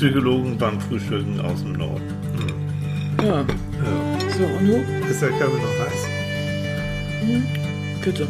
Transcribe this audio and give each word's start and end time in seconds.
Psychologen 0.00 0.56
beim 0.56 0.80
Frühstücken 0.80 1.38
aus 1.42 1.60
dem 1.60 1.74
Norden. 1.74 2.00
Ja. 3.22 3.26
Ja. 3.26 3.44
So, 4.38 4.44
und 4.44 4.66
du? 4.66 5.06
Ist 5.10 5.20
der 5.20 5.28
Kaffee 5.28 5.60
noch 5.60 5.78
heiß? 5.78 6.06
Bitte. 8.02 8.26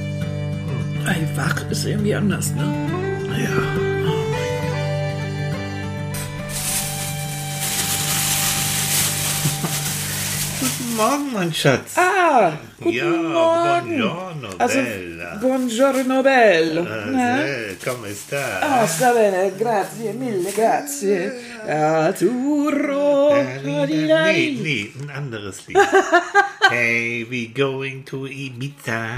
Ey, 1.06 1.29
wach 1.37 1.71
ist 1.71 1.87
irgendwie 1.87 2.12
anders, 2.17 2.53
ne? 2.56 2.64
Ja. 3.38 3.51
Guten 10.58 10.96
Morgen, 10.96 11.32
mein 11.32 11.54
Schatz. 11.54 11.94
Ah, 11.96 12.54
guten 12.80 12.96
ja, 12.96 13.04
Morgen. 13.04 13.87
buongiorno, 13.87 14.48
Also. 14.58 14.78
Buongiorno 15.41 16.23
bello. 16.23 16.83
ne? 16.83 17.45
Eh, 17.70 17.77
come 17.83 18.12
sta? 18.15 18.83
Oh, 18.83 18.87
sta 18.87 19.12
bene, 19.12 19.52
grazie, 19.57 20.12
mille 20.12 20.52
grazie. 20.52 21.33
Arturo. 21.67 23.35
Nee, 23.35 24.59
nee, 24.61 24.93
ein 25.01 25.11
anderes 25.11 25.67
Lied. 25.67 25.79
hey, 26.71 27.27
we 27.29 27.51
going 27.55 28.05
to 28.05 28.27
Ibiza. 28.27 29.09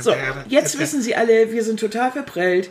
So, 0.00 0.14
jetzt 0.48 0.78
wissen 0.78 1.02
Sie 1.02 1.14
alle, 1.14 1.52
wir 1.52 1.62
sind 1.62 1.78
total 1.78 2.10
verprellt. 2.10 2.70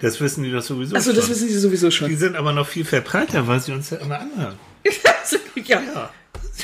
Das 0.00 0.20
wissen 0.20 0.44
die 0.44 0.52
doch 0.52 0.62
sowieso 0.62 0.94
Achso, 0.94 1.12
das 1.12 1.28
wissen 1.28 1.48
Sie 1.48 1.58
sowieso 1.58 1.88
die 1.88 1.92
schon. 1.94 2.16
sind 2.16 2.36
aber 2.36 2.52
noch 2.52 2.68
viel 2.68 2.84
verbreiter, 2.84 3.46
weil 3.48 3.58
sie 3.60 3.72
uns 3.72 3.90
ja 3.90 3.96
immer 3.96 4.20
anhören. 4.20 4.56
ja, 5.64 5.80
Ja. 5.80 6.10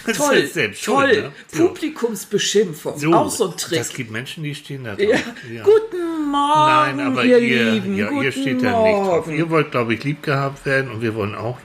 Das 0.06 0.16
toll, 0.16 0.34
ist 0.36 0.54
selbst 0.54 0.84
toll. 0.84 1.08
schuld, 1.12 1.24
ne? 1.24 1.32
So. 1.52 1.68
Publikumsbeschimpfung, 1.68 2.98
So, 2.98 3.12
auch 3.12 3.30
so 3.30 3.50
ein 3.50 3.56
Trick. 3.56 3.78
Das 3.78 3.92
gibt 3.92 4.10
Menschen, 4.10 4.42
die 4.44 4.54
stehen 4.54 4.84
da 4.84 4.94
drauf. 4.96 5.06
Ja. 5.08 5.18
Ja. 5.52 5.62
Guten 5.62 6.23
Morgen, 6.34 6.96
Nein, 6.96 7.00
aber 7.06 7.24
ihr, 7.24 7.38
ihr, 7.38 7.70
Lieben. 7.72 7.96
ja, 7.96 8.10
ihr 8.10 8.32
steht 8.32 8.62
da 8.62 8.82
nicht 8.82 8.96
drauf. 8.96 9.26
Morgen. 9.26 9.36
Ihr 9.38 9.50
wollt, 9.50 9.70
glaube 9.70 9.94
ich, 9.94 10.02
lieb 10.02 10.22
gehabt 10.22 10.66
werden 10.66 10.90
und 10.90 11.00
wir 11.00 11.14
wollen 11.14 11.34
auch 11.36 11.58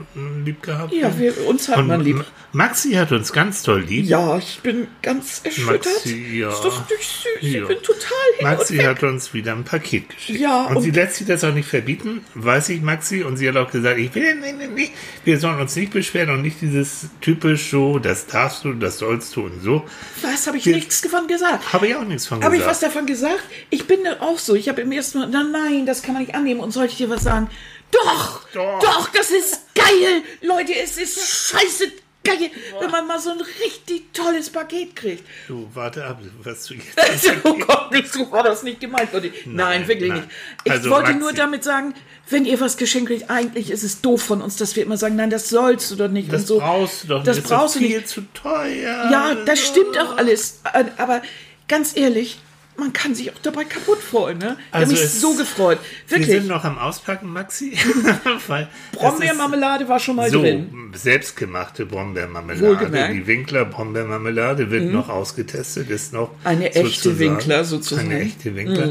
lieb 0.44 0.62
gehabt 0.62 0.92
Ja, 0.92 1.02
werden. 1.02 1.18
wir, 1.18 1.46
uns 1.48 1.68
hat 1.68 1.78
und 1.78 1.88
man 1.88 2.00
lieb. 2.02 2.24
Maxi 2.52 2.92
hat 2.92 3.12
uns 3.12 3.32
ganz 3.32 3.62
toll 3.62 3.80
lieb. 3.82 4.06
Ja, 4.06 4.38
ich 4.38 4.60
bin 4.62 4.86
ganz 5.02 5.40
erschüttert. 5.44 5.86
Maxi, 5.86 6.38
ja. 6.38 6.50
Ist 6.50 6.62
doch 6.64 6.88
nicht 6.88 7.00
süß. 7.40 7.52
Ja. 7.52 7.62
Ich 7.62 7.66
bin 7.68 7.78
total 7.82 8.00
hin 8.38 8.46
Maxi 8.46 8.76
hat 8.78 9.02
uns 9.02 9.34
wieder 9.34 9.52
ein 9.52 9.64
Paket 9.64 10.08
geschickt. 10.08 10.40
Ja, 10.40 10.66
und, 10.66 10.76
und- 10.76 10.82
sie 10.82 10.90
lässt 10.90 11.16
sich 11.16 11.26
das 11.26 11.42
auch 11.44 11.52
nicht 11.54 11.68
verbieten, 11.68 12.24
weiß 12.34 12.68
ich, 12.70 12.80
Maxi. 12.82 13.22
Und 13.22 13.36
sie 13.36 13.48
hat 13.48 13.56
auch 13.56 13.70
gesagt, 13.70 13.98
ich 13.98 14.14
will, 14.14 14.34
nee, 14.36 14.52
nee, 14.52 14.66
nee, 14.72 14.90
wir 15.24 15.38
sollen 15.38 15.60
uns 15.60 15.74
nicht 15.76 15.92
beschweren 15.92 16.30
und 16.30 16.42
nicht 16.42 16.60
dieses 16.60 17.08
typisch 17.20 17.70
so, 17.70 17.98
das 17.98 18.26
darfst 18.26 18.64
du, 18.64 18.72
das 18.72 18.98
sollst 18.98 19.34
du 19.36 19.42
und 19.46 19.62
so. 19.62 19.84
Was 20.22 20.46
habe 20.46 20.58
ich 20.58 20.66
Wir- 20.66 20.74
nichts 20.76 21.00
davon 21.02 21.26
gesagt? 21.28 21.72
Habe 21.72 21.86
ich 21.88 21.94
auch 21.96 22.04
nichts 22.04 22.26
von 22.26 22.42
Habe 22.42 22.56
ich 22.56 22.62
gesagt. 22.62 22.82
was 22.82 22.88
davon 22.92 23.06
gesagt? 23.06 23.42
Ich 23.70 23.86
bin 23.86 23.98
auch 24.20 24.38
so. 24.38 24.54
Ich 24.60 24.68
habe 24.68 24.82
im 24.82 24.92
ersten 24.92 25.18
Mal, 25.20 25.28
na 25.30 25.42
nein, 25.42 25.86
das 25.86 26.02
kann 26.02 26.14
man 26.14 26.22
nicht 26.22 26.34
annehmen. 26.34 26.60
Und 26.60 26.70
sollte 26.72 26.92
ich 26.92 26.98
dir 26.98 27.10
was 27.10 27.24
sagen? 27.24 27.48
Doch, 27.90 28.46
Doch. 28.54 28.78
doch, 28.80 29.08
das 29.08 29.30
ist 29.30 29.74
geil. 29.74 30.22
Leute, 30.42 30.74
es 30.76 30.96
ist 30.96 31.18
scheiße 31.50 31.90
geil, 32.22 32.50
wenn 32.78 32.90
man 32.90 33.06
mal 33.06 33.18
so 33.18 33.30
ein 33.30 33.40
richtig 33.40 34.12
tolles 34.12 34.50
Paket 34.50 34.94
kriegt. 34.94 35.24
Du, 35.48 35.68
warte 35.72 36.04
ab, 36.04 36.20
was 36.42 36.66
du 36.66 36.74
jetzt... 36.74 37.32
oh 37.44 37.54
Gott, 37.54 37.90
so 38.12 38.30
war 38.30 38.42
das 38.42 38.62
nicht 38.62 38.80
gemeint, 38.80 39.12
Leute. 39.12 39.32
Nein, 39.46 39.88
wirklich 39.88 40.10
nein. 40.10 40.20
nicht. 40.20 40.30
Ich 40.64 40.72
Also, 40.72 40.90
wollte 40.90 41.04
Maxi. 41.12 41.18
nur 41.20 41.32
damit 41.32 41.64
sagen, 41.64 41.94
wenn 42.28 42.44
ihr 42.44 42.60
was 42.60 42.76
geschenkt 42.76 43.08
kriegt, 43.08 43.30
eigentlich 43.30 43.70
ist 43.70 43.82
es 43.82 44.02
doof 44.02 44.22
von 44.22 44.42
uns, 44.42 44.56
dass 44.56 44.76
wir 44.76 44.82
immer 44.82 44.98
sagen, 44.98 45.16
nein, 45.16 45.30
das 45.30 45.48
sollst 45.48 45.90
du 45.90 45.96
doch 45.96 46.08
nicht. 46.08 46.30
Das 46.32 46.42
und 46.42 46.46
so. 46.48 46.58
brauchst 46.58 47.04
du 47.04 47.08
doch 47.08 47.16
nicht. 47.24 47.26
Das 47.28 47.40
brauchst 47.40 47.76
du 47.76 47.78
viel 47.80 47.96
nicht. 47.96 48.08
zu 48.08 48.20
teuer. 48.34 49.08
Ja, 49.10 49.34
das 49.46 49.58
stimmt 49.66 49.98
auch 49.98 50.16
alles. 50.18 50.60
Aber 50.98 51.22
ganz 51.68 51.96
ehrlich, 51.96 52.38
man 52.80 52.92
kann 52.92 53.14
sich 53.14 53.30
auch 53.30 53.38
dabei 53.42 53.64
kaputt 53.64 53.98
freuen. 53.98 54.38
Ne? 54.38 54.56
Ich 54.68 54.74
Also 54.74 54.86
habe 54.86 54.92
mich 54.92 55.02
es- 55.02 55.20
so 55.20 55.34
gefreut. 55.34 55.78
Wir 56.08 56.18
Wirklich. 56.18 56.36
sind 56.38 56.48
noch 56.48 56.64
am 56.64 56.78
Auspacken, 56.78 57.32
Maxi. 57.32 57.76
Brombeermarmelade 58.92 59.88
war 59.88 60.00
schon 60.00 60.16
mal 60.16 60.30
so 60.30 60.40
drin. 60.42 60.90
selbstgemachte 60.94 61.86
Brombeermarmelade. 61.86 62.66
Wohlgemerkt. 62.66 63.14
Die 63.14 63.26
Winkler 63.26 63.64
Brombeermarmelade 63.64 64.70
wird 64.70 64.92
noch 64.92 65.08
ausgetestet, 65.08 65.90
ist 65.90 66.12
noch 66.12 66.30
Eine 66.44 66.74
echte 66.74 67.18
Winkler 67.18 67.64
sozusagen. 67.64 68.08
Mhm. 68.08 68.14
Eine 68.14 68.24
echte 68.24 68.56
Winkler. 68.56 68.88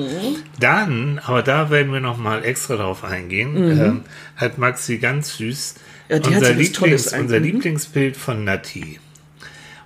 Dann, 0.60 1.20
aber 1.26 1.44
da 1.44 1.70
werden 1.70 1.92
wir 1.92 2.00
noch 2.00 2.18
mal 2.18 2.46
extra 2.46 2.76
drauf 2.78 3.04
eingehen, 3.04 3.56
ähm, 3.58 4.02
hat 4.36 4.58
Maxi 4.58 4.98
ganz 4.98 5.38
süß 5.38 5.76
Mhm. 6.10 6.16
Ja, 6.16 6.18
unser, 6.28 6.54
Lieblings, 6.54 7.14
unser 7.14 7.38
mhm. 7.38 7.44
Lieblingsbild 7.46 8.18
von 8.18 8.44
Nati. 8.44 9.00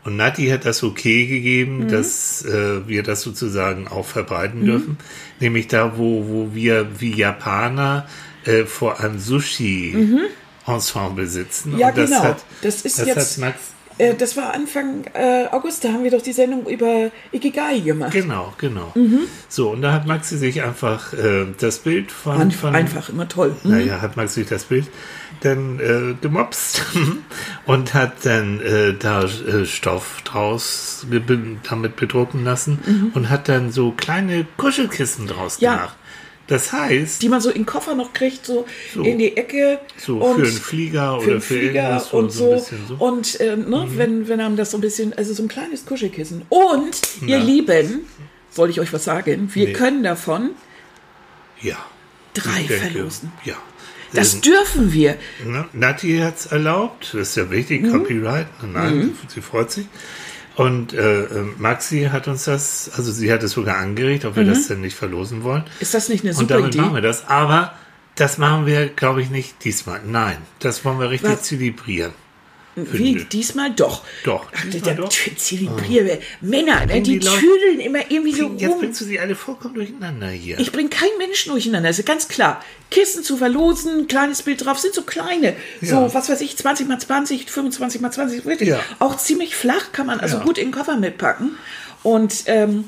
Und 0.06 0.18
Nati 0.18 0.48
hat 0.50 0.66
das 0.66 0.84
okay 0.84 1.24
Mhm. 1.26 1.30
gegeben, 1.30 1.88
dass 1.88 2.44
äh, 2.46 2.88
wir 2.88 3.04
das 3.04 3.22
sozusagen 3.22 3.88
auch 3.88 4.06
verbreiten 4.06 4.66
dürfen. 4.66 4.98
Nämlich 5.40 5.68
da, 5.68 5.98
wo, 5.98 6.26
wo 6.28 6.50
wir 6.54 6.88
wie 7.00 7.14
Japaner 7.14 8.06
äh, 8.46 8.66
vor 8.66 9.00
einem 9.00 9.18
Sushi-Ensemble 9.20 11.28
sitzen. 11.28 11.74
Mhm. 11.74 11.80
Ja, 11.80 11.90
Und 11.90 11.98
das 11.98 12.10
genau. 12.10 12.24
Hat, 12.24 12.44
Das 12.62 12.82
ist 12.82 13.00
das 13.00 13.08
jetzt- 13.08 13.38
Max, 13.40 13.60
Äh, 14.00 14.16
das 14.16 14.36
war 14.36 14.56
Anfang 14.56 15.04
äh, 15.14 15.46
August, 15.52 15.84
da 15.86 15.90
haben 15.90 16.04
wir 16.04 16.10
doch 16.10 16.22
die 16.24 16.34
Sendung 16.34 16.66
über 16.68 17.12
Ikigai 17.32 17.78
gemacht. 17.80 18.12
genau, 18.12 18.52
genau. 18.58 18.92
Mhm. 18.96 19.20
So, 19.48 19.70
und 19.70 19.84
da 19.84 19.94
hat 19.94 20.08
Maxi 20.08 20.36
sich 20.36 20.64
einfach 20.64 21.14
äh, 21.14 21.46
das 21.60 21.78
Bild 21.78 22.12
von, 22.12 22.42
An, 22.42 22.52
von 22.52 22.74
einfach 22.76 23.10
immer 23.10 23.28
toll. 23.28 23.56
Hm? 23.62 23.70
Naja, 23.72 24.02
hat 24.02 24.18
Max 24.18 24.34
sich 24.34 24.48
das 24.48 24.64
Bild 24.64 24.88
dann 25.46 25.80
äh, 25.80 26.16
gemopst 26.22 26.84
und 27.66 27.94
hat 27.94 28.26
dann 28.26 28.60
äh, 28.62 28.94
da 28.98 29.24
äh, 29.24 29.66
Stoff 29.66 30.22
draus 30.24 31.06
damit 31.70 31.96
bedrucken 31.96 32.44
lassen 32.44 33.12
und 33.14 33.30
hat 33.30 33.50
dann 33.50 33.72
so 33.72 33.92
kleine 33.92 34.46
Kuschelkissen 34.58 35.28
draus 35.28 35.60
Mhm. 35.60 35.64
Ja. 35.66 35.76
gemacht. 35.76 35.96
Das 36.48 36.74
heißt, 36.74 37.22
Die 37.22 37.30
man 37.30 37.40
so 37.40 37.50
in 37.50 37.60
den 37.62 37.66
Koffer 37.66 37.96
noch 37.96 38.12
kriegt, 38.12 38.46
so, 38.46 38.66
So. 38.94 39.02
in 39.04 39.18
die 39.18 39.38
Ecke. 39.38 39.80
so 39.98 40.18
und 40.18 40.36
für 40.42 40.48
einen 40.48 40.58
Flieger 40.58 41.22
für 41.22 41.32
oder 41.32 41.42
für 41.42 41.54
Flieger 41.56 41.74
irgendwas 41.84 42.10
so, 42.10 42.18
und 42.18 42.32
so 42.32 42.58
so. 42.58 42.76
Mhm. 42.96 43.02
Und 43.02 43.40
äh, 43.40 43.56
ne, 43.56 43.88
wenn, 43.96 44.28
wenn 44.28 44.42
einem 44.42 44.58
das 44.58 44.72
so 44.72 44.78
ein 44.78 44.82
bisschen, 44.82 45.14
also 45.14 45.34
so 45.34 45.42
ein 45.44 45.48
kleines 45.48 45.86
Kuschelkissen. 45.86 46.42
Und, 46.50 47.02
ihr 47.26 47.38
Na. 47.40 47.44
Lieben, 47.46 48.02
soll 48.52 48.70
ich 48.70 48.80
euch 48.82 48.92
was 48.92 49.06
sagen? 49.06 49.50
Wir 49.54 49.68
Nee. 49.68 49.74
können 49.74 50.04
davon 50.04 50.50
ja. 51.62 51.78
drei 52.34 52.64
denke, 52.64 52.74
verlosen. 52.74 53.32
Ja. 53.46 53.56
Das 54.14 54.36
Ähm, 54.36 54.42
dürfen 54.42 54.94
wir. 54.94 55.18
Ne? 55.46 55.66
Nati 55.74 56.18
hat 56.20 56.38
es 56.38 56.46
erlaubt, 56.48 57.10
das 57.14 57.30
ist 57.30 57.36
ja 57.38 57.50
wichtig, 57.50 57.84
Mhm. 57.84 57.92
Copyright. 57.92 58.48
Nein, 58.72 59.16
sie 59.28 59.42
freut 59.42 59.72
sich. 59.72 59.88
Und 60.56 60.94
äh, 60.94 61.24
äh, 61.24 61.44
Maxi 61.58 62.10
hat 62.12 62.28
uns 62.28 62.44
das, 62.44 62.92
also 62.96 63.12
sie 63.12 63.32
hat 63.34 63.42
es 63.42 63.54
sogar 63.54 63.78
angeregt, 63.78 64.24
ob 64.26 64.36
wir 64.36 64.46
das 64.46 64.68
denn 64.68 64.82
nicht 64.82 64.96
verlosen 64.96 65.42
wollen. 65.44 65.64
Ist 65.80 65.96
das 65.96 66.10
nicht 66.10 66.24
eine 66.24 66.32
Und 66.32 66.38
Mhm. 66.38 66.42
super 66.42 66.54
damit 66.60 66.76
Idee? 66.76 66.82
machen 66.82 66.94
wir 66.96 67.02
das. 67.02 67.28
Aber 67.28 67.74
das 68.16 68.38
machen 68.38 68.68
wir, 68.68 68.88
glaube 68.90 69.24
ich, 69.24 69.32
nicht 69.32 69.64
diesmal. 69.66 70.02
Nein, 70.06 70.38
das 70.60 70.86
wollen 70.86 71.00
wir 71.00 71.10
richtig 71.10 71.32
Was? 71.32 71.42
zelebrieren. 71.44 72.12
Wie, 72.76 73.24
diesmal 73.26 73.72
doch. 73.72 74.04
Doch, 74.24 74.48
Ach, 74.56 74.64
diesmal 74.66 74.82
der, 74.82 74.94
doch. 74.96 75.10
Zelebriere. 75.10 76.20
Männer, 76.42 76.86
ne, 76.86 77.02
die, 77.02 77.20
die 77.20 77.28
tüdeln 77.28 77.80
immer 77.80 78.00
irgendwie 78.10 78.34
so 78.34 78.50
Jetzt 78.58 78.72
rum. 78.72 78.80
bringst 78.80 79.02
du 79.02 79.06
sie 79.06 79.20
alle 79.20 79.36
vollkommen 79.36 79.76
durcheinander 79.76 80.30
hier. 80.30 80.60
Ich 80.60 80.72
bringe 80.72 80.90
keinen 80.90 81.18
Menschen 81.18 81.52
durcheinander, 81.52 81.90
das 81.90 82.00
ist 82.00 82.06
ganz 82.06 82.28
klar. 82.28 82.64
Kissen 82.90 83.24
zu 83.24 83.38
verlosen, 83.38 84.08
kleines 84.08 84.42
Bild 84.42 84.66
drauf, 84.66 84.80
sind 84.80 84.94
so 84.94 85.04
kleine. 85.04 85.56
Ja. 85.82 85.88
So, 86.08 86.14
was 86.14 86.30
weiß 86.30 86.42
ich, 86.42 86.58
20 86.58 86.88
mal 86.88 87.00
20, 87.00 87.50
25 87.52 88.02
mal 88.02 88.12
20, 88.12 88.46
wirklich. 88.46 88.70
Ja. 88.70 88.80
Auch 89.00 89.18
ziemlich 89.18 89.56
flach, 89.56 89.92
kann 89.92 90.08
man 90.08 90.20
also 90.20 90.38
Ja. 90.38 90.44
gut 90.44 90.58
in 90.58 90.68
den 90.68 90.74
Koffer 90.74 90.98
mitpacken. 90.98 91.58
Und 92.04 92.44
ähm, 92.48 92.86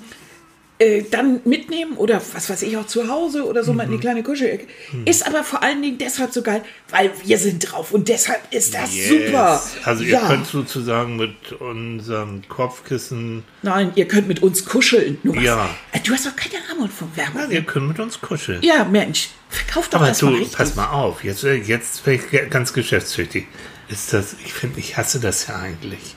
äh, 0.78 1.04
dann 1.10 1.40
mitnehmen 1.46 1.94
oder 1.96 2.22
was 2.34 2.50
weiß 2.50 2.62
ich 2.64 2.76
auch 2.76 2.86
zu 2.86 3.08
Hause 3.08 3.46
oder 3.46 3.64
so 3.64 3.72
mal 3.72 3.84
in 3.84 3.90
Mhm. 3.90 3.94
die 3.94 4.00
kleine 4.02 4.24
Kuschelecke. 4.24 4.68
Ist 5.06 5.26
aber 5.26 5.44
vor 5.46 5.64
allen 5.64 5.82
Dingen 5.82 5.98
deshalb 5.98 6.34
so 6.34 6.42
geil, 6.42 6.64
weil 6.90 7.12
wir 7.24 7.38
sind 7.38 7.60
drauf 7.60 7.92
und 7.94 8.10
deshalb 8.10 8.42
ist 8.52 8.74
das 8.74 8.94
Yes. 8.94 9.08
super. 9.10 9.64
Also 9.86 10.04
ihr 10.04 10.10
ja. 10.14 10.28
könnt 10.28 10.48
sozusagen 10.48 11.16
mit 11.16 11.54
unserem 11.54 12.42
Kopfkissen, 12.50 13.44
Nein, 13.62 13.94
ihr 13.96 14.06
könnt 14.08 14.28
mit 14.28 14.44
uns 14.44 14.66
kuscheln. 14.66 15.18
Du, 15.24 15.34
Ja. 15.36 15.70
hast, 15.94 16.02
äh, 16.02 16.04
du 16.06 16.14
hast 16.14 16.26
doch 16.26 16.36
keine 16.36 16.56
Ahnung 16.72 16.90
von 16.90 17.08
Werbung. 17.16 17.42
na, 17.48 17.52
ihr 17.54 17.64
könnt 17.64 17.88
mit 17.88 18.00
uns 18.00 18.20
kuscheln. 18.20 18.62
Ja, 18.62 18.84
Mensch, 18.84 19.30
verkauft 19.50 19.94
doch 19.94 20.00
Aber 20.00 20.10
das 20.10 20.18
du, 20.20 20.26
mal 20.26 20.36
richtig. 20.36 20.58
pass 20.58 20.76
mal 20.76 20.88
auf, 20.90 21.24
jetzt, 21.24 21.44
äh, 21.46 21.54
jetzt 21.56 22.04
bin 22.04 22.16
ich 22.32 22.50
ganz 22.50 22.74
geschäftstüchtig. 22.74 23.48
Ist 23.88 24.12
das, 24.14 24.36
ich 24.44 24.52
finde, 24.54 24.80
ich 24.80 24.98
hasse 24.98 25.20
das 25.22 25.48
ja 25.48 25.56
eigentlich. 25.58 26.16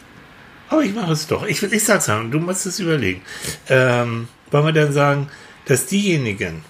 Aber 0.71 0.83
ich 0.83 0.95
mache 0.95 1.13
es 1.13 1.27
doch. 1.27 1.47
Ich, 1.47 1.63
ich 1.63 1.85
sag's 1.85 2.09
mal, 2.09 2.29
du 2.31 2.39
musst 2.41 2.67
es 2.67 2.79
überlegen. 2.81 3.23
Ähm, 3.69 4.29
wollen 4.51 4.67
wir 4.67 4.73
dann 4.73 4.93
sagen, 4.93 5.29
dass 5.67 5.87
diejenigen, 5.87 6.63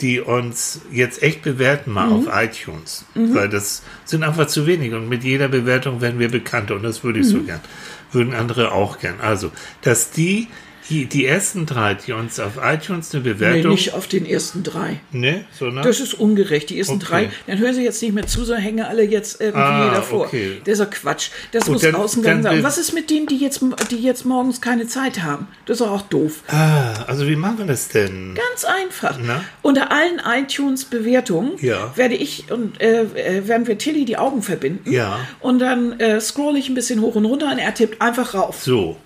die 0.00 0.20
uns 0.20 0.80
jetzt 0.92 1.22
echt 1.22 1.42
bewerten 1.42 1.90
mal 1.92 2.06
Mhm. 2.08 2.28
auf 2.28 2.34
iTunes, 2.34 3.04
weil 3.14 3.48
das 3.48 3.82
sind 4.04 4.22
einfach 4.22 4.46
zu 4.46 4.66
wenig 4.66 4.92
und 4.92 5.08
mit 5.08 5.24
jeder 5.24 5.48
Bewertung 5.48 6.00
werden 6.00 6.18
wir 6.20 6.28
bekannter 6.30 6.74
und 6.76 6.82
das 6.82 7.02
würde 7.04 7.20
ich 7.20 7.26
Mhm. 7.26 7.30
so 7.30 7.40
gern. 7.42 7.60
Würden 8.12 8.34
andere 8.34 8.72
auch 8.72 8.98
gern. 9.00 9.20
Also, 9.20 9.50
dass 9.82 10.10
die 10.10 10.48
Die, 10.90 11.04
die 11.06 11.26
ersten 11.26 11.66
drei, 11.66 11.94
die 11.94 12.12
uns 12.12 12.40
auf 12.40 12.52
iTunes 12.62 13.14
eine 13.14 13.22
Nee, 13.22 13.32
Bewertung. 13.34 13.72
nicht 13.72 13.92
auf 13.94 14.06
den 14.06 14.24
ersten 14.26 14.62
drei. 14.62 15.00
ne, 15.12 15.44
sondern. 15.52 15.84
Das 15.84 16.00
ist 16.00 16.14
ungerecht. 16.14 16.70
Die 16.70 16.78
ersten 16.78 16.94
Okay. 16.96 17.06
drei, 17.06 17.30
dann 17.46 17.58
hören 17.58 17.74
Sie 17.74 17.84
jetzt 17.84 18.00
nicht 18.02 18.14
mehr 18.14 18.26
zu, 18.26 18.44
sondern 18.44 18.62
hängen 18.64 18.84
alle 18.84 19.02
jetzt 19.04 19.40
irgendwie 19.40 19.60
Ah, 19.60 19.94
davor. 19.94 20.26
okay. 20.26 20.60
Das 20.64 20.78
ist 20.78 20.86
doch 20.86 20.90
Quatsch. 20.90 21.28
Das 21.52 21.64
Gut, 21.64 21.74
muss 21.74 21.82
dann- 21.82 21.94
Außengang 21.94 22.42
dann 22.42 22.54
sein. 22.54 22.62
Was 22.62 22.78
ist 22.78 22.92
mit 22.94 23.10
denen, 23.10 23.26
die 23.26 23.36
jetzt, 23.38 23.60
die 23.90 23.96
jetzt 24.02 24.24
morgens 24.24 24.60
keine 24.60 24.86
Zeit 24.86 25.22
haben? 25.22 25.46
Das 25.66 25.80
ist 25.80 25.86
auch 25.86 26.02
doof. 26.02 26.42
ah, 26.48 27.04
also 27.06 27.26
wie 27.28 27.36
machen 27.36 27.58
wir 27.58 27.66
das 27.66 27.88
denn? 27.88 28.34
Ganz 28.34 28.64
einfach. 28.64 29.18
Na? 29.22 29.44
Unter 29.62 29.90
allen 29.92 30.20
iTunes-Bewertungen 30.24 31.52
Ja. 31.60 31.92
werde 31.96 32.14
ich 32.14 32.50
und 32.50 32.80
äh, 32.80 33.02
äh, 33.02 33.46
werden 33.48 33.66
wir 33.66 33.78
Tilly 33.78 34.04
die 34.04 34.16
Augen 34.16 34.42
verbinden. 34.42 34.90
Ja. 34.90 35.18
Und 35.40 35.58
dann 35.58 35.98
äh, 36.00 36.20
scroll 36.20 36.56
ich 36.56 36.68
ein 36.68 36.74
bisschen 36.74 37.00
hoch 37.00 37.14
und 37.14 37.24
runter 37.24 37.50
und 37.50 37.58
er 37.58 37.74
tippt 37.74 38.00
einfach 38.00 38.34
rauf. 38.34 38.62
So, 38.62 38.96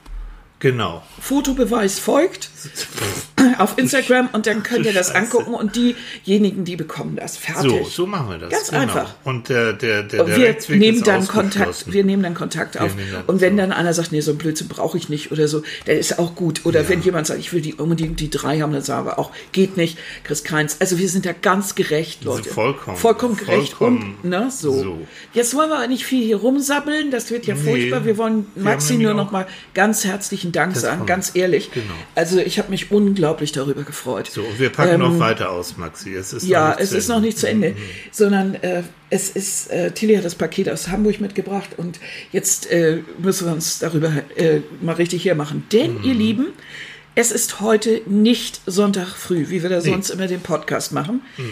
genau. 0.63 1.03
Fotobeweis 1.21 1.99
folgt 1.99 2.49
auf 3.59 3.77
Instagram 3.77 4.29
und 4.33 4.47
dann 4.47 4.63
könnt 4.63 4.87
ihr 4.87 4.93
das 4.93 5.11
angucken 5.15 5.55
und 5.55 5.77
diejenigen, 6.25 6.65
die 6.65 6.77
bekommen 6.77 7.17
das 7.17 7.37
fertig. 7.37 7.63
So, 7.71 7.85
so 7.85 8.07
machen 8.07 8.31
wir 8.31 8.39
das. 8.39 8.51
Ganz 8.51 8.69
genau. 8.71 8.83
einfach. 8.83 9.15
Und 9.25 9.49
der, 9.49 9.73
der, 9.73 10.05
der, 10.05 10.25
Und 10.25 10.31
wir 10.37 10.47
Rechtsweg 10.49 10.79
nehmen 10.79 11.03
dann 11.03 11.27
Kontakt, 11.27 11.93
wir 11.93 12.05
nehmen 12.05 12.23
dann 12.23 12.35
Kontakt 12.35 12.79
auf. 12.79 12.93
dann- 12.95 13.25
Und 13.27 13.41
wenn 13.41 13.55
so. 13.55 13.57
dann 13.59 13.73
einer 13.73 13.93
sagt, 13.93 14.13
nee, 14.13 14.21
so 14.21 14.31
ein 14.33 14.39
Blödsinn 14.39 14.69
brauche 14.69 14.97
ich 14.97 15.09
nicht 15.09 15.33
oder 15.33 15.49
so, 15.49 15.63
dann 15.87 15.97
ist 15.97 16.19
auch 16.19 16.35
gut. 16.37 16.65
Oder 16.65 16.89
wenn 16.89 17.03
jemand 17.03 17.27
sagt, 17.27 17.41
ich 17.41 17.53
will 17.53 17.61
die 17.61 17.75
unbedingt 17.75 18.21
die 18.21 18.31
drei 18.31 18.61
haben, 18.61 18.73
dann 18.73 18.83
sagen 18.83 19.07
wir 19.07 19.19
auch, 19.19 19.33
geht 19.51 19.77
nicht, 19.77 19.99
kriegst 20.25 20.45
keins. 20.45 20.77
Also 20.81 20.99
wir 20.99 21.09
sind 21.09 21.27
da 21.27 21.33
ganz 21.33 21.75
gerecht, 21.75 22.23
Leute. 22.25 22.49
vollkommen- 22.49 22.97
Vollkommen 22.97 23.37
gerecht. 23.37 23.73
vollkommen 23.75 24.17
und, 24.23 24.31
ne, 24.31 24.49
so. 24.51 24.73
so. 24.73 24.99
Jetzt 25.35 25.55
wollen 25.57 25.71
wir 25.71 25.77
aber 25.79 25.89
nicht 25.89 26.05
viel 26.05 26.25
hier 26.25 26.37
rumsabbeln, 26.37 27.11
das 27.11 27.31
wird 27.31 27.47
ja 27.47 27.57
furchtbar. 27.57 28.05
Wir 28.05 28.17
wollen 28.17 28.47
wir 28.55 28.63
Maxi 28.65 28.95
haben 28.95 29.03
nur 29.03 29.15
noch 29.15 29.31
mal 29.33 29.47
ganz 29.75 30.05
herzlichen 30.05 30.52
Dank 30.53 30.77
sagen, 30.77 30.99
kommt. 30.99 31.09
ganz 31.09 31.33
ehrlich. 31.35 31.71
Genau. 31.73 31.87
Also 32.15 32.39
ich 32.39 32.59
habe 32.59 32.71
mich 32.71 32.91
unglaublich 32.91 33.53
darüber 33.53 33.83
gefreut. 33.83 34.31
So, 34.31 34.43
und 34.43 34.59
wir 34.59 34.71
packen 34.71 35.01
noch 35.01 35.19
weiter 35.19 35.51
aus, 35.51 35.77
Maxi. 35.77 36.15
Es 36.15 36.33
ist 36.33 36.45
Ähm, 36.45 36.51
Ja, 36.51 36.77
es 36.79 36.93
ist 36.93 37.09
noch 37.09 37.21
nicht 37.21 37.39
zu 37.39 37.49
Ende, 37.49 37.75
sondern 38.11 38.55
äh, 38.57 38.83
es 39.11 39.31
ist, 39.31 39.71
äh, 39.71 39.91
Tilly 39.91 40.15
hat 40.17 40.25
das 40.25 40.35
Paket 40.35 40.69
aus 40.69 40.89
Hamburg 40.89 41.21
mitgebracht 41.21 41.71
und 41.77 41.99
jetzt 42.33 42.71
äh, 42.71 43.01
müssen 43.19 43.47
wir 43.47 43.53
uns 43.53 43.79
darüber 43.79 44.13
äh, 44.37 44.61
mal 44.81 44.95
richtig 44.95 45.25
hermachen. 45.25 45.65
Denn, 45.73 45.99
Mhm. 45.99 46.05
ihr 46.05 46.15
Lieben, 46.15 46.47
es 47.15 47.31
ist 47.33 47.61
heute 47.61 48.01
nicht 48.07 48.61
Sonntag 48.67 49.09
früh, 49.09 49.47
wie 49.51 49.63
wir 49.63 49.69
da 49.71 49.81
sonst 49.81 50.11
immer 50.11 50.27
den 50.29 50.41
Podcast 50.41 50.93
machen. 50.93 51.21
Mhm. 51.37 51.51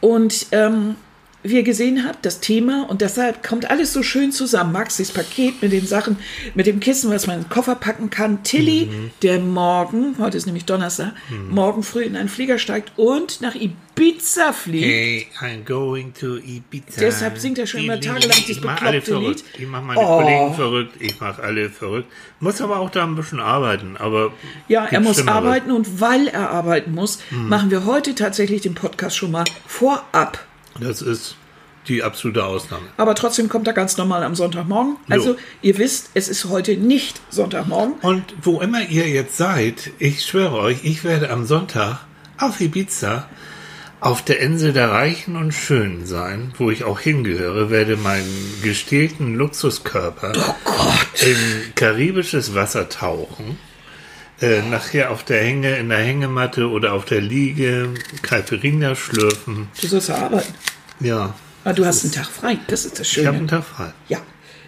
Und 0.00 0.46
ähm, 0.52 0.94
wie 1.42 1.54
ihr 1.56 1.62
gesehen 1.62 2.04
habt, 2.06 2.26
das 2.26 2.40
Thema, 2.40 2.86
und 2.88 3.00
deshalb 3.00 3.42
kommt 3.42 3.70
alles 3.70 3.92
so 3.92 4.02
schön 4.02 4.30
zusammen. 4.32 4.72
Maxis 4.72 5.10
Paket 5.10 5.62
mit 5.62 5.72
den 5.72 5.86
Sachen, 5.86 6.16
mit 6.54 6.66
dem 6.66 6.80
Kissen, 6.80 7.10
was 7.10 7.26
man 7.26 7.36
in 7.38 7.42
den 7.44 7.48
Koffer 7.48 7.74
packen 7.76 8.10
kann. 8.10 8.42
Tilly, 8.42 8.86
Mhm. 8.90 9.10
der 9.22 9.38
morgen, 9.40 10.16
heute 10.18 10.36
ist 10.36 10.46
nämlich 10.46 10.66
Donnerstag, 10.66 11.12
morgen 11.48 11.82
früh 11.82 12.02
in 12.02 12.14
einen 12.16 12.28
Flieger 12.28 12.58
steigt 12.58 12.92
und 12.98 13.40
nach 13.40 13.54
Ibiza 13.54 14.52
fliegt. 14.52 14.84
Hey, 14.84 15.26
I'm 15.40 15.64
going 15.64 16.12
to 16.20 16.36
Ibiza. 16.36 17.00
Deshalb 17.00 17.38
singt 17.38 17.58
er 17.58 17.66
schon 17.66 17.80
immer 17.84 17.98
tagelang 18.00 18.36
dieses 18.36 18.58
Ich 18.58 18.62
mache 18.62 18.84
alle 18.86 19.00
verrückt. 19.00 19.44
Lied. 19.54 19.60
Ich 19.62 19.66
mache 19.66 19.82
meine 19.82 20.00
Oh. 20.00 20.18
Kollegen 20.18 20.54
verrückt. 20.54 20.94
Ich 21.00 21.20
mache 21.20 21.42
alle 21.42 21.70
verrückt. 21.70 22.10
Muss 22.40 22.60
aber 22.60 22.78
auch 22.80 22.90
da 22.90 23.04
ein 23.04 23.14
bisschen 23.16 23.40
arbeiten. 23.40 23.96
Aber 23.98 24.32
Ja, 24.68 24.84
er 24.86 25.00
muss 25.00 25.16
Schlimmeres. 25.16 25.36
arbeiten 25.38 25.70
und 25.72 26.00
weil 26.00 26.28
er 26.28 26.50
arbeiten 26.50 26.92
muss, 26.94 27.18
Hm. 27.30 27.48
machen 27.48 27.70
wir 27.70 27.86
heute 27.86 28.14
tatsächlich 28.14 28.60
den 28.62 28.74
Podcast 28.74 29.16
schon 29.16 29.30
mal 29.30 29.44
vorab. 29.66 30.44
Das 30.80 31.02
ist 31.02 31.36
die 31.88 32.02
absolute 32.02 32.44
Ausnahme. 32.44 32.84
Aber 32.96 33.14
trotzdem 33.14 33.48
kommt 33.48 33.66
er 33.66 33.72
ganz 33.72 33.96
normal 33.96 34.22
am 34.22 34.34
Sonntagmorgen. 34.34 34.96
Also, 35.08 35.36
ihr 35.62 35.78
wisst, 35.78 36.10
es 36.14 36.28
ist 36.28 36.44
heute 36.46 36.76
nicht 36.76 37.20
Sonntagmorgen. 37.30 37.94
Und 38.02 38.24
wo 38.42 38.60
immer 38.60 38.82
ihr 38.88 39.08
jetzt 39.08 39.36
seid, 39.36 39.90
ich 39.98 40.24
schwöre 40.24 40.58
euch, 40.58 40.84
ich 40.84 41.04
werde 41.04 41.30
am 41.30 41.46
Sonntag 41.46 42.00
auf 42.38 42.60
Ibiza 42.60 43.28
auf 44.00 44.22
der 44.22 44.40
Insel 44.40 44.72
der 44.72 44.90
Reichen 44.90 45.36
und 45.36 45.52
Schönen 45.52 46.06
sein, 46.06 46.52
wo 46.56 46.70
ich 46.70 46.84
auch 46.84 47.00
hingehöre, 47.00 47.70
werde 47.70 47.96
meinen 47.96 48.54
gestählten 48.62 49.34
Luxuskörper 49.34 50.32
in 51.20 51.74
karibisches 51.74 52.54
Wasser 52.54 52.88
tauchen. 52.88 53.58
Äh, 54.40 54.62
nachher 54.62 55.10
auf 55.10 55.22
der 55.24 55.42
Hänge, 55.42 55.76
in 55.76 55.90
der 55.90 55.98
Hängematte 55.98 56.68
oder 56.70 56.94
auf 56.94 57.04
der 57.04 57.20
Liege 57.20 57.90
Caipirinha 58.22 58.94
schlürfen. 58.96 59.68
Du 59.80 59.86
sollst 59.86 60.08
ja 60.08 60.16
arbeiten. 60.16 60.54
Ja, 61.00 61.34
Aber 61.64 61.74
du 61.74 61.84
hast 61.84 62.04
einen 62.04 62.12
Tag 62.12 62.26
frei. 62.26 62.58
Das 62.68 62.84
ist 62.86 62.98
das 62.98 63.06
ich 63.10 63.18
habe 63.18 63.26
Schöne. 63.26 63.38
einen 63.38 63.48
Tag 63.48 63.64
frei. 63.64 63.92
Ja. 64.08 64.18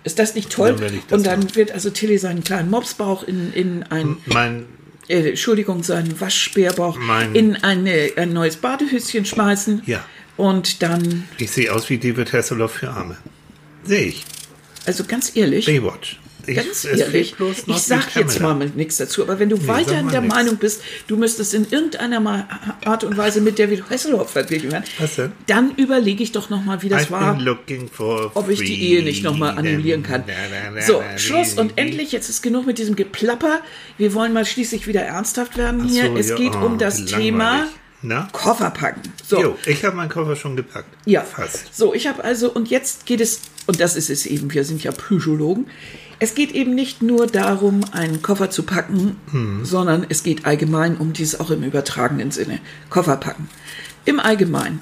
Ist 0.05 0.19
das 0.19 0.35
nicht 0.35 0.51
toll? 0.51 0.75
Dann 0.79 1.01
das 1.09 1.19
und 1.19 1.27
dann 1.27 1.41
machen. 1.41 1.55
wird 1.57 1.71
also 1.73 1.89
Tilly 1.91 2.19
seinen 2.19 2.43
kleinen 2.45 2.71
Mopsbauch 2.71 3.23
in, 3.23 3.53
in 3.53 3.83
ein, 3.85 4.17
Mein, 4.27 4.67
äh, 5.09 5.29
Entschuldigung, 5.31 5.83
seinen 5.85 6.21
Waschbärbauch 6.21 6.99
Mein- 6.99 7.35
in 7.35 7.57
eine, 7.57 8.11
ein 8.17 8.33
neues 8.33 8.57
Badehöschen 8.57 9.25
schmeißen. 9.25 9.83
Ja. 9.87 10.05
Und 10.37 10.83
dann, 10.83 11.29
ich 11.39 11.51
sehe 11.51 11.73
aus 11.73 11.89
wie 11.89 11.99
David 11.99 12.33
Hasselhoff 12.33 12.73
für 12.73 12.91
Arme. 12.91 13.17
Sehe 13.85 14.07
ich. 14.07 14.25
also 14.87 15.05
ganz 15.05 15.37
ehrlich, 15.37 15.67
Baywatch. 15.67 16.19
Ganz 16.47 16.85
ehrlich, 16.85 17.35
ich 17.67 17.83
sag 17.83 18.15
jetzt 18.17 18.41
mal 18.41 18.55
nichts 18.75 18.97
dazu, 18.97 19.23
aber 19.23 19.39
wenn 19.39 19.49
du 19.49 19.67
weiterhin 19.67 19.87
sag 19.87 20.05
mal 20.05 20.11
der 20.11 20.21
nix. 20.23 20.35
Meinung 20.35 20.56
bist, 20.56 20.83
du 21.06 21.17
müsstest 21.17 21.55
in 21.55 21.67
irgendeiner 21.71 22.49
Art 22.85 23.05
und 23.05 23.17
Weise 23.17 23.41
mit 23.41 23.59
David 23.59 23.89
Hasselhoff 23.91 24.31
verglichen 24.31 24.73
werden, 24.73 24.85
dann 25.47 25.75
überlege 25.77 26.23
ich 26.23 26.33
doch 26.33 26.50
nochmal, 26.50 26.83
wie 26.83 26.89
das 26.89 27.06
I've 27.06 27.11
war, 27.11 27.39
ob 28.35 28.49
ich 28.49 28.61
die 28.61 28.83
Ehe 28.83 29.03
nicht 29.03 29.23
nochmal 29.23 29.56
annullieren 29.56 30.03
kann. 30.03 30.25
So, 30.87 31.03
Schluss 31.17 31.55
und 31.55 31.79
endlich, 31.79 32.12
jetzt 32.12 32.29
ist 32.29 32.43
genug 32.43 32.67
mit 32.67 32.79
diesem 32.79 32.97
Geplapper. 32.97 33.61
Wir 33.99 34.15
wollen 34.15 34.33
mal 34.33 34.44
schließlich 34.44 34.87
wieder 34.87 35.03
ernsthaft 35.03 35.56
werden 35.56 35.89
hier. 35.89 36.06
So, 36.06 36.17
es 36.17 36.29
ja, 36.31 36.37
geht 36.37 36.56
oh, 36.56 36.67
um 36.67 36.79
das 36.79 37.03
wie 37.03 37.06
Thema. 37.06 37.69
Na? 38.03 38.29
Koffer 38.33 38.71
packen. 38.71 39.00
So, 39.25 39.41
Jo, 39.41 39.59
ich 39.65 39.85
habe 39.85 39.97
meinen 39.97 40.09
Koffer 40.09 40.35
schon 40.35 40.56
gepackt. 40.56 40.89
Ja, 41.05 41.23
Fast. 41.23 41.73
So, 41.75 41.94
ich 41.94 42.09
habe 42.09 42.25
also, 42.25 42.50
und 42.50 42.69
jetzt 42.69 43.06
geht 43.06 43.21
es, 43.21 43.41
und 43.67 43.81
das 43.81 43.94
ist 43.94 44.11
es 44.11 44.27
eben, 44.27 44.53
wir 44.53 44.65
sind 44.65 44.83
ja 44.83 44.91
Psychologen, 44.91 45.67
es 46.23 46.37
geht 46.37 46.53
eben 46.53 46.73
nicht 46.75 47.03
nur 47.03 47.27
darum, 47.27 47.81
einen 47.93 48.23
Koffer 48.23 48.49
zu 48.49 48.63
packen, 48.63 49.17
Hm. 49.33 49.65
sondern 49.65 50.07
es 50.09 50.23
geht 50.23 50.45
allgemein 50.47 50.97
um 50.97 51.13
dies 51.13 51.39
auch 51.41 51.51
im 51.51 51.65
übertragenen 51.65 52.31
Sinne. 52.31 52.61
Koffer 52.91 53.17
packen. 53.17 53.51
Im 54.05 54.21
Allgemeinen. 54.21 54.79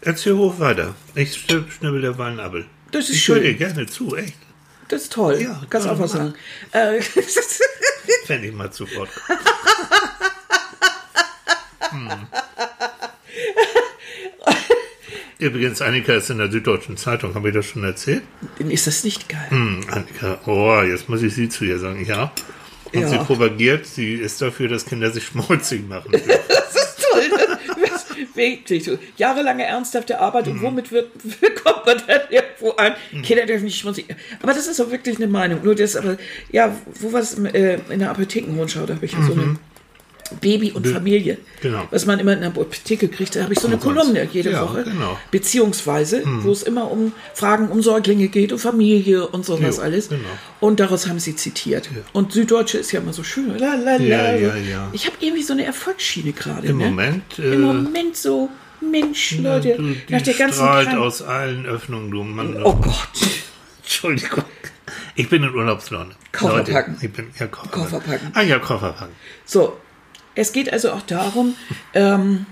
Erzähl 0.00 0.34
hoch 0.34 0.58
weiter. 0.58 0.94
Ich 1.14 1.36
schnibb- 1.36 1.70
schnibbel 1.70 2.00
der 2.00 2.16
Wallenabel. 2.16 2.64
Das 2.90 3.10
ist 3.10 3.16
ich 3.16 3.28
höre 3.28 3.36
schön. 3.36 3.44
dir 3.44 3.54
gerne 3.54 3.84
zu, 3.86 4.16
echt. 4.16 4.34
Das 4.88 5.02
ist 5.02 5.12
toll. 5.12 5.40
Ja, 5.42 5.60
Kannst 5.68 5.86
kann 5.86 5.96
auch 5.96 6.00
was 6.00 6.12
sagen. 6.12 6.32
Äh, 6.72 7.00
Wenn 8.26 8.42
ich 8.44 8.52
mal 8.54 8.70
zu 8.72 8.84
Wort 8.96 9.10
komme. 9.14 9.38
hm. 12.10 12.26
Übrigens, 15.40 15.80
Annika 15.82 16.14
ist 16.14 16.30
in 16.30 16.38
der 16.38 16.50
Süddeutschen 16.50 16.96
Zeitung. 16.96 17.34
Habe 17.34 17.48
ich 17.48 17.54
das 17.54 17.66
schon 17.66 17.82
erzählt? 17.84 18.22
ist 18.58 18.86
das 18.86 19.04
nicht 19.04 19.28
geil? 19.28 19.46
Hm, 19.48 19.80
Annika, 19.90 20.38
oh, 20.46 20.80
jetzt 20.82 21.08
muss 21.08 21.22
ich 21.22 21.34
sie 21.34 21.48
zu 21.48 21.64
ihr 21.64 21.78
sagen. 21.78 22.04
Ja. 22.04 22.32
Und 22.92 23.00
Ja. 23.00 23.08
sie 23.08 23.18
propagiert, 23.18 23.86
sie 23.86 24.14
ist 24.14 24.42
dafür, 24.42 24.68
dass 24.68 24.84
Kinder 24.84 25.10
sich 25.10 25.24
schmutzig 25.24 25.88
machen. 25.88 26.12
Das 26.48 26.74
ist 26.74 26.98
toll. 27.10 27.22
Ne? 27.28 27.58
Das 27.88 28.04
ist 28.10 28.36
Wirklich 28.36 28.84
so. 28.84 28.98
Jahrelange 29.16 29.64
ernsthafte 29.64 30.18
Arbeit 30.20 30.46
Mhm. 30.46 30.52
und 30.52 30.62
womit 30.62 30.92
wird, 30.92 31.10
kommt 31.64 31.86
man 31.86 32.02
dann 32.06 32.20
irgendwo 32.30 32.70
an? 32.72 32.92
Kinder 33.22 33.46
dürfen 33.46 33.64
nicht 33.64 33.78
schmutzig. 33.78 34.06
Aber 34.42 34.52
das 34.54 34.66
ist 34.66 34.80
auch 34.80 34.90
wirklich 34.90 35.16
eine 35.16 35.26
Meinung. 35.26 35.60
Nur 35.64 35.74
das, 35.74 35.96
aber, 35.96 36.16
ja, 36.50 36.74
wo 37.00 37.12
war 37.12 37.20
es 37.20 37.38
äh, 37.38 37.78
in 37.90 37.98
der 38.00 38.10
Apothekenrundschau? 38.10 38.86
Da 38.86 38.94
habe 38.94 39.04
ich 39.06 39.12
ja 39.12 39.22
so 39.22 39.32
eine 39.32 39.56
Baby 40.40 40.72
und 40.72 40.86
Familie. 40.86 41.34
Mhm. 41.34 41.38
genau. 41.62 41.88
Was 41.90 42.06
man 42.06 42.18
immer 42.18 42.32
in 42.34 42.40
der 42.40 42.48
Apotheke 42.50 43.08
kriegt, 43.08 43.36
da 43.36 43.42
habe 43.42 43.52
ich 43.52 43.58
so 43.58 43.66
eine 43.66 43.76
Und. 43.76 43.82
Kolumne 43.82 44.28
jede 44.32 44.50
Ja, 44.52 44.62
Woche. 44.62 44.84
genau. 44.84 45.18
Beziehungsweise, 45.30 46.22
wo 46.24 46.50
es 46.52 46.62
immer 46.62 46.90
um 46.90 47.12
Fragen 47.34 47.68
um 47.68 47.82
Säuglinge 47.82 48.28
geht, 48.28 48.52
um 48.52 48.58
Familie 48.58 49.26
und 49.26 49.44
sowas 49.44 49.76
Jo, 49.78 49.82
alles. 49.82 50.08
genau. 50.08 50.20
Und 50.60 50.78
daraus 50.80 51.06
haben 51.08 51.18
sie 51.18 51.34
zitiert. 51.36 51.88
Und 52.12 52.32
Süddeutsche 52.32 52.78
ist 52.78 52.92
ja 52.92 53.00
immer 53.00 53.12
so 53.12 53.22
schön. 53.24 53.56
La, 53.58 53.74
la, 53.74 53.96
Ja, 53.98 54.34
ja, 54.36 54.54
ja. 54.56 54.88
Ich 54.92 55.06
habe 55.06 55.16
irgendwie 55.20 55.42
so 55.42 55.52
eine 55.52 55.64
Erfolgsschiene 55.64 56.32
gerade. 56.32 56.68
Im 56.68 56.78
ne? 56.78 56.84
Moment, 56.86 57.38
äh, 57.38 57.54
Im 57.54 57.60
Moment 57.62 58.16
so, 58.16 58.48
Mensch, 58.80 59.36
Leute, 59.38 59.74
du, 59.76 59.82
die 60.08 60.12
nach 60.12 60.22
der 60.22 60.34
ganzen 60.34 60.54
strahlt 60.62 60.88
Krank- 60.88 61.00
aus 61.00 61.22
allen 61.22 61.66
Öffnungen, 61.66 62.10
du 62.10 62.22
Mann. 62.22 62.62
Oh 62.62 62.74
Gott. 62.74 63.08
Entschuldigung. 63.82 64.44
Ich 65.16 65.28
bin 65.28 65.42
in 65.42 65.54
Urlaubslaune. 65.54 66.12
Koffer 66.32 66.58
Leute, 66.58 66.72
packen. 66.72 66.96
Ich 67.02 67.10
bin, 67.12 67.26
ja, 67.38 67.46
Koffer, 67.48 67.68
Koffer 67.70 68.00
packen. 68.00 68.30
Ah 68.34 68.42
ja, 68.42 68.58
Koffer 68.58 68.92
packen. 68.92 69.12
So, 69.44 69.76
es 70.34 70.52
geht 70.52 70.72
also 70.72 70.92
auch 70.92 71.02
darum, 71.02 71.54
ähm, 71.94 72.46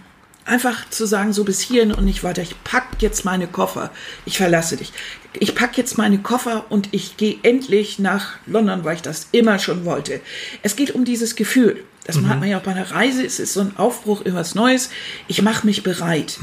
einfach 0.45 0.89
zu 0.89 1.07
sagen, 1.07 1.33
so 1.33 1.45
bis 1.45 1.61
hierhin 1.61 1.93
und 1.93 2.05
nicht 2.05 2.25
weiter. 2.25 2.43
Ich 2.43 2.63
pack 2.65 2.87
jetzt 3.01 3.25
meine 3.25 3.47
Koffer. 3.47 3.91
Ich 4.25 4.39
verlasse 4.39 4.77
dich. 4.77 4.93
Ich 5.39 5.55
pack 5.55 5.77
jetzt 5.77 5.99
meine 5.99 6.19
Koffer 6.19 6.67
und 6.71 6.89
ich 6.93 7.17
gehe 7.17 7.37
endlich 7.43 7.99
nach 7.99 8.37
London, 8.47 8.85
weil 8.85 8.97
ich 8.97 9.03
das 9.03 9.29
immer 9.33 9.59
schon 9.59 9.85
wollte. 9.85 10.21
Es 10.63 10.75
geht 10.75 10.95
um 10.95 11.05
dieses 11.05 11.37
Gefühl. 11.37 11.85
Das 12.07 12.17
hat 12.17 12.41
man 12.41 12.49
ja 12.49 12.57
auch 12.57 12.63
bei 12.63 12.71
einer 12.71 12.91
Reise. 12.91 13.23
Es 13.23 13.39
ist 13.39 13.53
so 13.53 13.61
ein 13.61 13.77
Aufbruch, 13.77 14.21
irgendwas 14.21 14.55
Neues. 14.55 14.89
Ich 15.27 15.43
mache 15.43 15.67
mich 15.67 15.83
bereit. 15.83 16.39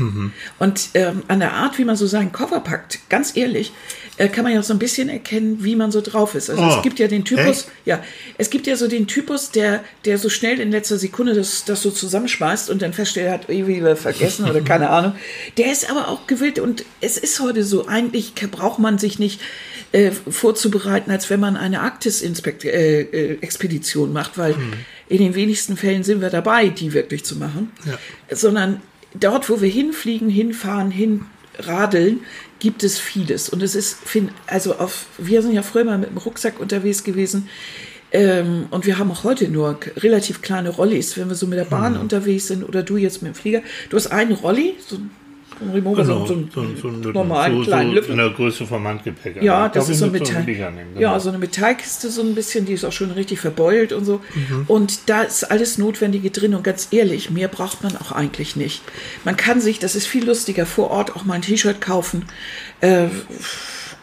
Und 0.59 0.89
ähm, 0.93 1.23
an 1.27 1.39
der 1.39 1.53
Art, 1.53 1.79
wie 1.79 1.85
man 1.85 1.95
so 1.95 2.05
seinen 2.05 2.31
Koffer 2.31 2.59
packt, 2.59 2.99
ganz 3.09 3.35
ehrlich, 3.35 3.73
äh, 4.17 4.27
kann 4.29 4.43
man 4.43 4.53
ja 4.53 4.59
auch 4.59 4.63
so 4.63 4.73
ein 4.73 4.79
bisschen 4.79 5.09
erkennen, 5.09 5.63
wie 5.63 5.75
man 5.75 5.91
so 5.91 6.01
drauf 6.01 6.33
ist. 6.35 6.49
Also 6.49 6.63
Oh, 6.63 6.73
es 6.77 6.81
gibt 6.81 6.97
ja 6.99 7.07
den 7.07 7.25
Typus, 7.25 7.47
echt? 7.47 7.67
ja, 7.85 8.01
es 8.37 8.49
gibt 8.49 8.65
ja 8.67 8.75
so 8.77 8.87
den 8.87 9.07
Typus, 9.07 9.51
der, 9.51 9.83
der 10.05 10.17
so 10.17 10.29
schnell 10.29 10.59
in 10.59 10.71
letzter 10.71 10.97
Sekunde 10.97 11.33
das, 11.33 11.65
das 11.65 11.81
so 11.81 11.91
zusammenschmeißt 11.91 12.69
und 12.69 12.81
dann 12.81 12.93
feststellt, 12.93 13.27
er 13.27 13.33
hat 13.33 13.49
irgendwie 13.49 13.81
vergessen 13.95 14.49
oder 14.49 14.61
keine 14.65 14.89
Ahnung. 14.89 15.15
Der 15.57 15.71
ist 15.71 15.89
aber 15.91 16.07
auch 16.07 16.27
gewillt 16.27 16.59
und 16.59 16.85
es 17.01 17.17
ist 17.17 17.39
heute 17.41 17.63
so, 17.63 17.87
eigentlich 17.87 18.33
braucht 18.35 18.79
man 18.79 18.97
sich 18.97 19.19
nicht 19.19 19.41
äh, 19.91 20.11
vorzubereiten, 20.11 21.11
als 21.11 21.29
wenn 21.29 21.39
man 21.39 21.57
eine 21.57 21.81
Arktis-Expedition 21.81 24.07
äh, 24.07 24.11
äh, 24.11 24.13
macht, 24.13 24.37
weil 24.37 24.55
in 25.07 25.19
den 25.19 25.35
wenigsten 25.35 25.77
Fällen 25.77 26.03
sind 26.03 26.21
wir 26.21 26.29
dabei, 26.29 26.69
die 26.69 26.93
wirklich 26.93 27.25
zu 27.25 27.35
machen, 27.35 27.71
sondern 28.31 28.81
dort, 29.13 29.49
wo 29.49 29.61
wir 29.61 29.69
hinfliegen, 29.69 30.29
hinfahren, 30.29 30.91
hinradeln, 31.57 32.21
gibt 32.59 32.83
es 32.83 32.97
vieles. 32.97 33.49
Und 33.49 33.61
es 33.61 33.75
ist, 33.75 33.99
also 34.47 34.75
auf, 34.75 35.07
wir 35.17 35.41
sind 35.41 35.53
ja 35.53 35.63
früher 35.63 35.83
mal 35.83 35.97
mit 35.97 36.09
dem 36.09 36.17
Rucksack 36.17 36.59
unterwegs 36.59 37.03
gewesen. 37.03 37.49
Ähm, 38.11 38.67
und 38.71 38.85
wir 38.85 38.97
haben 38.97 39.11
auch 39.11 39.23
heute 39.23 39.49
nur 39.49 39.79
relativ 39.97 40.41
kleine 40.41 40.69
Rollis, 40.69 41.17
wenn 41.17 41.27
wir 41.27 41.35
so 41.35 41.47
mit 41.47 41.59
der 41.59 41.65
Bahn 41.65 41.97
unterwegs 41.97 42.47
sind 42.47 42.63
oder 42.63 42.83
du 42.83 42.97
jetzt 42.97 43.21
mit 43.21 43.33
dem 43.33 43.35
Flieger. 43.35 43.61
Du 43.89 43.97
hast 43.97 44.07
einen 44.07 44.31
Rolli, 44.31 44.75
so 44.79 44.95
ein, 44.95 45.09
so 45.19 45.24
ein 45.61 45.71
Remover, 45.71 46.03
Genau, 46.03 46.25
so, 46.25 46.33
einen- 46.33 46.49
so, 46.53 46.63
so, 46.81 46.91
so, 47.03 47.09
normalen 47.11 47.57
so, 47.57 47.63
kleinen 47.63 47.91
Löffel. 47.93 48.11
in 48.11 48.17
der 48.17 48.29
Größe 48.31 48.65
vom 48.65 48.87
Handgepäck. 48.87 49.41
Ja, 49.41 49.63
Also, 49.63 49.73
das 49.79 49.89
ist 49.89 49.99
so 49.99 50.07
Metall. 50.07 50.43
Nehmen, 50.43 50.75
genau. 50.95 50.99
Ja, 50.99 51.19
so 51.19 51.29
eine 51.29 51.37
Metallkiste, 51.37 52.09
so 52.09 52.21
ein 52.21 52.35
bisschen, 52.35 52.65
die 52.65 52.73
ist 52.73 52.83
auch 52.85 52.91
schon 52.91 53.11
richtig 53.11 53.39
verbeult 53.39 53.93
und 53.93 54.05
so. 54.05 54.21
Und 54.67 55.09
da 55.09 55.21
ist 55.23 55.43
alles 55.51 55.77
Notwendige 55.77 56.31
drin. 56.31 56.53
Und 56.55 56.63
ganz 56.63 56.89
ehrlich, 56.91 57.29
mehr 57.31 57.47
braucht 57.47 57.83
man 57.83 57.95
auch 57.97 58.11
eigentlich 58.11 58.55
nicht. 58.55 58.81
Man 59.23 59.37
kann 59.37 59.61
sich, 59.61 59.79
das 59.79 59.95
ist 59.95 60.07
viel 60.07 60.25
lustiger, 60.25 60.65
vor 60.65 60.91
Ort 60.91 61.15
auch 61.15 61.25
mal 61.25 61.35
ein 61.35 61.41
T-Shirt 61.41 61.79
kaufen. 61.81 62.25
Äh, 62.81 63.05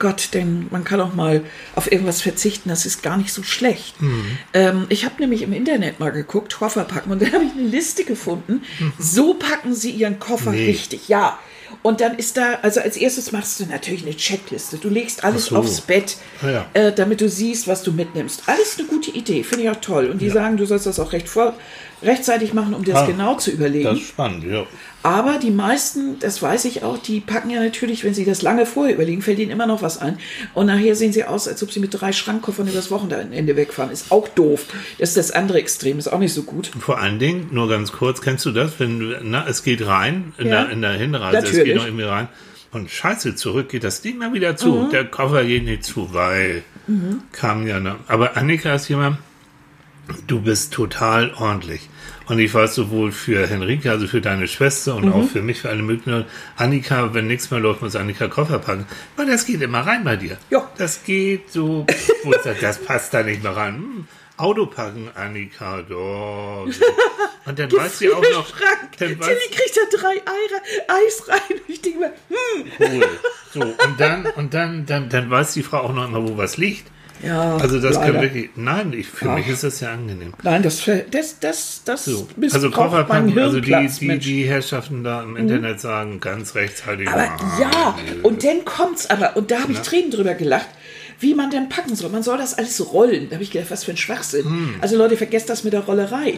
Gott, 0.02 0.28
denn 0.34 0.66
man 0.70 0.84
kann 0.84 1.00
auch 1.00 1.14
mal 1.14 1.42
auf 1.76 1.90
irgendwas 1.90 2.20
verzichten, 2.20 2.68
das 2.68 2.84
ist 2.84 3.02
gar 3.02 3.16
nicht 3.16 3.32
so 3.32 3.42
schlecht. 3.42 3.94
Ähm, 4.52 4.86
ich 4.90 5.04
habe 5.06 5.14
nämlich 5.20 5.40
im 5.42 5.52
Internet 5.54 6.00
mal 6.00 6.10
geguckt, 6.10 6.54
Koffer 6.58 6.84
packen, 6.84 7.10
und 7.12 7.22
da 7.22 7.26
habe 7.32 7.44
ich 7.44 7.52
eine 7.52 7.68
Liste 7.68 8.04
gefunden. 8.04 8.62
So 8.98 9.34
packen 9.34 9.74
sie 9.74 9.90
ihren 9.92 10.18
Koffer 10.18 10.50
Nee. 10.52 10.66
richtig, 10.66 11.08
ja. 11.08 11.38
Und 11.82 12.00
dann 12.00 12.16
ist 12.18 12.36
da, 12.36 12.58
also 12.62 12.80
als 12.80 12.96
erstes 12.96 13.32
machst 13.32 13.58
du 13.58 13.64
natürlich 13.66 14.02
eine 14.02 14.14
Checkliste. 14.16 14.76
Du 14.76 14.88
legst 14.90 15.24
alles 15.24 15.46
so. 15.46 15.56
aufs 15.56 15.80
Bett, 15.80 16.16
Ah 16.42 16.50
ja. 16.50 16.66
äh, 16.74 16.92
damit 16.92 17.20
du 17.22 17.28
siehst, 17.28 17.66
was 17.66 17.82
du 17.82 17.92
mitnimmst. 17.92 18.42
Alles 18.46 18.78
eine 18.78 18.86
gute 18.88 19.10
Idee, 19.10 19.42
finde 19.42 19.64
ich 19.64 19.70
auch 19.70 19.80
toll. 19.80 20.06
Und 20.10 20.20
die 20.20 20.28
sagen, 20.30 20.56
du 20.58 20.66
sollst 20.66 20.86
das 20.86 21.00
auch 21.00 21.12
recht 21.12 21.28
vor, 21.28 21.54
rechtzeitig 22.02 22.52
machen, 22.52 22.74
um 22.74 22.84
dir 22.84 22.92
das 22.94 23.04
Ah, 23.04 23.06
genau 23.06 23.34
zu 23.36 23.50
überlegen. 23.50 23.84
Das 23.84 23.98
ist 23.98 24.08
spannend, 24.08 24.44
ja. 24.44 24.64
Aber 25.02 25.38
die 25.38 25.50
meisten, 25.50 26.18
das 26.20 26.40
weiß 26.40 26.64
ich 26.66 26.84
auch, 26.84 26.98
die 26.98 27.20
packen 27.20 27.50
ja 27.50 27.60
natürlich, 27.60 28.04
wenn 28.04 28.14
sie 28.14 28.24
das 28.24 28.42
lange 28.42 28.66
vorher 28.66 28.94
überlegen, 28.94 29.20
fällt 29.22 29.38
ihnen 29.40 29.50
immer 29.50 29.66
noch 29.66 29.82
was 29.82 29.98
ein. 29.98 30.18
Und 30.54 30.66
nachher 30.66 30.94
sehen 30.94 31.12
sie 31.12 31.24
aus, 31.24 31.48
als 31.48 31.62
ob 31.62 31.72
sie 31.72 31.80
mit 31.80 32.00
drei 32.00 32.12
Schrankkoffern 32.12 32.68
übers 32.68 32.90
Wochenende 32.90 33.56
wegfahren. 33.56 33.90
Ist 33.90 34.12
auch 34.12 34.28
doof. 34.28 34.66
Das 34.98 35.10
ist 35.10 35.16
das 35.16 35.30
andere 35.32 35.58
Extrem, 35.58 35.98
ist 35.98 36.08
auch 36.08 36.18
nicht 36.20 36.32
so 36.34 36.44
gut. 36.44 36.70
Vor 36.78 37.00
allen 37.00 37.18
Dingen, 37.18 37.48
nur 37.50 37.68
ganz 37.68 37.90
kurz, 37.92 38.20
kennst 38.20 38.44
du 38.46 38.52
das, 38.52 38.78
wenn 38.78 39.14
na, 39.22 39.46
es 39.48 39.62
geht 39.62 39.84
rein, 39.86 40.32
in, 40.38 40.48
Ja. 40.48 40.64
der, 40.64 40.72
in 40.72 40.82
der 40.82 40.92
Hinreise, 40.92 41.38
es 41.38 41.44
Natürlich. 41.44 41.64
geht 41.64 41.76
noch 41.76 41.86
irgendwie 41.86 42.04
rein, 42.04 42.28
und 42.70 42.90
scheiße, 42.90 43.34
zurück 43.34 43.68
geht 43.68 43.84
das 43.84 44.00
Ding 44.00 44.18
mal 44.18 44.32
wieder 44.32 44.56
zu. 44.56 44.72
Mhm. 44.72 44.90
Der 44.90 45.04
Koffer 45.04 45.44
geht 45.44 45.64
nicht 45.64 45.84
zu, 45.84 46.14
weil 46.14 46.62
kam 47.32 47.66
ja 47.66 47.80
noch. 47.80 47.96
Aber 48.08 48.36
Annika 48.36 48.74
ist 48.74 48.88
jemand, 48.88 49.18
du 50.26 50.40
bist 50.40 50.72
total 50.72 51.32
ordentlich. 51.34 51.88
Und 52.26 52.38
ich 52.38 52.52
weiß 52.54 52.74
sowohl 52.74 53.12
für 53.12 53.46
Henrike, 53.46 53.90
also 53.90 54.06
für 54.06 54.20
deine 54.20 54.46
Schwester 54.48 54.94
und 54.96 55.06
Mhm. 55.06 55.12
auch 55.12 55.28
für 55.28 55.42
mich, 55.42 55.60
für 55.60 55.68
alle 55.70 55.82
möglichen. 55.82 56.24
Annika, 56.56 57.12
wenn 57.14 57.26
nichts 57.26 57.50
mehr 57.50 57.60
läuft, 57.60 57.82
muss 57.82 57.96
Annika 57.96 58.28
Koffer 58.28 58.58
packen. 58.58 58.86
Weil 59.16 59.26
das 59.26 59.44
geht 59.46 59.60
immer 59.62 59.80
rein 59.80 60.04
bei 60.04 60.16
dir. 60.16 60.36
Ja. 60.50 60.70
Das 60.78 61.04
geht 61.04 61.50
so, 61.50 61.86
wo 62.24 62.32
ich 62.32 62.40
sag, 62.42 62.60
das 62.60 62.78
passt 62.78 63.12
da 63.14 63.22
nicht 63.22 63.42
mehr 63.42 63.56
rein. 63.56 63.74
Hm, 63.76 64.06
Auto 64.36 64.66
packen, 64.66 65.08
Annika, 65.14 65.82
doch. 65.82 66.66
Und 67.44 67.58
dann 67.58 67.70
weiß 67.72 67.98
sie 67.98 68.10
auch 68.10 68.22
noch, 68.22 68.46
Schrank. 68.48 68.96
dann 68.98 69.18
weiß, 69.20 69.26
Tilly 69.26 69.50
kriegt 69.50 69.76
da 69.76 69.98
drei 69.98 70.14
Eier, 70.14 70.96
Eis 71.06 71.28
rein. 71.28 71.58
Und 71.58 71.68
ich 71.68 71.80
denke 71.82 71.98
mir, 71.98 72.12
hm. 72.28 72.72
cool. 73.00 73.08
So, 73.52 73.60
und 73.60 73.76
dann, 74.00 74.26
und 74.36 74.54
dann, 74.54 74.86
dann, 74.86 75.08
dann 75.10 75.30
weiß 75.30 75.52
die 75.54 75.62
Frau 75.62 75.78
auch 75.78 75.92
noch 75.92 76.08
immer, 76.08 76.26
wo 76.26 76.36
was 76.36 76.56
liegt. 76.56 76.90
Ja, 77.22 77.56
Also 77.56 77.80
das 77.80 77.94
leider. 77.94 78.12
kann 78.12 78.22
wirklich, 78.22 78.50
nein, 78.56 78.92
ich, 78.92 79.06
für 79.06 79.28
mich 79.30 79.48
ist 79.48 79.62
das 79.62 79.80
ja 79.80 79.92
angenehm. 79.92 80.32
Nein, 80.42 80.62
das, 80.62 80.82
das, 81.10 81.38
das, 81.38 81.82
das 81.84 82.04
So. 82.04 82.26
Also 82.52 82.70
Koffer 82.70 83.06
mein 83.08 83.28
packen, 83.28 83.38
also 83.38 83.60
die, 83.60 83.88
die, 84.00 84.18
die 84.18 84.44
Herrschaften 84.44 85.04
da 85.04 85.22
im 85.22 85.36
Internet 85.36 85.80
sagen, 85.80 86.20
ganz 86.20 86.54
rechtzeitig. 86.54 87.08
Aber 87.08 87.22
ah, 87.22 87.60
ja, 87.60 87.98
und 88.22 88.44
dann 88.44 88.64
kommt's 88.64 89.08
aber, 89.08 89.36
und 89.36 89.50
da 89.50 89.60
habe 89.60 89.72
ich 89.72 89.78
Tränen 89.80 90.10
drüber 90.10 90.34
gelacht, 90.34 90.68
wie 91.22 91.34
man 91.34 91.50
denn 91.50 91.68
packen 91.68 91.96
soll. 91.96 92.10
Man 92.10 92.22
soll 92.22 92.36
das 92.38 92.54
alles 92.54 92.92
rollen. 92.92 93.28
Da 93.30 93.34
habe 93.36 93.42
ich 93.44 93.50
gedacht, 93.50 93.70
was 93.70 93.84
für 93.84 93.92
ein 93.92 93.96
Schwachsinn. 93.96 94.44
Hm. 94.44 94.74
Also 94.80 94.96
Leute, 94.98 95.16
vergesst 95.16 95.48
das 95.48 95.64
mit 95.64 95.72
der 95.72 95.80
Rollerei. 95.80 96.34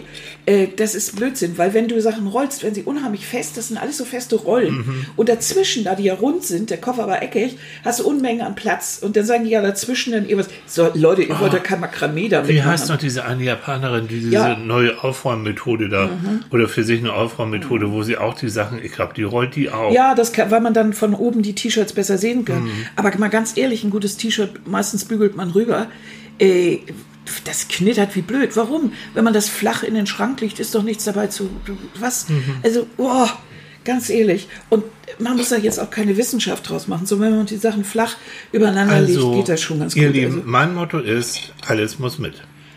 Äh, 0.46 0.68
das 0.76 0.94
ist 0.94 1.16
Blödsinn, 1.16 1.58
weil 1.58 1.74
wenn 1.74 1.88
du 1.88 2.00
Sachen 2.00 2.26
rollst, 2.28 2.62
werden 2.62 2.74
sie 2.74 2.82
unheimlich 2.82 3.26
fest. 3.26 3.56
Das 3.56 3.68
sind 3.68 3.78
alles 3.78 3.96
so 3.98 4.04
feste 4.04 4.36
Rollen. 4.36 4.76
Mhm. 4.76 5.06
Und 5.16 5.28
dazwischen, 5.28 5.84
da 5.84 5.94
die 5.94 6.04
ja 6.04 6.14
rund 6.14 6.44
sind, 6.44 6.70
der 6.70 6.78
Koffer 6.78 7.02
aber 7.04 7.22
eckig, 7.22 7.56
hast 7.84 8.00
du 8.00 8.06
Unmengen 8.06 8.42
an 8.46 8.54
Platz. 8.54 8.98
Und 9.02 9.16
dann 9.16 9.24
sagen 9.24 9.44
die 9.44 9.50
ja 9.50 9.62
dazwischen 9.62 10.12
dann 10.12 10.24
irgendwas. 10.28 10.48
So, 10.66 10.90
Leute, 10.94 11.22
ihr 11.22 11.40
wollt 11.40 11.52
ja 11.52 11.58
kein 11.58 11.80
Makramee 11.80 12.28
damit 12.28 12.50
Ah. 12.50 12.52
Wie 12.52 12.62
heißt 12.62 12.88
noch 12.90 12.98
diese 12.98 13.24
eine 13.24 13.42
Japanerin, 13.42 14.06
die 14.06 14.20
diese 14.20 14.32
Ja. 14.32 14.56
neue 14.56 15.02
Aufräummethode 15.02 15.88
da, 15.88 16.10
oder 16.50 16.68
für 16.68 16.84
sich 16.84 17.00
eine 17.00 17.12
Aufräummethode, 17.14 17.90
wo 17.90 18.02
sie 18.02 18.16
auch 18.18 18.34
die 18.34 18.48
Sachen, 18.48 18.82
ich 18.84 18.92
glaube, 18.92 19.14
die 19.14 19.22
rollt 19.22 19.56
die 19.56 19.70
auch. 19.70 19.92
Ja, 19.92 20.14
das 20.14 20.32
kann, 20.32 20.50
weil 20.50 20.60
man 20.60 20.74
dann 20.74 20.92
von 20.92 21.14
oben 21.14 21.42
die 21.42 21.54
T-Shirts 21.54 21.92
besser 21.94 22.18
sehen 22.18 22.44
kann. 22.44 22.68
Aber 22.96 23.16
mal 23.18 23.28
ganz 23.30 23.56
ehrlich, 23.56 23.82
ein 23.84 23.90
gutes 23.90 24.16
T-Shirt, 24.16 24.66
meistens 24.74 25.04
bügelt 25.06 25.36
man 25.36 25.50
rüber. 25.52 25.86
Äh, 26.38 26.78
das 27.44 27.68
knittert 27.68 28.14
wie 28.16 28.22
blöd. 28.22 28.54
Warum? 28.56 28.92
Wenn 29.14 29.24
man 29.24 29.32
das 29.32 29.48
flach 29.48 29.82
in 29.82 29.94
den 29.94 30.06
Schrank 30.06 30.40
legt, 30.42 30.60
ist 30.60 30.74
doch 30.74 30.82
nichts 30.82 31.04
dabei 31.04 31.28
zu. 31.28 31.48
Was? 31.98 32.26
Also, 32.62 32.86
boah, 32.98 33.30
ganz 33.84 34.10
ehrlich. 34.10 34.46
Und 34.68 34.84
man 35.18 35.36
muss 35.36 35.48
da 35.48 35.56
jetzt 35.56 35.78
auch 35.80 35.90
keine 35.90 36.16
Wissenschaft 36.16 36.68
draus 36.68 36.86
machen. 36.86 37.06
So, 37.06 37.20
wenn 37.20 37.34
man 37.34 37.46
die 37.46 37.56
Sachen 37.56 37.84
flach 37.84 38.16
übereinander 38.52 39.00
legt, 39.00 39.32
geht 39.32 39.48
das 39.48 39.62
schon 39.62 39.78
ganz 39.78 39.94
Also, 39.94 40.02
ihr 40.02 40.08
gut. 40.08 40.16
Lieben, 40.16 40.34
Also, 40.38 40.48
mein 40.50 40.74
Motto 40.74 40.98
ist, 40.98 41.52
alles 41.66 41.98
muss 41.98 42.18
mit. 42.18 42.34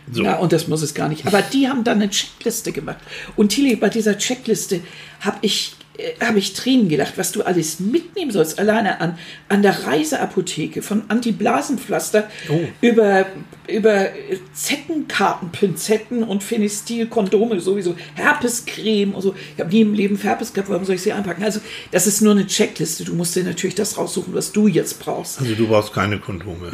So. 0.09 0.23
ja, 0.23 0.37
und 0.37 0.53
das 0.53 0.69
muss 0.69 0.81
es 0.81 0.93
gar 0.93 1.09
nicht. 1.09 1.27
Aber 1.27 1.41
die 1.41 1.67
haben 1.67 1.83
dann 1.83 2.01
eine 2.01 2.09
Checkliste 2.09 2.71
gemacht. 2.71 2.99
Und 3.35 3.49
Tilly, 3.49 3.75
bei 3.75 3.89
dieser 3.89 4.17
Checkliste 4.17 4.79
habe 5.19 5.37
ich, 5.41 5.75
äh, 5.97 6.13
hab 6.25 6.35
ich 6.35 6.53
Tränen 6.53 6.89
gelacht, 6.89 7.13
was 7.17 7.31
du 7.31 7.43
alles 7.43 7.79
mitnehmen 7.79 8.31
sollst. 8.31 8.59
Alleine 8.59 9.01
an, 9.01 9.17
an 9.49 9.61
der 9.61 9.85
Reiseapotheke, 9.85 10.81
von 10.81 11.03
Antiblasenpflaster 11.07 12.27
Oh. 12.49 12.59
über, 12.81 13.25
über 13.67 14.07
Zeckenkartenpinzetten 14.53 16.23
und 16.23 16.43
Phenestil-Kondome 16.43 17.59
sowieso, 17.59 17.95
Herpescreme 18.15 19.13
und 19.13 19.21
so. 19.21 19.35
Ich 19.55 19.59
habe 19.59 19.69
nie 19.73 19.81
im 19.81 19.93
Leben 19.93 20.17
Herpes 20.17 20.53
gehabt, 20.53 20.69
warum 20.69 20.85
soll 20.85 20.95
ich 20.95 21.01
sie 21.01 21.13
einpacken? 21.13 21.43
Also, 21.43 21.59
das 21.91 22.07
ist 22.07 22.21
nur 22.21 22.33
eine 22.33 22.47
Checkliste. 22.47 23.03
Du 23.03 23.13
musst 23.15 23.35
dir 23.35 23.43
natürlich 23.43 23.75
das 23.75 23.97
raussuchen, 23.97 24.33
was 24.33 24.51
du 24.51 24.67
jetzt 24.67 24.99
brauchst. 24.99 25.39
Also 25.39 25.55
du 25.55 25.67
brauchst 25.67 25.93
keine 25.93 26.19
Kondome. 26.19 26.71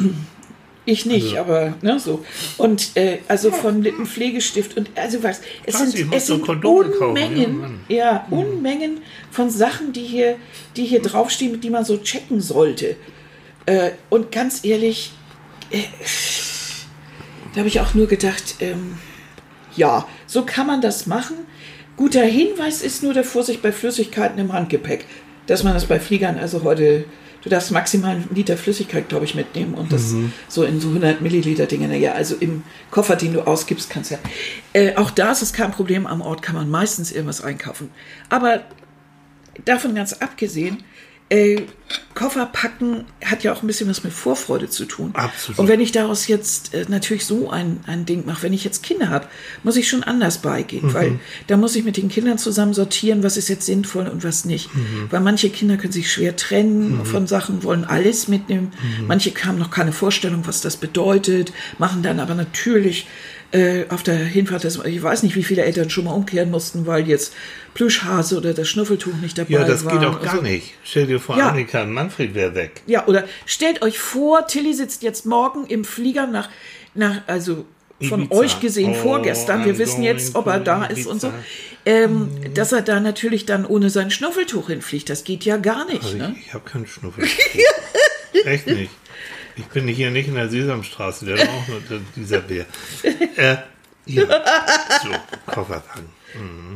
Ich 0.86 1.06
nicht, 1.06 1.36
Also- 1.36 1.38
aber 1.38 1.74
ne, 1.80 1.98
so. 1.98 2.24
Und 2.58 2.96
äh, 2.96 3.18
also 3.26 3.50
von 3.50 3.82
Lippenpflegestift 3.82 4.76
und 4.76 4.90
also 4.96 5.22
was. 5.22 5.40
Es 5.64 5.74
Was, 5.74 5.92
sind, 5.92 6.12
es 6.14 6.26
so 6.26 6.34
sind 6.36 6.44
Kondome 6.46 6.90
kaufen, 6.90 7.04
Unmengen, 7.08 7.80
ja, 7.88 7.96
ja, 7.96 8.26
Unmengen 8.30 9.00
von 9.30 9.48
Sachen, 9.50 9.92
die 9.92 10.02
hier, 10.02 10.36
die 10.76 10.84
hier 10.84 11.00
draufstehen, 11.00 11.60
die 11.60 11.70
man 11.70 11.84
so 11.84 11.96
checken 11.96 12.40
sollte. 12.40 12.96
Äh, 13.66 13.92
und 14.10 14.30
ganz 14.30 14.62
ehrlich, 14.64 15.12
äh, 15.70 15.78
da 17.54 17.60
habe 17.60 17.68
ich 17.68 17.80
auch 17.80 17.94
nur 17.94 18.06
gedacht, 18.06 18.56
ähm, 18.60 18.98
ja, 19.76 20.06
so 20.26 20.44
kann 20.44 20.66
man 20.66 20.80
das 20.80 21.06
machen. 21.06 21.36
Guter 21.96 22.24
Hinweis 22.24 22.82
ist 22.82 23.02
nur 23.02 23.14
der 23.14 23.24
Vorsicht 23.24 23.62
bei 23.62 23.72
Flüssigkeiten 23.72 24.38
im 24.38 24.52
Handgepäck, 24.52 25.06
dass 25.46 25.62
man 25.62 25.72
das 25.74 25.86
bei 25.86 25.98
Fliegern 26.00 26.38
also 26.38 26.62
heute, 26.64 27.04
du 27.44 27.50
darfst 27.50 27.70
maximal 27.70 28.16
einen 28.16 28.28
Liter 28.34 28.56
Flüssigkeit, 28.56 29.08
glaube 29.08 29.26
ich, 29.26 29.34
mitnehmen 29.34 29.74
und 29.74 29.92
das 29.92 30.14
so 30.48 30.64
in 30.64 30.80
so 30.80 30.88
100 30.88 31.20
Milliliter 31.20 31.66
Dinge. 31.66 31.86
Naja, 31.86 32.12
also 32.12 32.34
im 32.40 32.64
Koffer, 32.90 33.16
den 33.16 33.34
du 33.34 33.46
ausgibst, 33.46 33.90
kannst 33.90 34.10
ja. 34.10 34.18
Äh, 34.72 34.96
auch 34.96 35.10
da 35.10 35.30
ist 35.32 35.42
es 35.42 35.52
kein 35.52 35.70
Problem. 35.70 36.06
Am 36.06 36.22
Ort 36.22 36.42
kann 36.42 36.56
man 36.56 36.70
meistens 36.70 37.12
irgendwas 37.12 37.42
einkaufen. 37.42 37.90
Aber 38.30 38.62
davon 39.64 39.94
ganz 39.94 40.14
abgesehen, 40.14 40.82
äh, 41.34 41.66
Koffer 42.14 42.46
packen 42.46 43.04
hat 43.24 43.42
ja 43.42 43.52
auch 43.52 43.62
ein 43.62 43.66
bisschen 43.66 43.88
was 43.88 44.04
mit 44.04 44.12
Vorfreude 44.12 44.68
zu 44.70 44.84
tun. 44.84 45.10
Absolut. 45.14 45.58
Und 45.58 45.68
wenn 45.68 45.80
ich 45.80 45.92
daraus 45.92 46.28
jetzt 46.28 46.72
äh, 46.72 46.86
natürlich 46.88 47.26
so 47.26 47.50
ein, 47.50 47.80
ein 47.86 48.06
Ding 48.06 48.24
mache, 48.24 48.44
wenn 48.44 48.52
ich 48.52 48.64
jetzt 48.64 48.82
Kinder 48.82 49.10
habe, 49.10 49.26
muss 49.64 49.76
ich 49.76 49.88
schon 49.88 50.02
anders 50.02 50.38
beigehen, 50.38 50.94
weil 50.94 51.18
da 51.48 51.56
muss 51.56 51.74
ich 51.76 51.84
mit 51.84 51.96
den 51.96 52.08
Kindern 52.08 52.38
zusammen 52.38 52.72
sortieren, 52.72 53.22
was 53.22 53.36
ist 53.36 53.48
jetzt 53.48 53.66
sinnvoll 53.66 54.06
und 54.06 54.24
was 54.24 54.44
nicht. 54.44 54.70
Weil 55.10 55.20
manche 55.20 55.50
Kinder 55.50 55.76
können 55.76 55.92
sich 55.92 56.10
schwer 56.10 56.36
trennen 56.36 57.04
von 57.04 57.26
Sachen, 57.26 57.62
wollen 57.62 57.84
alles 57.84 58.28
mitnehmen. 58.28 58.72
Manche 59.06 59.32
haben 59.44 59.58
noch 59.58 59.70
keine 59.70 59.92
Vorstellung, 59.92 60.46
was 60.46 60.60
das 60.60 60.76
bedeutet, 60.76 61.52
machen 61.78 62.02
dann 62.02 62.20
aber 62.20 62.34
natürlich 62.34 63.06
äh, 63.54 63.84
auf 63.88 64.02
der 64.02 64.16
Hinfahrt, 64.16 64.64
das, 64.64 64.78
ich 64.84 65.02
weiß 65.02 65.22
nicht, 65.22 65.36
wie 65.36 65.44
viele 65.44 65.62
Eltern 65.64 65.88
schon 65.88 66.04
mal 66.04 66.12
umkehren 66.12 66.50
mussten, 66.50 66.86
weil 66.86 67.08
jetzt 67.08 67.32
Plüschhase 67.74 68.36
oder 68.36 68.52
das 68.52 68.68
Schnuffeltuch 68.68 69.14
nicht 69.22 69.38
dabei 69.38 69.54
war. 69.54 69.60
Ja, 69.60 69.66
das 69.66 69.84
waren. 69.84 69.98
geht 70.00 70.08
auch 70.08 70.20
gar 70.20 70.32
Also, 70.34 70.42
nicht. 70.42 70.72
Stell 70.84 71.06
dir 71.06 71.20
vor, 71.20 71.38
Ja. 71.38 71.48
Annika 71.50 71.82
und 71.82 71.92
Manfred 71.92 72.34
wäre 72.34 72.54
weg. 72.54 72.82
Ja, 72.86 73.06
oder 73.06 73.24
stellt 73.46 73.80
euch 73.82 73.98
vor, 73.98 74.46
Tilly 74.46 74.74
sitzt 74.74 75.02
jetzt 75.02 75.24
morgen 75.24 75.66
im 75.66 75.84
Flieger 75.84 76.26
nach, 76.26 76.50
nach 76.94 77.22
also 77.26 77.64
von 78.08 78.22
Ibiza. 78.24 78.40
euch 78.40 78.60
gesehen 78.60 78.90
Oh, 78.90 79.02
vorgestern. 79.02 79.64
Wir 79.64 79.78
wissen 79.78 80.02
jetzt, 80.02 80.34
ob 80.34 80.46
er 80.48 80.58
da 80.60 80.84
ist 80.86 81.06
und 81.06 81.20
so. 81.20 81.28
Ibiza. 81.28 81.42
Ähm, 81.86 82.28
Dass 82.54 82.72
er 82.72 82.82
da 82.82 82.98
natürlich 82.98 83.46
dann 83.46 83.64
ohne 83.66 83.88
sein 83.90 84.10
Schnuffeltuch 84.10 84.66
hinfliegt. 84.68 85.08
Das 85.10 85.22
geht 85.22 85.44
ja 85.44 85.58
gar 85.58 85.84
nicht. 85.86 86.02
Also 86.02 86.16
Ne? 86.16 86.34
ich, 86.38 86.46
ich 86.48 86.54
habe 86.54 86.68
keinen 86.68 86.86
Schnuffel. 86.86 87.24
Echt 88.44 88.66
nicht. 88.66 88.90
Ich 89.56 89.66
bin 89.66 89.86
hier 89.88 90.10
nicht 90.10 90.28
in 90.28 90.34
der 90.34 90.48
Sesamstraße, 90.48 91.26
der 91.26 91.38
hat 91.38 91.48
auch 91.48 91.68
nur 91.68 92.00
dieser 92.16 92.40
Bär. 92.40 92.66
Äh, 93.36 93.56
ja. 94.06 94.22
So, 95.02 95.08
Koffer 95.46 95.80
packen. 95.80 96.08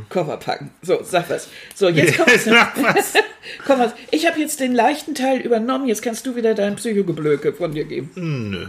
Koffer 0.08 0.36
packen. 0.36 0.70
So, 0.82 1.02
sag 1.02 1.28
was. 1.28 1.48
So, 1.74 1.88
jetzt 1.88 2.16
kommt 2.16 2.28
was. 2.46 3.14
komm 3.66 3.80
was. 3.80 3.92
Ich 4.10 4.26
habe 4.26 4.38
jetzt 4.40 4.60
den 4.60 4.74
leichten 4.74 5.14
Teil 5.14 5.40
übernommen. 5.40 5.88
Jetzt 5.88 6.02
kannst 6.02 6.26
du 6.26 6.36
wieder 6.36 6.54
dein 6.54 6.76
Psychogeblöke 6.76 7.52
von 7.52 7.72
dir 7.72 7.84
geben. 7.84 8.10
Nö. 8.50 8.66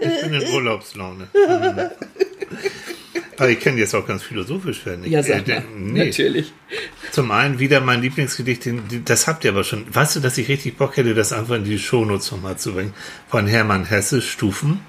Ich 0.00 0.20
bin 0.22 0.34
in 0.40 0.48
Urlaubslaune. 0.52 1.28
Mhm. 1.36 1.90
Aber 3.38 3.50
ich 3.50 3.60
kann 3.60 3.76
jetzt 3.78 3.94
auch 3.94 4.06
ganz 4.06 4.22
philosophisch 4.22 4.84
werden. 4.86 5.04
Ich, 5.04 5.10
Ja, 5.12 5.22
sag 5.22 5.46
äh, 5.48 5.54
mal. 5.60 5.64
nee. 5.78 6.04
Natürlich. 6.06 6.52
Zum 7.12 7.30
einen 7.30 7.58
wieder 7.58 7.80
mein 7.80 8.00
Lieblingsgedicht, 8.02 8.68
das 9.04 9.26
habt 9.26 9.44
ihr 9.44 9.50
aber 9.50 9.64
schon. 9.64 9.84
Weißt 9.94 10.16
du, 10.16 10.20
dass 10.20 10.38
ich 10.38 10.48
richtig 10.48 10.76
Bock 10.76 10.96
hätte, 10.96 11.14
das 11.14 11.32
einfach 11.32 11.54
in 11.56 11.64
die 11.64 11.78
Shownotes 11.78 12.32
nochmal 12.32 12.56
zu 12.58 12.72
bringen? 12.72 12.94
Von 13.28 13.46
Hermann 13.46 13.84
Hesse, 13.84 14.22
Stufen. 14.22 14.80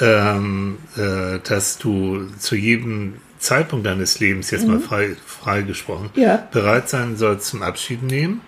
Ähm, 0.00 0.78
äh, 0.96 1.40
dass 1.42 1.78
du 1.78 2.26
zu 2.38 2.54
jedem 2.54 3.14
Zeitpunkt 3.40 3.84
deines 3.84 4.20
Lebens, 4.20 4.50
jetzt 4.52 4.66
mal 4.68 4.78
frei, 4.78 5.16
frei 5.26 5.62
gesprochen, 5.62 6.10
Mhm. 6.14 6.22
Ja. 6.22 6.48
bereit 6.52 6.88
sein 6.88 7.16
sollst 7.16 7.46
zum 7.48 7.62
Abschied 7.62 8.04
nehmen. 8.04 8.40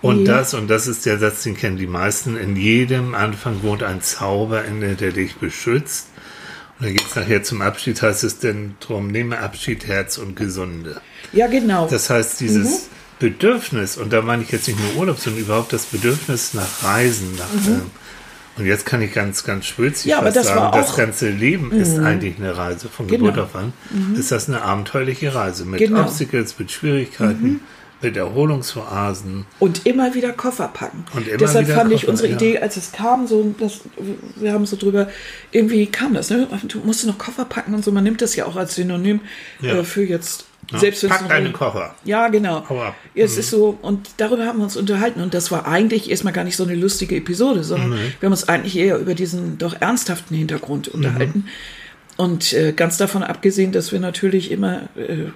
Und 0.00 0.24
Ja. 0.26 0.36
das, 0.38 0.54
und 0.54 0.68
das 0.68 0.86
ist 0.86 1.04
der 1.04 1.18
Satz, 1.18 1.42
den 1.42 1.54
kennen 1.56 1.76
die 1.76 1.86
meisten, 1.86 2.36
in 2.38 2.56
jedem 2.56 3.14
Anfang 3.14 3.62
wohnt 3.62 3.82
ein 3.82 4.00
Zauber 4.00 4.64
inne, 4.64 4.94
der 4.94 5.12
dich 5.12 5.36
beschützt. 5.36 6.08
Und 6.78 6.86
dann 6.86 6.94
geht's 6.94 7.14
nachher 7.16 7.42
zum 7.42 7.62
Abschied, 7.62 8.00
heißt 8.02 8.24
es 8.24 8.38
denn 8.38 8.74
drum, 8.80 9.08
nehme 9.08 9.38
Abschied, 9.38 9.86
Herz 9.86 10.18
und 10.18 10.36
Gesunde. 10.36 11.00
Ja, 11.32 11.46
genau. 11.46 11.88
Das 11.88 12.10
heißt, 12.10 12.40
dieses 12.40 12.88
Bedürfnis, 13.18 13.96
und 13.96 14.12
da 14.12 14.20
meine 14.22 14.42
ich 14.42 14.50
jetzt 14.50 14.68
nicht 14.68 14.78
nur 14.78 14.94
Urlaub, 14.96 15.18
sondern 15.18 15.42
überhaupt 15.42 15.72
das 15.72 15.86
Bedürfnis 15.86 16.52
nach 16.54 16.82
Reisen, 16.84 17.34
nach, 17.36 17.66
ähm, 17.66 17.82
und 18.58 18.64
jetzt 18.66 18.86
kann 18.86 19.02
ich 19.02 19.12
ganz, 19.12 19.44
ganz 19.44 19.66
schwülzig 19.66 20.06
Mhm. 20.06 20.10
Ja, 20.10 20.18
aber 20.18 20.30
das 20.30 20.46
sagen, 20.46 20.76
das 20.76 20.96
ganze 20.96 21.28
Leben 21.30 21.72
ist 21.72 21.98
eigentlich 21.98 22.36
eine 22.38 22.56
Reise. 22.56 22.88
Von 22.88 23.06
Genau. 23.06 23.26
Geburt 23.26 23.38
auf 23.38 23.54
an 23.56 23.72
ist 24.18 24.32
das 24.32 24.48
eine 24.48 24.62
abenteuerliche 24.62 25.34
Reise 25.34 25.64
mit 25.66 25.78
Genau. 25.80 26.02
Obstacles, 26.02 26.58
mit 26.58 26.70
Schwierigkeiten, 26.72 27.60
mit 28.02 28.16
Erholungsoasen. 28.16 29.46
Und 29.58 29.86
immer 29.86 30.14
wieder 30.14 30.32
Koffer 30.32 30.68
packen. 30.68 31.04
Und 31.14 31.26
immer 31.28 31.38
Deshalb 31.38 31.66
wieder 31.66 31.76
fand 31.76 31.92
ich 31.92 32.00
Koffer, 32.02 32.10
unsere 32.12 32.28
ja. 32.30 32.36
Idee, 32.36 32.58
als 32.58 32.76
es 32.76 32.92
kam, 32.92 33.26
so, 33.26 33.54
das, 33.58 33.80
wir 34.36 34.52
haben 34.52 34.66
so 34.66 34.76
drüber, 34.76 35.08
irgendwie 35.50 35.86
kam 35.86 36.14
das, 36.14 36.30
ne? 36.30 36.46
Du 36.68 36.80
musst 36.80 37.06
noch 37.06 37.18
Koffer 37.18 37.44
packen 37.46 37.74
und 37.74 37.84
so. 37.84 37.92
Man 37.92 38.04
nimmt 38.04 38.20
das 38.22 38.36
ja 38.36 38.46
auch 38.46 38.56
als 38.56 38.74
Synonym 38.74 39.20
Ja. 39.60 39.76
äh, 39.78 39.84
für 39.84 40.04
jetzt, 40.04 40.44
Ja. 40.70 40.78
selbst 40.78 41.02
wenn 41.04 41.10
Pack 41.10 41.22
noch- 41.22 41.30
einen 41.30 41.52
Koffer. 41.52 41.94
Ja, 42.04 42.28
genau. 42.28 42.68
Hau 42.68 42.82
ab. 42.82 42.94
Ja, 43.14 43.24
Es 43.24 43.38
ist 43.38 43.50
so, 43.50 43.78
und 43.82 44.10
darüber 44.18 44.44
haben 44.46 44.58
wir 44.58 44.64
uns 44.64 44.76
unterhalten. 44.76 45.20
Und 45.22 45.32
das 45.32 45.50
war 45.50 45.66
eigentlich 45.66 46.10
erstmal 46.10 46.32
gar 46.32 46.44
nicht 46.44 46.56
so 46.56 46.64
eine 46.64 46.74
lustige 46.74 47.16
Episode, 47.16 47.64
sondern 47.64 47.92
wir 47.92 48.26
haben 48.26 48.32
uns 48.32 48.48
eigentlich 48.48 48.76
eher 48.76 48.98
über 48.98 49.14
diesen 49.14 49.58
doch 49.58 49.80
ernsthaften 49.80 50.36
Hintergrund 50.36 50.88
unterhalten. 50.88 51.46
Und 52.18 52.52
äh, 52.52 52.72
ganz 52.72 52.96
davon 52.96 53.22
abgesehen, 53.22 53.72
dass 53.72 53.92
wir 53.92 54.00
natürlich 54.00 54.50
immer, 54.50 54.82
äh, 54.96 55.26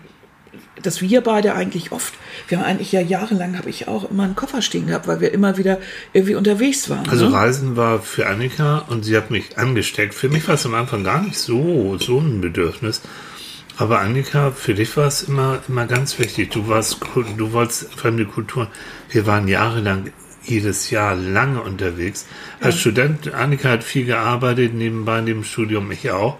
dass 0.83 1.01
wir 1.01 1.21
beide 1.21 1.55
eigentlich 1.55 1.93
oft, 1.93 2.15
wir 2.49 2.59
haben 2.59 2.65
eigentlich 2.65 2.93
ja 2.93 3.01
jahrelang, 3.01 3.59
habe 3.59 3.71
ich 3.71 3.89
auch 3.89 4.11
immer 4.11 4.25
einen 4.25 4.37
Koffer 4.37 4.63
stehen 4.63 4.87
gehabt, 4.87 5.07
weil 5.07 5.21
wir 5.21 5.33
immer 5.33 5.57
wieder 5.57 5.79
irgendwie 6.13 6.35
unterwegs 6.35 6.91
waren. 6.91 7.09
Also 7.09 7.29
ne? 7.29 7.35
Reisen 7.35 7.77
war 7.77 8.01
für 8.01 8.27
Annika 8.27 8.85
und 8.89 9.05
sie 9.05 9.17
hat 9.17 9.31
mich 9.31 9.59
angesteckt. 9.59 10.15
Für 10.15 10.29
mich 10.29 10.47
war 10.49 10.55
es 10.55 10.67
am 10.67 10.75
Anfang 10.75 11.05
gar 11.05 11.23
nicht 11.23 11.39
so, 11.39 11.97
so 11.99 12.19
ein 12.19 12.41
Bedürfnis. 12.41 13.03
Aber 13.77 14.01
Annika, 14.01 14.51
für 14.51 14.75
dich 14.75 14.95
war 14.99 15.07
es 15.07 15.23
immer, 15.23 15.61
immer 15.67 15.87
ganz 15.87 16.19
wichtig. 16.19 16.51
Du 16.51 16.69
warst, 16.69 16.99
du 17.37 17.53
wolltest 17.53 17.95
fremde 17.95 18.27
Kultur. 18.27 18.69
Wir 19.09 19.27
waren 19.27 19.49
jahrelang 19.49 20.13
jedes 20.45 20.91
Jahr 20.91 21.15
lange 21.15 21.63
unterwegs. 21.63 22.27
Als 22.61 22.79
Student, 22.79 23.33
Annika 23.33 23.71
hat 23.71 23.85
viel 23.85 24.05
gearbeitet, 24.05 24.75
nebenbei 24.75 25.21
neben 25.21 25.41
dem 25.41 25.45
Studium, 25.45 25.91
ich 25.93 26.11
auch. 26.11 26.39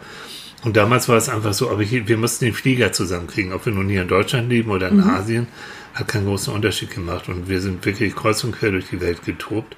Und 0.63 0.77
damals 0.77 1.09
war 1.09 1.17
es 1.17 1.29
einfach 1.29 1.55
so, 1.55 1.71
aber 1.71 1.83
hier, 1.83 2.07
wir 2.07 2.19
mussten 2.19 2.45
den 2.45 2.55
Flieger 2.55 2.93
zusammenkriegen, 2.93 3.53
ob 3.53 3.65
wir 3.65 3.73
nun 3.73 3.89
hier 3.89 4.03
in 4.03 4.09
Deutschland 4.09 4.49
leben 4.51 4.71
oder 4.71 4.89
in 4.89 5.01
Asien, 5.01 5.47
hat 5.95 6.09
keinen 6.09 6.27
großen 6.27 6.53
Unterschied 6.53 6.91
gemacht. 6.91 7.29
Und 7.29 7.49
wir 7.49 7.61
sind 7.61 7.85
wirklich 7.87 8.15
kreuz 8.15 8.45
und 8.45 8.53
quer 8.53 8.71
durch 8.71 8.89
die 8.91 9.01
Welt 9.01 9.25
getobt. 9.25 9.77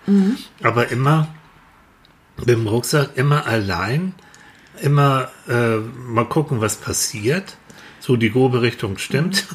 Aber 0.63 0.91
immer 0.91 1.29
mit 2.39 2.49
dem 2.49 2.67
Rucksack, 2.67 3.11
immer 3.15 3.47
allein, 3.47 4.15
immer 4.81 5.31
äh, 5.49 5.77
mal 5.77 6.25
gucken, 6.25 6.61
was 6.61 6.77
passiert. 6.77 7.57
So 8.01 8.17
die 8.17 8.33
grobe 8.33 8.63
Richtung 8.63 8.99
stimmt. 8.99 9.47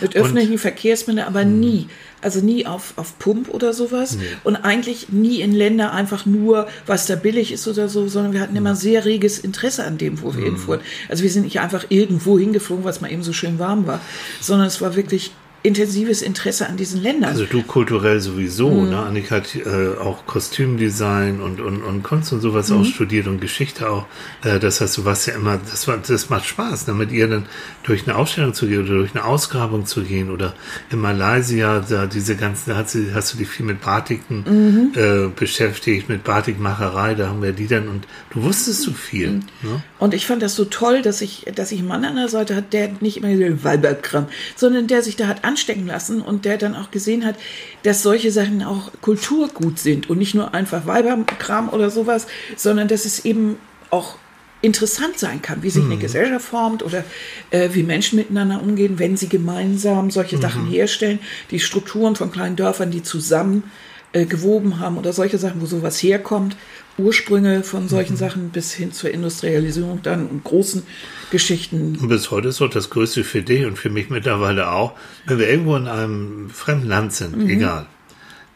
Mit 0.00 0.16
öffentlichen 0.16 0.58
Verkehrsmitteln, 0.58 1.24
aber 1.24 1.44
nie. 1.44 1.88
Also 2.22 2.40
nie 2.40 2.66
auf, 2.66 2.94
auf 2.96 3.18
Pump 3.18 3.48
oder 3.50 3.72
sowas. 3.72 4.16
Und 4.44 4.56
eigentlich 4.56 5.10
nie 5.10 5.40
in 5.40 5.52
Länder 5.52 5.92
einfach 5.92 6.24
nur, 6.24 6.68
was 6.86 7.06
da 7.06 7.16
billig 7.16 7.52
ist 7.52 7.68
oder 7.68 7.88
so, 7.88 8.08
sondern 8.08 8.32
wir 8.32 8.40
hatten 8.40 8.56
immer 8.56 8.74
sehr 8.74 9.04
reges 9.04 9.38
Interesse 9.38 9.84
an 9.84 9.98
dem, 9.98 10.22
wo 10.22 10.34
wir 10.34 10.44
hinfuhren. 10.44 10.80
Also 11.08 11.22
wir 11.22 11.30
sind 11.30 11.42
nicht 11.44 11.60
einfach 11.60 11.86
irgendwo 11.88 12.38
hingeflogen, 12.38 12.84
was 12.84 13.00
mal 13.00 13.12
eben 13.12 13.22
so 13.22 13.32
schön 13.32 13.58
warm 13.58 13.86
war, 13.86 14.00
sondern 14.40 14.68
es 14.68 14.80
war 14.80 14.96
wirklich 14.96 15.32
intensives 15.64 16.22
Interesse 16.22 16.68
an 16.68 16.76
diesen 16.76 17.02
Ländern. 17.02 17.30
Also 17.30 17.44
du 17.44 17.62
kulturell 17.62 18.18
sowieso, 18.20 18.68
Mhm. 18.70 18.90
ne? 18.90 18.98
Annika 18.98 19.36
hat 19.36 19.54
äh, 19.54 19.96
auch 20.00 20.26
Kostümdesign 20.26 21.40
und, 21.40 21.60
und, 21.60 21.82
und 21.82 22.02
Kunst 22.02 22.32
und 22.32 22.40
sowas 22.40 22.68
Mhm. 22.70 22.80
auch 22.80 22.84
studiert 22.84 23.26
und 23.28 23.40
Geschichte 23.40 23.88
auch. 23.88 24.06
Äh, 24.44 24.58
das 24.58 24.80
heißt, 24.80 24.96
du 24.96 25.04
warst 25.04 25.26
ja 25.26 25.34
immer, 25.34 25.58
das 25.70 25.86
war, 25.88 25.98
das 25.98 26.30
macht 26.30 26.46
Spaß, 26.46 26.86
ne? 26.88 26.94
mit 26.94 27.12
ihr 27.12 27.28
dann 27.28 27.46
durch 27.84 28.06
eine 28.06 28.16
Ausstellung 28.16 28.54
zu 28.54 28.66
gehen 28.66 28.82
oder 28.84 28.94
durch 28.94 29.14
eine 29.14 29.24
Ausgrabung 29.24 29.86
zu 29.86 30.02
gehen 30.02 30.30
oder 30.30 30.54
in 30.90 30.98
Malaysia, 31.00 31.80
da 31.88 32.06
diese 32.06 32.36
ganzen, 32.36 32.70
da 32.70 32.76
hat 32.76 32.90
sie, 32.90 33.12
hast 33.14 33.32
du 33.34 33.38
dich 33.38 33.48
viel 33.48 33.66
mit 33.66 33.80
Batiken 33.80 34.44
Mhm. 34.46 34.92
äh, 35.00 35.28
beschäftigt, 35.28 36.08
mit 36.08 36.24
Batikmacherei, 36.24 37.14
da 37.14 37.28
haben 37.28 37.42
wir 37.42 37.52
die 37.52 37.66
dann 37.68 37.88
und 37.88 38.06
du 38.30 38.42
wusstest 38.42 38.82
so 38.82 38.92
viel. 38.92 39.30
Mhm. 39.30 39.38
Ne? 39.62 39.82
Und 39.98 40.14
ich 40.14 40.26
fand 40.26 40.42
das 40.42 40.54
so 40.56 40.64
toll, 40.64 41.02
dass 41.02 41.20
ich, 41.20 41.46
dass 41.54 41.70
ich 41.72 41.78
einen 41.78 41.88
Mann 41.88 42.04
an 42.04 42.16
der 42.16 42.28
Seite 42.28 42.56
hatte, 42.56 42.66
der 42.72 42.90
nicht 43.00 43.18
immer 43.18 43.28
den 43.28 43.62
Weiberkram, 43.62 44.26
sondern 44.56 44.86
der 44.88 45.02
sich 45.02 45.16
da 45.16 45.26
hat 45.28 45.44
anstecken 45.52 45.86
lassen 45.86 46.22
und 46.22 46.46
der 46.46 46.56
dann 46.56 46.74
auch 46.74 46.90
gesehen 46.90 47.26
hat, 47.26 47.36
dass 47.82 48.02
solche 48.02 48.32
Sachen 48.32 48.62
auch 48.62 48.90
Kulturgut 49.02 49.78
sind 49.78 50.08
und 50.08 50.18
nicht 50.18 50.34
nur 50.34 50.54
einfach 50.54 50.86
Weiberkram 50.86 51.68
oder 51.68 51.90
sowas, 51.90 52.26
sondern 52.56 52.88
dass 52.88 53.04
es 53.04 53.26
eben 53.26 53.56
auch 53.90 54.16
interessant 54.62 55.18
sein 55.18 55.42
kann, 55.42 55.62
wie 55.62 55.70
sich 55.70 55.84
eine 55.84 55.98
Gesellschaft 55.98 56.46
formt 56.46 56.82
oder 56.82 57.04
äh, 57.50 57.70
wie 57.72 57.82
Menschen 57.82 58.16
miteinander 58.16 58.62
umgehen, 58.62 58.98
wenn 58.98 59.16
sie 59.16 59.28
gemeinsam 59.28 60.10
solche 60.10 60.38
Sachen 60.38 60.66
herstellen, 60.66 61.18
die 61.50 61.60
Strukturen 61.60 62.16
von 62.16 62.30
kleinen 62.30 62.56
Dörfern, 62.56 62.90
die 62.90 63.02
zusammen 63.02 63.64
äh, 64.12 64.24
gewoben 64.24 64.78
haben 64.78 64.98
oder 64.98 65.12
solche 65.12 65.36
Sachen, 65.36 65.60
wo 65.60 65.66
sowas 65.66 66.02
herkommt, 66.02 66.56
Ursprünge 66.98 67.62
von 67.62 67.88
solchen 67.88 68.16
Sachen 68.16 68.50
bis 68.50 68.72
hin 68.72 68.92
zur 68.92 69.10
Industrialisierung 69.10 70.00
dann 70.02 70.26
und 70.26 70.44
großen 70.44 70.82
Geschichten. 71.30 71.96
Und 72.00 72.08
bis 72.08 72.30
heute 72.30 72.48
ist 72.48 72.60
doch 72.60 72.68
das 72.70 72.90
Größte 72.90 73.24
für 73.24 73.42
dich 73.42 73.64
und 73.64 73.78
für 73.78 73.90
mich 73.90 74.10
mittlerweile 74.10 74.70
auch, 74.70 74.92
wenn 75.26 75.38
wir 75.38 75.48
irgendwo 75.48 75.76
in 75.76 75.88
einem 75.88 76.50
fremden 76.50 76.88
Land 76.88 77.12
sind, 77.14 77.36
Mhm. 77.36 77.48
egal, 77.48 77.86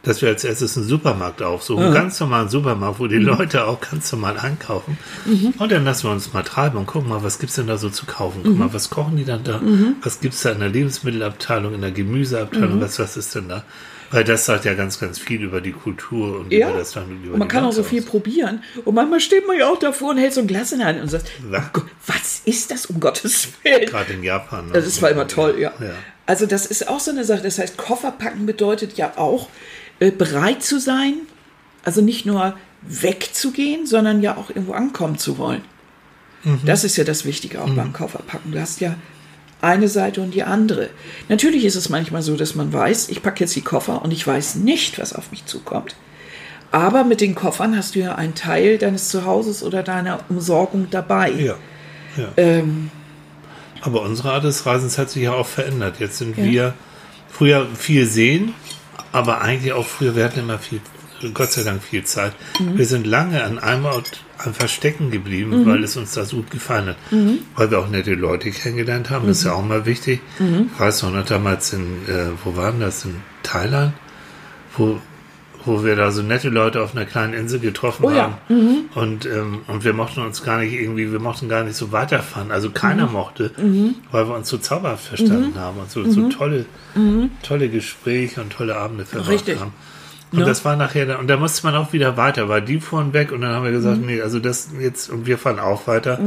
dass 0.03 0.21
wir 0.21 0.29
als 0.29 0.43
erstes 0.43 0.77
einen 0.77 0.87
Supermarkt 0.87 1.41
aufsuchen, 1.41 1.83
einen 1.85 1.93
ganz 1.93 2.19
normalen 2.19 2.47
Supermarkt, 2.47 2.99
wo 2.99 3.07
die 3.07 3.17
Mhm. 3.17 3.25
Leute 3.25 3.65
auch 3.65 3.81
ganz 3.81 4.11
normal 4.11 4.37
einkaufen. 4.37 4.97
Und 5.57 5.71
dann 5.71 5.83
lassen 5.83 6.03
wir 6.07 6.11
uns 6.11 6.31
mal 6.31 6.43
treiben 6.43 6.77
und 6.77 6.85
gucken 6.85 7.09
mal, 7.09 7.23
was 7.23 7.39
gibt's 7.39 7.55
denn 7.55 7.67
da 7.67 7.77
so 7.77 7.89
zu 7.89 8.05
kaufen? 8.05 8.41
Mhm. 8.41 8.43
Guck 8.45 8.57
mal, 8.59 8.73
was 8.73 8.89
kochen 8.89 9.17
die 9.17 9.25
dann 9.25 9.43
da? 9.43 9.59
Was 10.03 10.19
gibt's 10.21 10.43
da 10.43 10.51
in 10.51 10.59
der 10.59 10.69
Lebensmittelabteilung, 10.69 11.73
in 11.73 11.81
der 11.81 11.91
Gemüseabteilung? 11.91 12.79
Was, 12.79 12.99
was 12.99 13.17
ist 13.17 13.33
denn 13.35 13.49
da? 13.49 13.63
Weil 14.11 14.23
das 14.23 14.45
sagt 14.45 14.65
ja 14.65 14.73
ganz, 14.73 14.99
ganz 14.99 15.19
viel 15.19 15.41
über 15.43 15.59
die 15.61 15.71
Kultur 15.73 16.39
und 16.39 16.51
Ja, 16.51 16.69
über 16.69 16.77
das 16.79 16.95
Land 16.95 17.09
über 17.23 17.33
und 17.33 17.39
man 17.39 17.47
kann 17.47 17.63
auch 17.63 17.67
Welt 17.67 17.75
so 17.75 17.83
viel 17.83 17.99
aus. 18.01 18.05
probieren. 18.05 18.63
Und 18.85 18.95
manchmal 18.95 19.19
steht 19.19 19.45
man 19.47 19.57
ja 19.59 19.69
auch 19.69 19.79
davor 19.79 20.11
und 20.11 20.17
hält 20.17 20.33
so 20.33 20.41
ein 20.41 20.47
Glas 20.47 20.71
in 20.71 20.79
der 20.79 20.87
Hand 20.87 21.01
und 21.01 21.09
sagt, 21.09 21.29
Was? 21.49 21.63
"Oh 21.65 21.69
Gott, 21.73 21.85
was 22.05 22.41
ist 22.45 22.71
das 22.71 22.85
um 22.85 22.99
Gottes 22.99 23.49
Willen? 23.63 23.85
Gerade 23.85 24.13
in 24.13 24.23
Japan. 24.23 24.67
ne? 24.67 24.73
Das 24.73 25.01
war 25.01 25.09
immer 25.11 25.27
toll, 25.27 25.55
ja. 25.59 25.73
Ja. 25.79 25.91
Also 26.25 26.45
das 26.45 26.65
ist 26.65 26.87
auch 26.87 26.99
so 26.99 27.11
eine 27.11 27.23
Sache. 27.25 27.41
Das 27.43 27.57
heißt, 27.59 27.77
Koffer 27.77 28.11
packen 28.11 28.45
bedeutet 28.45 28.97
ja 28.97 29.13
auch, 29.17 29.49
äh, 29.99 30.11
bereit 30.11 30.61
zu 30.63 30.79
sein, 30.79 31.13
also 31.83 32.01
nicht 32.01 32.25
nur 32.25 32.55
wegzugehen, 32.81 33.85
sondern 33.85 34.21
ja 34.21 34.37
auch 34.37 34.49
irgendwo 34.49 34.73
ankommen 34.73 35.17
zu 35.17 35.37
wollen. 35.37 35.61
Das 36.65 36.83
ist 36.85 36.95
ja 36.95 37.03
das 37.03 37.25
Wichtige 37.25 37.61
auch 37.61 37.69
beim 37.69 37.91
Kofferpacken. 37.91 38.51
Du 38.53 38.61
hast 38.61 38.79
ja 38.79 38.95
eine 39.61 39.87
Seite 39.87 40.21
und 40.21 40.33
die 40.33 40.43
andere. 40.43 40.89
Natürlich 41.29 41.65
ist 41.65 41.75
es 41.75 41.89
manchmal 41.89 42.21
so, 42.21 42.35
dass 42.35 42.55
man 42.55 42.71
weiß, 42.71 43.09
ich 43.09 43.23
packe 43.23 43.39
jetzt 43.43 43.55
die 43.55 43.61
Koffer 43.61 44.03
und 44.03 44.11
ich 44.11 44.25
weiß 44.25 44.55
nicht, 44.55 44.99
was 44.99 45.13
auf 45.13 45.31
mich 45.31 45.45
zukommt. 45.45 45.95
Aber 46.71 47.03
mit 47.03 47.21
den 47.21 47.33
Koffern 47.33 47.75
hast 47.77 47.95
du 47.95 47.99
ja 47.99 48.15
einen 48.15 48.35
Teil 48.35 48.77
deines 48.77 49.09
Zuhauses 49.09 49.63
oder 49.63 49.83
deiner 49.83 50.19
Umsorgung 50.29 50.87
dabei. 50.91 51.31
Ja. 51.31 51.55
Ja. 52.17 52.27
Ähm, 52.37 52.91
Aber 53.81 54.01
unsere 54.01 54.31
Art 54.33 54.43
des 54.43 54.65
Reisens 54.65 54.97
hat 54.97 55.09
sich 55.09 55.23
ja 55.23 55.33
auch 55.33 55.47
verändert. 55.47 55.95
Jetzt 55.99 56.17
sind 56.17 56.37
Ja. 56.37 56.43
wir 56.43 56.73
früher 57.29 57.67
viel 57.75 58.05
sehen, 58.05 58.53
aber 59.11 59.41
eigentlich 59.41 59.73
auch 59.73 59.85
früher, 59.85 60.15
wir 60.15 60.25
hatten 60.25 60.39
immer 60.39 60.59
viel, 60.59 60.81
Gott 61.33 61.51
sei 61.51 61.63
Dank 61.63 61.81
viel 61.83 62.03
Zeit. 62.03 62.33
Mhm. 62.59 62.77
Wir 62.77 62.85
sind 62.85 63.07
lange 63.07 63.43
an 63.43 63.59
einem 63.59 63.85
Ort 63.85 64.11
einfach 64.39 64.67
stecken 64.69 65.11
geblieben, 65.11 65.61
Mhm. 65.61 65.65
weil 65.65 65.83
es 65.83 65.97
uns 65.97 66.13
da 66.13 66.25
so 66.25 66.37
gut 66.37 66.51
gefallen 66.51 66.87
hat. 66.89 66.97
Weil 67.55 67.71
wir 67.71 67.79
auch 67.79 67.89
nette 67.89 68.13
Leute 68.13 68.51
kennengelernt 68.51 69.09
haben, 69.09 69.27
das 69.27 69.39
ist 69.39 69.43
ja 69.45 69.51
Mhm. 69.51 69.57
auch 69.57 69.65
mal 69.65 69.85
wichtig. 69.85 70.19
Ich 70.39 70.79
weiß 70.79 71.03
noch, 71.03 71.25
damals 71.25 71.73
in, 71.73 71.81
äh, 72.07 72.27
wo 72.43 72.55
waren 72.55 72.79
das? 72.79 73.05
In 73.05 73.15
Thailand? 73.43 73.93
Wo, 74.77 74.99
wo 75.65 75.83
wir 75.83 75.95
da 75.97 76.11
so 76.11 76.21
nette 76.21 76.47
Leute 76.49 76.81
auf 76.81 76.95
einer 76.95 77.05
kleinen 77.05 77.33
Insel 77.33 77.59
getroffen 77.59 78.05
Oh 78.05 78.11
ja. 78.11 78.23
haben. 78.47 78.89
Und, 78.95 79.25
ähm, 79.25 79.59
und 79.67 79.83
wir 79.83 79.91
mochten 79.93 80.21
uns 80.21 80.41
gar 80.43 80.59
nicht 80.59 80.71
irgendwie, 80.73 81.11
wir 81.11 81.19
mochten 81.19 81.49
gar 81.49 81.63
nicht 81.63 81.75
so 81.75 81.91
weiterfahren. 81.91 82.51
Also 82.51 82.69
keiner 82.69 83.07
mochte, 83.07 83.51
weil 84.11 84.27
wir 84.29 84.35
uns 84.35 84.47
so 84.47 84.57
zauberhaft 84.59 85.05
verstanden 85.07 85.55
haben 85.59 85.77
und 85.79 85.91
so, 85.91 86.09
so 86.09 86.29
tolle, 86.29 86.65
tolle 87.43 87.69
Gespräche 87.69 88.39
und 88.41 88.53
tolle 88.53 88.77
Abende 88.77 89.03
verbracht 89.05 89.29
Richtig. 89.31 89.59
haben. 89.59 89.73
Und 90.31 90.39
Ja. 90.39 90.45
das 90.45 90.65
war 90.65 90.75
nachher, 90.75 91.05
dann- 91.05 91.19
und 91.19 91.27
da 91.27 91.37
musste 91.37 91.65
man 91.65 91.75
auch 91.75 91.93
wieder 91.93 92.17
weiter, 92.17 92.49
weil 92.49 92.61
die 92.61 92.79
fuhren 92.79 93.13
weg 93.13 93.31
und 93.31 93.41
dann 93.41 93.51
haben 93.51 93.63
wir 93.63 93.71
gesagt, 93.71 93.99
nee, 94.01 94.21
also 94.21 94.39
das 94.39 94.69
jetzt, 94.79 95.09
und 95.09 95.25
wir 95.25 95.37
fahren 95.37 95.59
auch 95.59 95.87
weiter. 95.87 96.19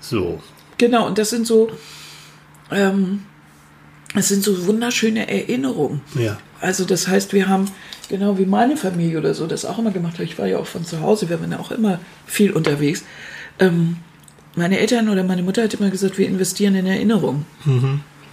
So. 0.00 0.42
Genau, 0.78 1.06
und 1.06 1.16
das 1.18 1.30
sind 1.30 1.46
so, 1.46 1.70
ähm, 2.70 3.22
das 4.14 4.28
sind 4.28 4.42
so 4.42 4.66
wunderschöne 4.66 5.28
Erinnerungen. 5.30 6.00
Ja. 6.14 6.38
Also 6.60 6.84
das 6.84 7.06
heißt, 7.06 7.32
wir 7.32 7.48
haben, 7.48 7.70
genau 8.08 8.38
wie 8.38 8.46
meine 8.46 8.76
Familie 8.76 9.18
oder 9.18 9.34
so, 9.34 9.46
das 9.46 9.64
auch 9.64 9.78
immer 9.78 9.90
gemacht 9.92 10.14
hat. 10.14 10.24
Ich 10.24 10.38
war 10.38 10.46
ja 10.46 10.58
auch 10.58 10.66
von 10.66 10.84
zu 10.84 11.00
Hause, 11.00 11.28
wir 11.28 11.40
waren 11.40 11.52
ja 11.52 11.58
auch 11.60 11.70
immer 11.70 12.00
viel 12.26 12.50
unterwegs. 12.52 13.04
Ähm, 13.58 13.96
meine 14.56 14.78
Eltern 14.78 15.08
oder 15.10 15.22
meine 15.22 15.42
Mutter 15.42 15.62
hat 15.62 15.74
immer 15.74 15.90
gesagt, 15.90 16.18
wir 16.18 16.26
investieren 16.26 16.74
in 16.74 16.86
Erinnerungen. 16.86 17.44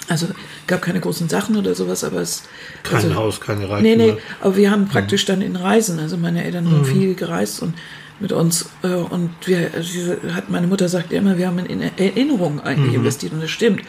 Also 0.10 0.28
gab 0.68 0.82
keine 0.82 1.00
großen 1.00 1.30
Sachen 1.30 1.56
oder 1.56 1.76
sowas, 1.76 2.04
aber 2.04 2.22
es... 2.22 2.44
Kein 2.84 2.96
also, 2.96 3.16
Haus, 3.16 3.40
keine 3.40 3.70
Reichtümer. 3.70 3.82
Nee, 3.82 4.12
nee, 4.12 4.18
aber 4.42 4.58
wir 4.58 4.70
haben 4.70 4.88
praktisch 4.88 5.26
dann 5.26 5.42
in 5.42 5.56
Reisen, 5.56 6.00
also 6.00 6.18
meine 6.18 6.44
Eltern 6.44 6.68
sind 6.68 6.86
viel 6.86 7.16
gereist 7.16 7.62
und 7.62 7.74
mit 8.20 8.32
uns 8.32 8.70
äh, 8.84 8.88
und 8.88 9.32
wir, 9.46 9.72
hat 10.34 10.50
meine 10.50 10.68
Mutter 10.68 10.88
sagt 10.88 11.12
ja 11.12 11.20
immer, 11.20 11.38
wir 11.38 11.48
haben 11.48 11.60
in 11.60 11.82
Erinnerungen 11.82 12.60
eigentlich 12.60 12.96
investiert 12.96 13.34
und 13.34 13.42
das 13.42 13.52
stimmt, 13.52 13.82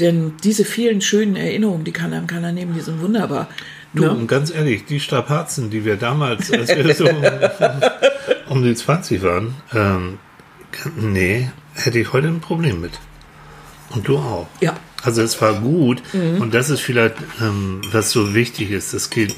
denn 0.00 0.34
diese 0.42 0.64
vielen 0.64 1.00
schönen 1.00 1.36
Erinnerungen, 1.36 1.84
die 1.84 1.92
kann 1.92 2.12
einem 2.12 2.26
keiner 2.26 2.52
nehmen, 2.52 2.74
die 2.74 2.80
sind 2.80 3.00
wunderbar. 3.00 3.48
Du, 3.94 4.02
Ne? 4.02 4.10
und 4.10 4.26
ganz 4.26 4.50
ehrlich, 4.50 4.84
die 4.84 5.00
Strapazen, 5.00 5.70
die 5.70 5.84
wir 5.84 5.96
damals, 5.96 6.52
als 6.52 6.68
wir 6.68 6.94
so 6.94 7.08
um, 7.08 7.22
um 8.58 8.62
die 8.62 8.74
20 8.74 9.22
waren, 9.22 9.54
ähm, 9.74 10.18
nee, 10.96 11.50
hätte 11.72 11.98
ich 11.98 12.12
heute 12.12 12.28
ein 12.28 12.40
Problem 12.40 12.82
mit. 12.82 12.92
Und 13.90 14.06
du 14.06 14.18
auch. 14.18 14.46
Ja, 14.60 14.76
Also 15.02 15.22
es 15.22 15.40
war 15.40 15.54
gut 15.54 16.02
Mhm. 16.12 16.40
und 16.40 16.54
das 16.54 16.70
ist 16.70 16.80
vielleicht, 16.80 17.16
ähm, 17.40 17.80
was 17.92 18.10
so 18.10 18.34
wichtig 18.34 18.70
ist. 18.70 18.94
Das 18.94 19.10
gilt, 19.10 19.34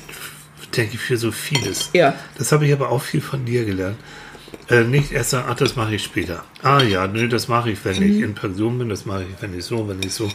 denke 0.77 0.95
ich, 0.95 1.01
für 1.01 1.17
so 1.17 1.33
vieles. 1.33 1.91
Ja. 1.93 2.15
Das 2.39 2.53
habe 2.53 2.67
ich 2.67 2.73
aber 2.73 2.89
auch 2.91 3.03
viel 3.03 3.21
von 3.21 3.45
dir 3.45 3.65
gelernt. 3.65 3.97
Äh, 4.69 4.85
nicht 4.85 5.11
erst 5.13 5.31
sagen, 5.31 5.47
ach, 5.51 5.57
das 5.57 5.75
mache 5.77 5.95
ich 5.97 6.03
später. 6.05 6.45
Ah 6.63 6.83
ja, 6.83 7.07
nö, 7.09 7.29
das 7.29 7.49
mache 7.49 7.71
ich, 7.71 7.85
wenn 7.85 7.97
Mhm. 7.97 8.03
ich 8.11 8.21
in 8.21 8.35
Pension 8.35 8.79
bin, 8.79 8.89
das 8.89 9.05
mache 9.05 9.23
ich, 9.25 9.43
wenn 9.43 9.57
ich 9.57 9.65
so, 9.65 9.89
wenn 9.89 10.01
ich 10.03 10.13
so. 10.15 10.31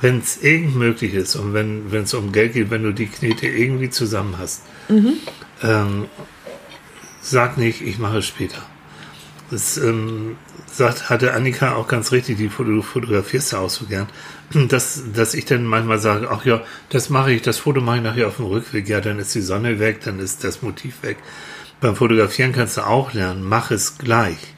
Wenn 0.00 0.18
es 0.18 0.42
irgend 0.42 0.76
möglich 0.76 1.14
ist 1.14 1.36
und 1.36 1.54
wenn 1.54 1.90
wenn 1.90 2.02
es 2.04 2.14
um 2.14 2.30
Geld 2.32 2.52
geht, 2.52 2.70
wenn 2.70 2.82
du 2.82 2.92
die 2.92 3.06
Knete 3.06 3.46
irgendwie 3.48 3.90
zusammen 3.90 4.36
hast, 4.38 4.62
Mhm. 4.88 5.14
ähm, 5.62 6.04
sag 7.20 7.56
nicht, 7.58 7.80
ich 7.82 7.98
mache 7.98 8.18
es 8.18 8.26
später. 8.26 8.62
Das 9.50 9.78
ähm, 9.78 10.36
sagt, 10.70 11.08
hatte 11.08 11.32
Annika 11.32 11.74
auch 11.74 11.88
ganz 11.88 12.12
richtig, 12.12 12.36
die 12.36 12.48
Foto, 12.50 12.70
du 12.70 12.82
fotografierst 12.82 13.52
ja 13.52 13.58
auch 13.60 13.70
so 13.70 13.86
gern, 13.86 14.06
dass, 14.68 15.02
dass 15.12 15.34
ich 15.34 15.44
dann 15.44 15.64
manchmal 15.64 15.98
sage, 15.98 16.28
ach 16.30 16.44
ja, 16.44 16.62
das 16.90 17.10
mache 17.10 17.32
ich, 17.32 17.42
das 17.42 17.58
Foto 17.58 17.80
mache 17.80 17.98
ich 17.98 18.02
nachher 18.02 18.28
auf 18.28 18.36
dem 18.36 18.46
Rückweg, 18.46 18.88
ja, 18.88 19.00
dann 19.00 19.18
ist 19.18 19.34
die 19.34 19.40
Sonne 19.40 19.78
weg, 19.78 20.00
dann 20.04 20.18
ist 20.18 20.44
das 20.44 20.62
Motiv 20.62 21.02
weg. 21.02 21.18
Beim 21.80 21.96
Fotografieren 21.96 22.52
kannst 22.52 22.76
du 22.76 22.86
auch 22.86 23.12
lernen, 23.12 23.42
mach 23.42 23.70
es 23.70 23.98
gleich. 23.98 24.54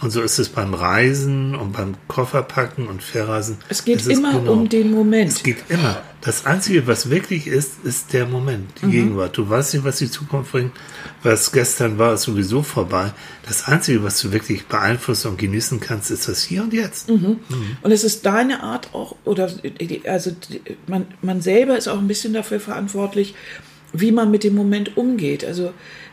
Und 0.00 0.10
so 0.10 0.20
ist 0.22 0.38
es 0.38 0.48
beim 0.48 0.74
Reisen 0.74 1.54
und 1.54 1.72
beim 1.72 1.94
Kofferpacken 2.08 2.88
und 2.88 3.02
Verreisen. 3.02 3.58
es 3.68 3.84
geht 3.84 4.00
Es 4.00 4.06
immer 4.08 4.32
genau- 4.32 4.52
um 4.52 4.68
den 4.68 4.90
Moment. 4.90 5.30
es 5.30 5.42
geht 5.42 5.58
immer. 5.68 6.02
Das 6.20 6.46
Einzige, 6.46 6.86
was 6.86 7.10
wirklich 7.10 7.46
ist, 7.46 7.84
ist 7.84 8.12
der 8.12 8.26
Moment, 8.26 8.70
die 8.82 8.86
Gegenwart. 8.90 9.36
Du 9.36 9.48
weißt 9.48 9.74
nicht, 9.74 9.84
was 9.84 9.98
die 9.98 10.10
Zukunft 10.10 10.52
bringt. 10.52 10.72
Was 11.22 11.52
gestern 11.52 11.98
war, 11.98 12.14
ist 12.14 12.22
sowieso 12.22 12.62
vorbei. 12.62 13.12
Das 13.46 13.66
Einzige, 13.68 14.02
was 14.02 14.20
du 14.20 14.32
wirklich 14.32 14.66
beeinflussen 14.66 15.28
und 15.32 15.38
genießen 15.38 15.80
kannst, 15.80 16.10
ist 16.10 16.26
das 16.28 16.42
Hier 16.42 16.62
und 16.62 16.72
Jetzt. 16.72 17.10
Und 17.10 17.40
es 17.84 18.04
ist 18.04 18.24
deine 18.26 18.62
Art 18.62 18.94
auch, 18.94 19.16
oder 19.24 19.50
also 20.06 20.30
man, 20.86 21.06
man 21.22 21.40
selber 21.42 21.76
ist 21.78 21.88
auch 21.88 21.98
ein 21.98 22.08
bisschen 22.08 22.32
dafür 22.32 22.58
verantwortlich, 22.58 23.34
wie 23.92 24.10
man 24.10 24.30
mit 24.30 24.44
dem 24.44 24.54
Moment 24.54 24.96
umgeht. 24.96 25.44
Also 25.44 25.72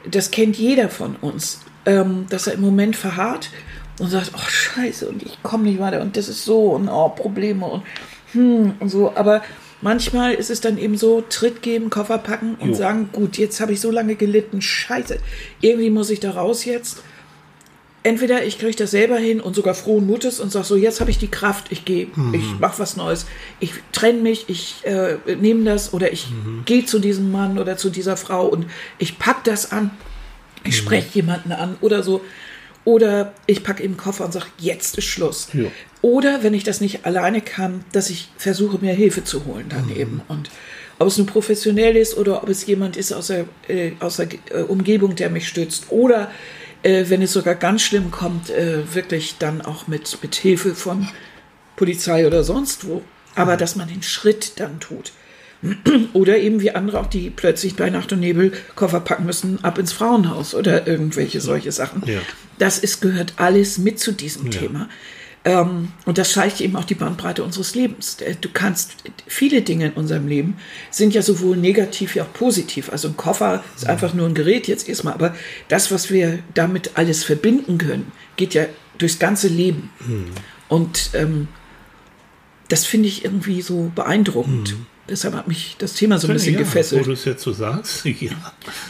das 0.09 0.29
kennt 0.31 0.57
jeder 0.57 0.89
von 0.89 1.15
uns, 1.15 1.61
ähm, 1.85 2.25
dass 2.29 2.47
er 2.47 2.53
im 2.53 2.61
Moment 2.61 2.95
verharrt 2.95 3.49
und 3.99 4.09
sagt, 4.09 4.31
oh 4.35 4.49
scheiße, 4.49 5.07
und 5.07 5.23
ich 5.23 5.41
komme 5.43 5.63
nicht 5.63 5.79
weiter 5.79 6.01
und 6.01 6.17
das 6.17 6.27
ist 6.27 6.45
so 6.45 6.71
und 6.71 6.89
oh, 6.89 7.09
Probleme 7.09 7.65
und 7.65 7.83
hm 8.33 8.73
und 8.79 8.89
so. 8.89 9.13
Aber 9.15 9.41
manchmal 9.81 10.33
ist 10.33 10.49
es 10.49 10.61
dann 10.61 10.77
eben 10.77 10.97
so, 10.97 11.21
Tritt 11.21 11.61
geben, 11.61 11.89
Koffer 11.89 12.17
packen 12.17 12.55
und 12.55 12.69
Jo. 12.69 12.75
sagen, 12.75 13.09
gut, 13.11 13.37
jetzt 13.37 13.59
habe 13.59 13.73
ich 13.73 13.81
so 13.81 13.91
lange 13.91 14.15
gelitten, 14.15 14.61
scheiße, 14.61 15.17
irgendwie 15.61 15.89
muss 15.89 16.09
ich 16.09 16.19
da 16.19 16.31
raus 16.31 16.65
jetzt. 16.65 17.03
Entweder 18.03 18.43
ich 18.43 18.57
kriege 18.57 18.75
das 18.75 18.89
selber 18.89 19.17
hin 19.17 19.39
und 19.39 19.55
sogar 19.55 19.75
frohen 19.75 20.07
Mutes 20.07 20.39
und 20.39 20.51
sage 20.51 20.65
so, 20.65 20.75
jetzt 20.75 21.01
habe 21.01 21.11
ich 21.11 21.19
die 21.19 21.27
Kraft, 21.27 21.67
ich 21.69 21.85
gehe, 21.85 22.07
ich 22.33 22.59
mache 22.59 22.79
was 22.79 22.97
Neues, 22.97 23.27
ich 23.59 23.73
trenne 23.91 24.21
mich, 24.21 24.45
ich 24.47 24.77
äh, 24.85 25.17
nehme 25.39 25.65
das 25.65 25.93
oder 25.93 26.11
ich 26.11 26.27
gehe 26.65 26.83
zu 26.83 26.97
diesem 26.97 27.31
Mann 27.31 27.59
oder 27.59 27.77
zu 27.77 27.91
dieser 27.91 28.17
Frau 28.17 28.47
und 28.47 28.65
ich 28.97 29.19
pack 29.19 29.43
das 29.43 29.71
an, 29.71 29.91
ich 30.63 30.77
spreche 30.77 31.09
jemanden 31.13 31.51
an 31.51 31.77
oder 31.81 32.03
so. 32.03 32.21
Oder 32.83 33.33
ich 33.45 33.63
packe 33.63 33.83
im 33.83 33.95
Koffer 33.95 34.25
und 34.25 34.31
sage, 34.33 34.47
jetzt 34.57 34.97
ist 34.97 35.05
Schluss. 35.05 35.49
Ja. 35.53 35.65
Oder 36.01 36.41
wenn 36.43 36.55
ich 36.55 36.63
das 36.63 36.81
nicht 36.81 37.05
alleine 37.05 37.41
kann, 37.41 37.85
dass 37.91 38.09
ich 38.09 38.29
versuche, 38.37 38.79
mir 38.79 38.93
Hilfe 38.93 39.23
zu 39.23 39.45
holen 39.45 39.67
daneben. 39.69 40.21
Und 40.27 40.49
ob 40.97 41.07
es 41.07 41.17
nun 41.17 41.27
professionell 41.27 41.95
ist 41.95 42.17
oder 42.17 42.41
ob 42.41 42.49
es 42.49 42.65
jemand 42.65 42.97
ist 42.97 43.11
aus 43.11 43.27
der, 43.27 43.45
äh, 43.67 43.91
aus 43.99 44.17
der 44.17 44.29
äh, 44.51 44.61
Umgebung, 44.63 45.15
der 45.15 45.29
mich 45.29 45.47
stützt. 45.47 45.85
Oder 45.89 46.31
äh, 46.81 47.05
wenn 47.07 47.21
es 47.21 47.33
sogar 47.33 47.55
ganz 47.55 47.83
schlimm 47.83 48.09
kommt, 48.09 48.49
äh, 48.49 48.93
wirklich 48.93 49.35
dann 49.37 49.61
auch 49.61 49.87
mit, 49.87 50.17
mit 50.23 50.35
Hilfe 50.35 50.73
von 50.73 51.07
Polizei 51.75 52.25
oder 52.25 52.43
sonst 52.43 52.87
wo. 52.87 53.03
Aber 53.35 53.57
dass 53.57 53.75
man 53.75 53.87
den 53.87 54.03
Schritt 54.03 54.59
dann 54.59 54.79
tut. 54.79 55.11
Oder 56.13 56.39
eben 56.39 56.61
wie 56.61 56.71
andere 56.71 56.99
auch, 56.99 57.07
die 57.07 57.29
plötzlich 57.29 57.75
bei 57.75 57.89
Nacht 57.89 58.11
und 58.11 58.19
Nebel 58.19 58.51
Koffer 58.75 58.99
packen 58.99 59.25
müssen, 59.25 59.63
ab 59.63 59.77
ins 59.77 59.93
Frauenhaus 59.93 60.55
oder 60.55 60.87
irgendwelche 60.87 61.39
solche 61.39 61.71
Sachen. 61.71 62.03
Ja. 62.05 62.19
Das 62.57 62.79
ist, 62.79 63.01
gehört 63.01 63.33
alles 63.37 63.77
mit 63.77 63.99
zu 63.99 64.11
diesem 64.11 64.49
Thema. 64.49 64.89
Ähm, 65.43 65.91
und 66.05 66.17
das 66.17 66.33
zeigt 66.33 66.61
eben 66.61 66.75
auch 66.75 66.83
die 66.83 66.95
Bandbreite 66.95 67.43
unseres 67.43 67.73
Lebens. 67.73 68.17
Äh, 68.21 68.35
Du 68.39 68.49
kannst, 68.53 68.95
viele 69.25 69.61
Dinge 69.61 69.87
in 69.87 69.93
unserem 69.93 70.27
Leben 70.27 70.57
sind 70.91 71.13
ja 71.13 71.21
sowohl 71.21 71.57
negativ 71.57 72.15
wie 72.15 72.21
auch 72.21 72.31
positiv. 72.33 72.91
Also 72.91 73.07
ein 73.07 73.17
Koffer 73.17 73.63
ist 73.75 73.87
einfach 73.87 74.13
nur 74.13 74.27
ein 74.27 74.35
Gerät 74.35 74.67
jetzt 74.67 74.87
erstmal, 74.87 75.13
aber 75.13 75.35
das, 75.67 75.91
was 75.91 76.11
wir 76.11 76.39
damit 76.53 76.91
alles 76.95 77.23
verbinden 77.23 77.77
können, 77.77 78.11
geht 78.35 78.53
ja 78.53 78.65
durchs 78.99 79.17
ganze 79.17 79.47
Leben. 79.47 79.89
Und 80.67 81.09
ähm, 81.13 81.47
das 82.67 82.85
finde 82.85 83.07
ich 83.07 83.25
irgendwie 83.25 83.61
so 83.61 83.91
beeindruckend. 83.95 84.75
Deshalb 85.09 85.33
hat 85.33 85.47
mich 85.47 85.75
das 85.79 85.93
Thema 85.93 86.17
so 86.19 86.27
ein 86.27 86.33
bisschen 86.33 86.53
ja, 86.53 86.59
gefesselt. 86.59 87.01
Wo 87.01 87.05
du 87.05 87.11
es 87.13 87.25
jetzt 87.25 87.43
so 87.43 87.51
sagst. 87.51 88.05
Ja, 88.05 88.31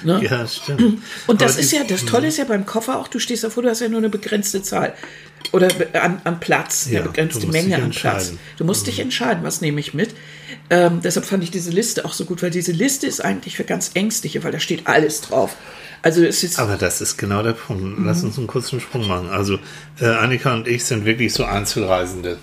Ne? 0.03 0.21
ja 0.23 0.45
stimmt. 0.47 1.01
Und 1.27 1.41
das 1.41 1.53
Aber 1.53 1.61
ist 1.61 1.71
ja, 1.71 1.83
das 1.83 2.05
Tolle 2.05 2.27
ist 2.27 2.37
ja 2.37 2.43
beim 2.43 2.65
Koffer 2.65 2.99
auch, 2.99 3.07
du 3.07 3.17
stehst 3.19 3.43
davor, 3.43 3.63
du 3.63 3.69
hast 3.69 3.79
ja 3.79 3.87
nur 3.87 3.99
eine 3.99 4.09
begrenzte 4.09 4.61
Zahl. 4.61 4.93
Oder 5.53 5.69
an, 5.93 6.21
an 6.23 6.39
Platz, 6.39 6.87
Ja, 6.89 6.99
eine 6.99 7.09
begrenzte 7.09 7.47
Menge 7.47 7.75
an 7.77 7.89
Platz. 7.91 8.31
Mhm. 8.31 8.39
Du 8.57 8.65
musst 8.65 8.85
dich 8.87 8.99
entscheiden, 8.99 9.43
was 9.43 9.61
nehme 9.61 9.79
ich 9.79 9.93
mit. 9.93 10.13
Ähm, 10.69 11.01
deshalb 11.03 11.25
fand 11.25 11.43
ich 11.43 11.51
diese 11.51 11.71
Liste 11.71 12.05
auch 12.05 12.13
so 12.13 12.25
gut, 12.25 12.43
weil 12.43 12.51
diese 12.51 12.71
Liste 12.71 13.07
ist 13.07 13.21
eigentlich 13.21 13.55
für 13.57 13.63
ganz 13.63 13.91
Ängstliche, 13.95 14.43
weil 14.43 14.51
da 14.51 14.59
steht 14.59 14.87
alles 14.87 15.21
drauf. 15.21 15.55
Also 16.03 16.23
es 16.23 16.43
ist, 16.43 16.59
Aber 16.59 16.77
das 16.77 17.01
ist 17.01 17.17
genau 17.17 17.43
der 17.43 17.53
Punkt. 17.53 17.99
Lass 18.03 18.23
uns 18.23 18.37
einen 18.37 18.47
kurzen 18.47 18.79
Sprung 18.79 19.07
machen. 19.07 19.29
Also 19.29 19.59
äh, 19.99 20.05
Annika 20.05 20.53
und 20.53 20.67
ich 20.67 20.83
sind 20.83 21.05
wirklich 21.05 21.33
so 21.33 21.43
Einzelreisende 21.45 22.37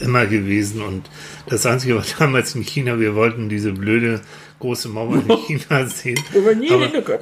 immer 0.00 0.26
gewesen 0.26 0.82
und 0.82 1.08
das 1.48 1.66
Einzige 1.66 1.96
war 1.96 2.04
damals 2.18 2.54
in 2.54 2.62
China, 2.62 2.98
wir 2.98 3.14
wollten 3.14 3.48
diese 3.48 3.72
blöde 3.72 4.20
große 4.58 4.88
Mauer 4.88 5.16
in 5.16 5.28
China 5.46 5.86
sehen. 5.86 6.18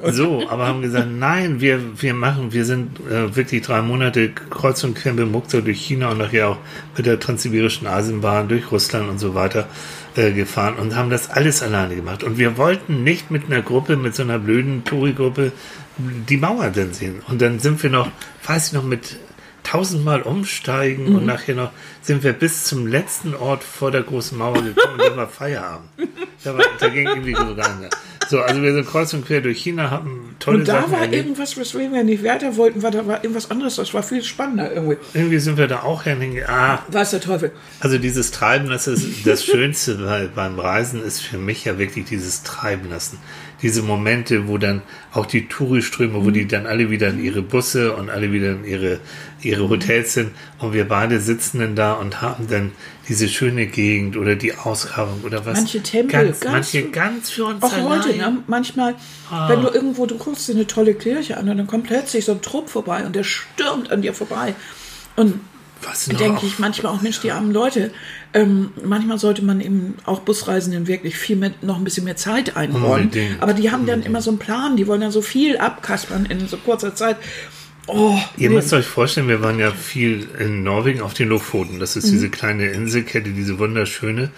Aber, 0.01 0.13
so, 0.13 0.47
aber 0.47 0.67
haben 0.67 0.81
gesagt, 0.81 1.07
nein, 1.11 1.59
wir, 1.59 2.01
wir 2.01 2.13
machen, 2.13 2.53
wir 2.53 2.65
sind 2.65 2.99
äh, 3.09 3.35
wirklich 3.35 3.61
drei 3.61 3.81
Monate 3.81 4.29
kreuz 4.29 4.83
und 4.83 4.95
quer 4.95 5.13
bemuckter 5.13 5.61
durch 5.61 5.81
China 5.81 6.11
und 6.11 6.17
nachher 6.17 6.49
auch 6.49 6.57
mit 6.95 7.05
der 7.05 7.19
transsibirischen 7.19 7.87
Eisenbahn 7.87 8.47
durch 8.47 8.71
Russland 8.71 9.09
und 9.09 9.19
so 9.19 9.35
weiter 9.35 9.67
äh, 10.15 10.31
gefahren 10.31 10.75
und 10.75 10.95
haben 10.95 11.09
das 11.09 11.29
alles 11.29 11.61
alleine 11.61 11.95
gemacht. 11.95 12.23
Und 12.23 12.37
wir 12.37 12.57
wollten 12.57 13.03
nicht 13.03 13.31
mit 13.31 13.45
einer 13.47 13.61
Gruppe, 13.61 13.97
mit 13.97 14.15
so 14.15 14.23
einer 14.23 14.39
blöden 14.39 14.83
Touri-Gruppe 14.85 15.51
die 15.97 16.37
Mauer 16.37 16.69
dann 16.69 16.93
sehen. 16.93 17.21
Und 17.27 17.41
dann 17.41 17.59
sind 17.59 17.81
wir 17.83 17.89
noch, 17.89 18.09
weiß 18.45 18.67
ich 18.67 18.73
noch, 18.73 18.83
mit 18.83 19.17
tausendmal 19.65 20.21
umsteigen 20.21 21.15
und 21.15 21.25
nachher 21.25 21.55
noch 21.55 21.71
sind 22.01 22.23
wir 22.23 22.33
bis 22.33 22.63
zum 22.65 22.87
letzten 22.87 23.33
Ort 23.35 23.63
vor 23.63 23.91
der 23.91 24.03
großen 24.03 24.37
Mauer 24.37 24.61
gekommen 24.61 24.97
dann 24.97 25.17
war 25.17 25.27
Feierabend. 25.27 25.89
Da, 26.43 26.55
war, 26.57 26.63
da 26.79 26.89
ging 26.89 27.07
irgendwie 27.07 27.33
so 27.35 27.55
gar 27.55 27.75
nicht. 27.79 27.95
So, 28.29 28.41
also 28.41 28.61
wir 28.61 28.73
sind 28.73 28.87
kreuz 28.87 29.13
und 29.13 29.25
quer 29.25 29.41
durch 29.41 29.59
China, 29.59 29.89
haben 29.91 30.35
tolle 30.39 30.59
Und 30.59 30.67
da 30.67 30.81
Sachen 30.81 30.91
war 30.93 30.99
erlebt. 31.01 31.15
irgendwas, 31.25 31.57
weswegen 31.57 31.93
wir 31.93 32.03
nicht 32.03 32.23
weiter 32.23 32.55
wollten, 32.57 32.81
weil 32.83 32.91
da 32.91 33.05
war 33.05 33.23
irgendwas 33.23 33.51
anderes, 33.51 33.75
das 33.75 33.93
war 33.93 34.01
viel 34.03 34.23
spannender 34.23 34.71
irgendwie. 34.73 34.97
Irgendwie 35.13 35.39
sind 35.39 35.57
wir 35.57 35.67
da 35.67 35.81
auch 35.83 36.03
hingegangen. 36.03 36.43
Ah, 36.47 36.79
Weiß 36.87 37.11
der 37.11 37.21
Teufel. 37.21 37.51
Also 37.79 37.97
dieses 37.97 38.31
Treiben, 38.31 38.69
das 38.69 38.87
ist 38.87 39.25
das 39.25 39.43
Schönste 39.45 39.95
bei, 39.95 40.27
beim 40.33 40.59
Reisen, 40.59 41.03
ist 41.03 41.21
für 41.21 41.37
mich 41.37 41.65
ja 41.65 41.77
wirklich 41.77 42.05
dieses 42.05 42.43
Treiben 42.43 42.89
lassen. 42.89 43.19
Diese 43.61 43.81
Momente, 43.81 44.47
wo 44.47 44.57
dann 44.57 44.81
auch 45.13 45.25
die 45.25 45.47
Touriströme, 45.47 46.23
wo 46.25 46.29
die 46.29 46.45
dann 46.47 46.65
alle 46.65 46.89
wieder 46.89 47.09
in 47.09 47.23
ihre 47.23 47.41
Busse 47.41 47.93
und 47.95 48.09
alle 48.09 48.31
wieder 48.31 48.51
in 48.51 48.65
ihre, 48.65 48.99
ihre 49.41 49.69
Hotels 49.69 50.13
sind 50.13 50.31
und 50.59 50.73
wir 50.73 50.87
beide 50.87 51.19
sitzen 51.19 51.59
dann 51.59 51.75
da 51.75 51.93
und 51.93 52.21
haben 52.21 52.47
dann 52.49 52.71
diese 53.07 53.27
schöne 53.29 53.67
Gegend 53.67 54.17
oder 54.17 54.35
die 54.35 54.53
Ausgrabung 54.55 55.21
oder 55.23 55.45
was. 55.45 55.57
Manche 55.59 55.81
Tempel, 55.81 56.11
ganz, 56.25 56.39
ganz- 56.41 56.53
manche 56.53 56.89
ganz 56.89 57.29
für 57.29 57.45
uns 57.45 57.63
Auch 57.63 57.71
allein. 57.73 57.87
heute, 58.03 58.17
ne? 58.17 58.37
manchmal, 58.47 58.95
wenn 59.47 59.61
du 59.61 59.69
irgendwo, 59.69 60.05
du 60.05 60.17
guckst 60.17 60.47
dir 60.49 60.53
eine 60.53 60.67
tolle 60.67 60.93
Kirche 60.93 61.37
an 61.37 61.47
und 61.49 61.57
dann 61.57 61.67
kommt 61.67 61.85
plötzlich 61.87 62.25
so 62.25 62.33
ein 62.33 62.41
Trupp 62.41 62.69
vorbei 62.69 63.05
und 63.05 63.15
der 63.15 63.23
stürmt 63.23 63.89
an 63.91 64.01
dir 64.01 64.13
vorbei. 64.13 64.53
Und 65.15 65.39
Was 65.83 66.05
denke 66.05 66.45
ich 66.45 66.57
manchmal 66.59 66.93
auch, 66.93 67.01
Mensch, 67.01 67.19
die 67.19 67.31
armen 67.31 67.51
Leute. 67.51 67.91
Ähm, 68.33 68.71
manchmal 68.83 69.17
sollte 69.19 69.43
man 69.43 69.61
eben 69.61 69.95
auch 70.05 70.19
Busreisenden 70.21 70.87
wirklich 70.87 71.15
viel 71.17 71.35
mehr, 71.35 71.51
noch 71.61 71.77
ein 71.77 71.83
bisschen 71.83 72.03
mehr 72.05 72.15
Zeit 72.15 72.57
einräumen. 72.57 73.05
Unbedingt, 73.05 73.41
Aber 73.41 73.53
die 73.53 73.71
haben 73.71 73.85
dann 73.85 74.01
immer 74.03 74.21
so 74.21 74.31
einen 74.31 74.39
Plan, 74.39 74.75
die 74.77 74.87
wollen 74.87 75.01
dann 75.01 75.11
so 75.11 75.21
viel 75.21 75.57
abkaspern 75.57 76.25
in 76.25 76.47
so 76.47 76.57
kurzer 76.57 76.95
Zeit. 76.95 77.17
Oh, 77.87 78.17
Ihr 78.37 78.49
nee. 78.49 78.55
müsst 78.55 78.73
euch 78.73 78.85
vorstellen, 78.87 79.27
wir 79.27 79.41
waren 79.43 79.59
ja 79.59 79.71
viel 79.71 80.27
in 80.39 80.63
Norwegen 80.63 81.01
auf 81.01 81.13
den 81.13 81.29
Lofoten. 81.29 81.79
Das 81.79 81.95
Mhm. 81.95 81.99
ist 82.01 82.11
diese 82.11 82.29
kleine 82.29 82.65
Inselkette, 82.69 83.29
diese 83.29 83.59
wunderschöne, 83.59 84.31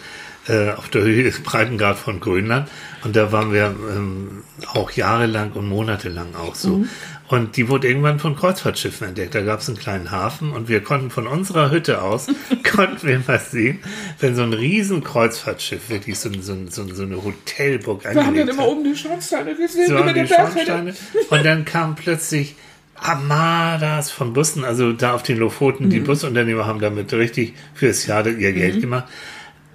äh, 0.49 0.71
auf 0.71 0.89
der 0.89 1.03
Höhe 1.03 1.23
des 1.23 1.39
Breitengrad 1.41 1.97
von 1.97 2.19
Grönland. 2.19 2.67
Und 3.03 3.15
da 3.15 3.31
waren 3.31 3.53
wir 3.53 3.73
ähm, 3.95 4.43
auch 4.73 4.91
jahrelang 4.91 5.53
und 5.53 5.65
monatelang 5.67 6.35
auch 6.35 6.55
so. 6.55 6.77
Mhm. 6.79 6.89
Und 7.29 7.57
die 7.57 7.67
wurde 7.67 7.89
irgendwann 7.89 8.19
von 8.19 8.37
Kreuzfahrtschiffen 8.37 9.09
entdeckt. 9.09 9.35
Da 9.35 9.41
gab 9.41 9.59
es 9.59 9.67
einen 9.67 9.77
kleinen 9.77 10.11
Hafen 10.11 10.53
und 10.53 10.69
wir 10.69 10.81
konnten 10.81 11.09
von 11.09 11.27
unserer 11.27 11.71
Hütte 11.71 12.01
aus, 12.01 12.27
konnten 12.75 13.05
wir 13.05 13.21
mal 13.27 13.37
sehen, 13.39 13.79
wenn 14.21 14.33
so 14.33 14.43
ein 14.43 14.53
riesen 14.53 15.03
Kreuzfahrtschiff, 15.03 15.89
wirklich 15.89 16.17
so, 16.19 16.29
so, 16.39 16.55
so, 16.69 16.87
so 16.93 17.03
eine 17.03 17.21
Hotelburg 17.21 18.03
Wir 18.03 18.09
haben 18.11 18.15
dann 18.15 18.25
angelegt 18.27 18.49
immer 18.51 18.67
oben 18.67 18.85
die 18.85 18.95
Schornsteine 18.95 19.55
gesehen, 19.55 19.87
so 19.87 19.93
über 19.97 20.03
Berghütte. 20.13 20.35
Schornsteine. 20.35 20.93
Und 21.29 21.45
dann 21.45 21.65
kamen 21.65 21.95
plötzlich 21.95 22.55
Armadas 22.95 24.09
von 24.09 24.33
Bussen, 24.33 24.63
also 24.63 24.93
da 24.93 25.13
auf 25.13 25.23
den 25.23 25.37
Lofoten, 25.37 25.85
Mhm. 25.85 25.89
die 25.89 25.99
Busunternehmer 25.99 26.65
haben 26.65 26.79
damit 26.79 27.11
richtig 27.13 27.53
fürs 27.73 28.05
Jahr 28.07 28.25
ihr 28.25 28.53
Geld 28.53 28.79
gemacht, 28.81 29.05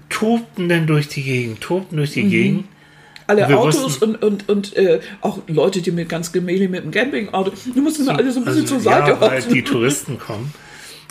tobten 0.09 0.69
dann 0.69 0.87
durch 0.87 1.09
die 1.09 1.23
Gegend, 1.23 1.61
tobten 1.61 1.97
durch 1.99 2.11
Mhm. 2.17 2.21
die 2.23 2.29
Gegend. 2.31 2.65
Alle 3.33 3.49
Wir 3.49 3.59
Autos 3.59 3.83
wussten- 3.83 4.14
und, 4.16 4.23
und, 4.23 4.49
und 4.49 4.77
äh, 4.77 5.01
auch 5.21 5.38
Leute, 5.47 5.83
die 5.83 5.90
mit 5.90 6.09
ganz 6.09 6.33
gemählich 6.33 6.68
mit 6.68 6.85
dem 6.85 6.90
Campingauto, 6.90 7.53
die 7.75 7.81
mussten 7.81 8.07
da 8.07 8.14
alle 8.14 8.31
so 8.33 8.40
ein 8.40 8.45
bisschen 8.45 8.62
Also, 8.62 8.75
zur 8.75 8.81
Seite 8.81 9.11
ja, 9.11 9.21
weil 9.21 9.42
die 9.42 9.62
Touristen 9.62 10.18
kommen. 10.18 10.53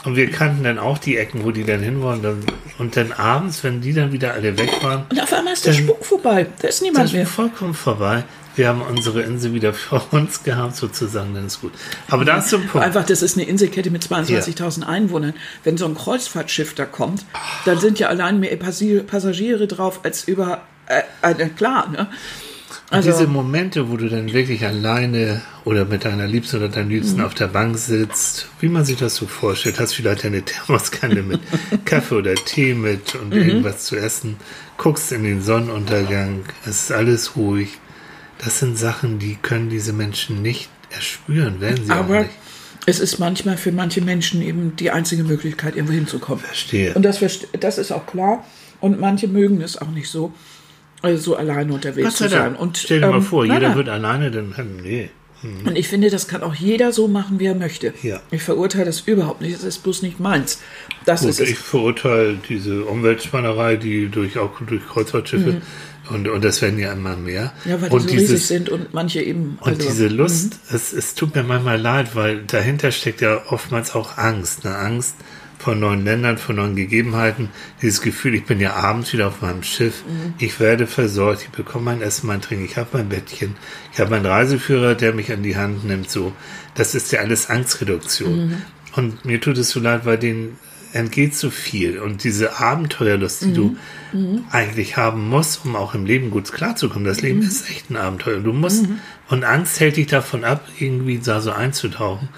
Und 0.04 0.16
wir 0.16 0.32
kannten 0.32 0.64
dann 0.64 0.80
auch 0.80 0.98
die 0.98 1.18
Ecken, 1.18 1.44
wo 1.44 1.52
die 1.52 1.64
dann 1.64 1.82
hinwollen. 1.82 2.24
Dann, 2.24 2.40
und 2.80 2.98
dann 2.98 3.12
abends, 3.12 3.64
wenn 3.64 3.82
die 3.82 3.94
dann 3.94 4.12
wieder 4.12 4.34
alle 4.34 4.58
weg 4.58 4.72
waren, 4.82 5.04
Und 5.10 5.22
auf 5.22 5.32
einmal 5.32 5.54
ist 5.54 5.66
der 5.66 5.74
Spuk 5.74 6.04
vorbei. 6.04 6.48
Da 6.60 6.70
ist 6.70 6.82
niemand 6.82 7.06
das 7.06 7.14
mehr. 7.14 7.24
ist 7.24 7.30
vollkommen 7.32 7.76
vorbei. 7.76 8.24
Wir 8.56 8.68
haben 8.68 8.82
unsere 8.82 9.22
Insel 9.22 9.54
wieder 9.54 9.74
für 9.74 10.02
uns 10.12 10.44
gehabt, 10.44 10.76
sozusagen, 10.76 11.34
dann 11.34 11.48
ist 11.48 11.62
gut. 11.62 11.72
Aber 12.10 12.26
da 12.26 12.38
ist 12.40 12.50
so 12.50 12.58
ein 12.58 12.68
Punkt. 12.68 12.86
Einfach, 12.86 13.06
das 13.06 13.22
ist 13.22 13.38
eine 13.38 13.48
Inselkette 13.48 13.92
mit 13.92 14.04
22.000 14.04 14.84
Einwohnern. 14.84 15.34
Wenn 15.64 15.78
so 15.78 15.86
ein 15.86 15.96
Kreuzfahrtschiff 15.96 16.74
da 16.74 16.86
kommt, 16.86 17.24
dann 17.66 17.80
sind 17.80 18.00
ja 18.00 18.10
allein 18.10 18.40
mehr 18.40 18.56
Passagiere 18.58 19.68
drauf 19.68 20.02
als 20.04 20.28
über. 20.28 20.64
Äh, 21.22 21.32
äh, 21.32 21.50
klar, 21.50 21.90
ne? 21.90 22.08
Also, 22.90 23.10
Diese 23.12 23.28
Momente, 23.28 23.90
wo 23.90 23.96
du 23.96 24.10
dann 24.10 24.32
wirklich 24.34 24.66
alleine 24.66 25.42
oder 25.64 25.86
mit 25.86 26.04
deiner 26.04 26.28
Liebsten 26.28 26.58
oder 26.58 26.68
deinem 26.68 26.90
Liebsten 26.90 27.20
Mhm. 27.20 27.26
auf 27.26 27.34
der 27.34 27.48
Bank 27.48 27.78
sitzt, 27.78 28.48
wie 28.60 28.68
man 28.68 28.84
sich 28.84 28.98
das 28.98 29.16
so 29.16 29.28
vorstellt, 29.28 29.80
hast 29.80 29.94
vielleicht 29.94 30.26
eine 30.26 30.42
Thermoskanne 30.44 31.22
mit 31.22 31.40
Kaffee 31.86 32.16
oder 32.16 32.36
Tee 32.36 32.74
mit 32.74 33.16
und 33.16 33.30
Mhm. 33.34 33.42
irgendwas 33.42 33.86
zu 33.86 33.96
essen, 33.96 34.36
guckst 34.78 35.12
in 35.14 35.24
den 35.24 35.42
Sonnenuntergang, 35.42 36.44
es 36.66 36.84
ist 36.84 36.92
alles 36.92 37.36
ruhig. 37.38 37.78
Das 38.44 38.60
sind 38.60 38.78
Sachen, 38.78 39.20
die 39.20 39.36
können 39.42 39.70
diese 39.70 39.94
Menschen 39.94 40.42
nicht 40.42 40.70
erspüren, 40.90 41.62
werden 41.62 41.86
sie 41.86 41.92
auch 41.94 41.98
aber 41.98 42.22
nicht. 42.22 42.32
es 42.88 43.00
ist 43.00 43.20
manchmal 43.20 43.56
für 43.56 43.72
manche 43.72 44.02
Menschen 44.02 44.42
eben 44.42 44.76
die 44.76 44.92
einzige 44.92 45.24
Möglichkeit, 45.24 45.76
irgendwo 45.78 45.94
hinzukommen. 45.94 46.44
Verstehe. 46.44 46.94
Und 46.94 47.04
das, 47.04 47.20
das 47.60 47.78
ist 47.78 47.92
auch 47.92 48.06
klar. 48.06 48.44
Und 48.82 49.00
manche 49.00 49.28
mögen 49.30 49.62
es 49.62 49.78
auch 49.78 49.92
nicht 49.92 50.10
so, 50.10 50.34
also 51.02 51.22
so 51.22 51.36
alleine 51.36 51.74
unterwegs 51.74 52.18
sei 52.18 52.28
zu 52.28 52.32
sein. 52.32 52.56
Und, 52.56 52.78
Stell 52.78 53.02
dir 53.02 53.08
mal 53.08 53.18
ähm, 53.18 53.24
vor, 53.24 53.46
nein, 53.46 53.58
jeder 53.58 53.70
nein. 53.70 53.78
wird 53.78 53.90
alleine, 53.90 54.32
dann, 54.32 54.54
nee. 54.82 55.10
Und 55.66 55.76
ich 55.76 55.88
finde, 55.88 56.12
das 56.12 56.28
kann 56.28 56.44
auch 56.44 56.54
jeder 56.54 56.92
so 56.92 57.08
machen, 57.08 57.40
wie 57.40 57.48
er 57.48 57.56
möchte. 57.56 57.96
Ja. 58.04 58.20
Ich 58.30 58.44
verurteile 58.44 58.86
das 58.86 59.02
überhaupt 59.02 59.42
nicht. 59.42 59.56
Es 59.56 59.64
ist 59.64 59.80
bloß 59.80 60.04
nicht 60.04 60.20
meins. 60.20 60.60
Das 61.06 61.22
Gut, 61.22 61.32
ist 61.32 61.40
ich 61.40 61.58
verurteile 61.58 62.38
diese 62.48 62.86
Umweltspannerei, 62.86 63.76
die 63.76 64.08
durch 64.10 64.38
auch 64.38 64.52
durch 64.62 64.88
Kreuzfahrtschiffe 64.88 65.62
und, 66.10 66.28
und 66.28 66.44
das 66.44 66.62
werden 66.62 66.78
ja 66.80 66.92
immer 66.94 67.16
mehr. 67.16 67.54
Mhm. 67.66 67.72
Ja, 67.72 67.82
weil 67.82 67.90
die 67.90 67.96
und 67.96 68.02
so 68.02 68.08
dieses, 68.08 68.30
riesig 68.30 68.48
sind 68.48 68.70
und 68.70 68.94
manche 68.94 69.22
eben. 69.22 69.58
Und 69.62 69.68
also- 69.68 69.88
diese 69.90 70.08
Lust, 70.10 70.60
es, 70.72 70.94
es 70.94 71.16
tut 71.16 71.34
mir 71.36 71.44
manchmal 71.44 71.80
leid, 71.80 72.16
weil 72.16 72.44
dahinter 72.44 72.92
steckt 72.92 73.22
ja 73.22 73.42
oftmals 73.50 73.96
auch 73.96 74.18
Angst. 74.18 74.66
Eine 74.66 74.78
Angst 74.78 75.16
vor 75.62 75.76
neuen 75.76 76.04
Ländern, 76.04 76.38
vor 76.38 76.56
neuen 76.56 76.76
Gegebenheiten. 76.76 77.50
Dieses 77.82 78.02
Gefühl, 78.02 78.34
ich 78.36 78.46
bin 78.46 78.60
ja 78.60 78.74
abends 78.74 79.14
wieder 79.14 79.28
auf 79.28 79.42
meinem 79.42 79.64
Schiff, 79.64 80.04
ich 80.40 80.60
werde 80.60 80.88
versorgt, 80.88 81.44
ich 81.44 81.50
bekomme 81.50 81.86
mein 81.86 82.02
Essen, 82.02 82.28
mein 82.28 82.42
Trinken, 82.42 82.66
ich 82.66 82.78
habe 82.78 82.90
mein 82.94 83.10
Bettchen, 83.10 83.56
ich 83.94 84.00
habe 84.00 84.10
meinen 84.10 84.26
Reiseführer, 84.26 84.96
der 84.96 85.14
mich 85.14 85.32
an 85.32 85.44
die 85.44 85.56
Hand 85.56 85.86
nimmt. 85.86 86.10
So, 86.10 86.34
das 86.74 86.96
ist 86.96 87.12
ja 87.12 87.20
alles 87.20 87.50
Angstreduktion. 87.50 88.64
Und 88.96 89.24
mir 89.24 89.40
tut 89.40 89.58
es 89.58 89.70
so 89.70 89.80
leid, 89.80 90.06
weil 90.06 90.18
denen 90.18 90.58
entgeht 90.94 91.36
so 91.36 91.50
viel. 91.50 92.00
Und 92.00 92.24
diese 92.24 92.60
Abenteuerlust, 92.60 93.44
die 93.44 93.54
du 93.54 93.78
eigentlich 94.52 94.98
haben 94.98 95.30
musst, 95.30 95.64
um 95.64 95.76
auch 95.76 95.94
im 95.94 96.06
Leben 96.06 96.32
gut 96.32 96.52
klarzukommen. 96.52 97.06
Das 97.06 97.22
Leben 97.22 97.42
ist 97.42 97.70
echt 97.70 97.90
ein 97.90 97.98
Abenteuer. 97.98 98.40
Du 98.40 98.52
musst, 98.52 98.86
und 99.30 99.44
Angst 99.44 99.80
hält 99.80 99.98
dich 99.98 100.08
davon 100.08 100.44
ab, 100.44 100.68
irgendwie 100.80 101.20
da 101.20 101.40
so 101.40 101.52
einzutauchen. 101.52 102.30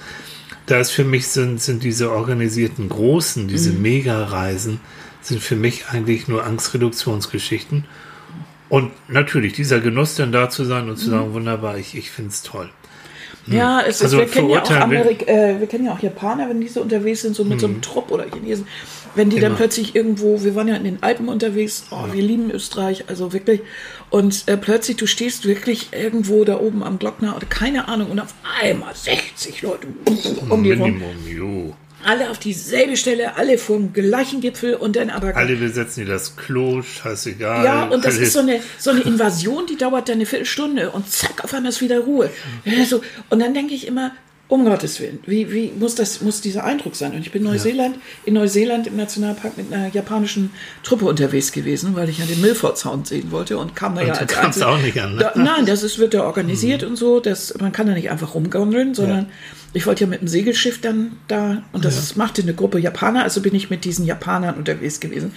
Da 0.65 0.80
ist 0.80 0.91
für 0.91 1.04
mich 1.04 1.28
sind, 1.28 1.62
sind 1.62 1.84
diese 1.84 2.12
organisierten 2.12 2.89
Großen, 2.89 3.47
diese 3.47 3.71
Mega-Reisen, 3.71 4.80
sind 5.21 5.41
für 5.41 5.56
mich 5.56 5.88
eigentlich 5.89 6.28
nur 6.28 6.45
Angstreduktionsgeschichten. 6.45 7.86
Und 8.69 8.91
natürlich, 9.08 9.54
dieser 9.54 9.82
Genuss 9.82 10.15
dann 10.15 10.32
da 10.32 10.49
zu 10.49 10.63
sein 10.63 10.89
und 10.89 10.97
zu 10.97 11.10
sagen, 11.10 11.34
wunderbar, 11.34 11.78
ich, 11.78 11.95
ich 11.95 12.10
finde 12.10 12.32
es 12.32 12.41
toll. 12.41 12.69
Ja, 13.47 13.82
es 13.82 13.97
ist, 13.97 14.04
Also 14.04 14.19
wir, 14.19 14.26
kennen 14.26 14.49
ja 14.49 14.63
auch 14.63 14.71
Amerik 14.71 15.28
äh, 15.28 15.60
wir 15.60 15.67
kennen 15.67 15.86
ja 15.86 15.93
auch 15.93 15.99
Japaner, 15.99 16.49
wenn 16.49 16.62
die 16.62 16.69
so 16.69 16.82
unterwegs 16.82 17.21
sind, 17.21 17.36
so 17.36 17.43
mit 17.43 17.60
so 17.60 17.67
einem 17.67 17.82
Trupp 17.82 18.10
oder 18.12 18.26
Chinesen. 18.32 18.67
Wenn 19.15 19.30
die 19.30 19.39
dann 19.39 19.52
Immer. 19.52 19.58
plötzlich 19.58 19.95
irgendwo, 19.95 20.43
wir 20.43 20.56
waren 20.56 20.67
ja 20.67 20.76
in 20.76 20.86
den 20.86 21.04
Alpen 21.04 21.28
unterwegs, 21.28 21.86
oh, 21.91 22.06
wir 22.12 22.23
lieben 22.23 22.49
Österreich, 22.52 23.06
also 23.10 23.34
wirklich. 23.34 23.62
Und 24.13 24.43
äh, 24.45 24.58
plötzlich, 24.58 24.97
du 24.97 25.08
stehst 25.08 25.45
wirklich 25.45 25.88
irgendwo 25.91 26.43
da 26.43 26.60
oben 26.60 26.84
am 26.84 26.99
Glockner 26.99 27.36
oder 27.36 27.47
keine 27.47 27.88
Ahnung 27.88 28.12
und 28.12 28.19
auf 28.19 28.36
einmal 28.62 28.93
60 28.93 29.63
Leute 29.63 29.88
um 30.49 30.63
die 30.63 30.73
rum. 30.73 30.99
Minimum. 31.26 31.73
Alle 32.04 32.30
auf 32.30 32.38
dieselbe 32.38 32.95
Stelle, 32.95 33.38
alle 33.38 33.58
vom 33.58 33.91
gleichen 33.91 34.39
Gipfel 34.39 34.76
und 34.76 34.97
dann 34.97 35.10
aber 35.10 35.36
Alle 35.36 35.56
besetzen 35.56 36.06
dir 36.06 36.12
das 36.12 36.36
Klo, 36.36 36.84
scheißegal. 36.84 37.65
Ja, 37.65 37.86
und 37.86 38.06
das 38.06 38.17
alle, 38.17 38.23
ist 38.23 38.34
so 38.34 38.39
eine, 38.41 38.60
so 38.78 38.91
eine 38.91 38.99
Invasion, 38.99 39.65
die 39.65 39.78
dauert 39.78 40.10
dann 40.10 40.17
eine 40.17 40.28
Viertelstunde 40.28 40.91
und 40.91 41.10
zack, 41.10 41.43
auf 41.43 41.52
einmal 41.52 41.71
ist 41.71 41.82
wieder 41.82 42.02
Ruhe. 42.02 42.30
So, 42.88 43.02
und 43.32 43.39
dann 43.39 43.56
denke 43.56 43.73
ich 43.73 43.88
immer, 43.88 44.12
um 44.54 44.66
Gottes 44.66 45.00
Willen, 45.00 45.18
wie, 45.26 45.52
wie 45.52 45.72
muss 45.80 45.96
das, 45.96 46.22
muss 46.22 46.39
dieser 46.39 46.63
Eindruck 46.63 46.96
sein? 46.96 47.13
Und 47.13 47.22
ich 47.22 47.32
bin 47.32 47.42
Neuseeland, 47.42 47.96
in 48.24 48.36
Neuseeland 48.36 48.86
im 48.86 48.96
Nationalpark 48.98 49.58
mit 49.58 49.74
einer 49.74 49.88
japanischen 49.88 50.52
Truppe 50.84 51.06
unterwegs 51.06 51.52
gewesen, 51.52 51.96
weil 51.96 52.08
ich 52.08 52.20
ja 52.20 52.26
den 52.26 52.39
Milford 52.39 52.78
Sound 52.78 53.08
sehen 53.08 53.32
wollte 53.32 53.58
und 53.58 53.76
kam 53.76 53.96
da 53.96 54.02
Und 54.02 54.08
ja 54.10 54.13
als 54.13 54.38
Einzel- 54.38 54.63
auch 54.66 54.78
nicht 54.80 55.00
an, 55.02 55.16
ne? 55.16 55.32
Da, 55.34 55.42
nein, 55.42 55.66
das 55.66 55.82
ist, 55.82 55.98
wird 55.98 56.13
da 56.13 56.22
organisiert 56.26 56.84
und 56.84 56.98
so, 56.98 57.20
das, 57.20 57.56
man 57.60 57.72
kann 57.72 57.88
da 57.88 57.94
nicht 57.94 58.12
einfach 58.12 58.36
rumgondeln, 58.36 58.94
sondern 58.94 59.26
ich 59.74 59.88
wollte 59.88 60.04
ja 60.04 60.08
mit 60.08 60.22
dem 60.22 60.28
Segelschiff 60.28 60.80
dann 60.82 61.13
da, 61.28 61.63
und 61.72 61.84
das 61.84 62.16
machte 62.16 62.44
eine 62.44 62.54
Gruppe 62.54 62.78
Japaner, 62.78 63.24
also 63.24 63.42
bin 63.42 63.56
ich 63.56 63.72
mit 63.72 63.86
diesen 63.86 64.06
Japanern 64.06 64.54
unterwegs 64.54 65.00
gewesen. 65.00 65.32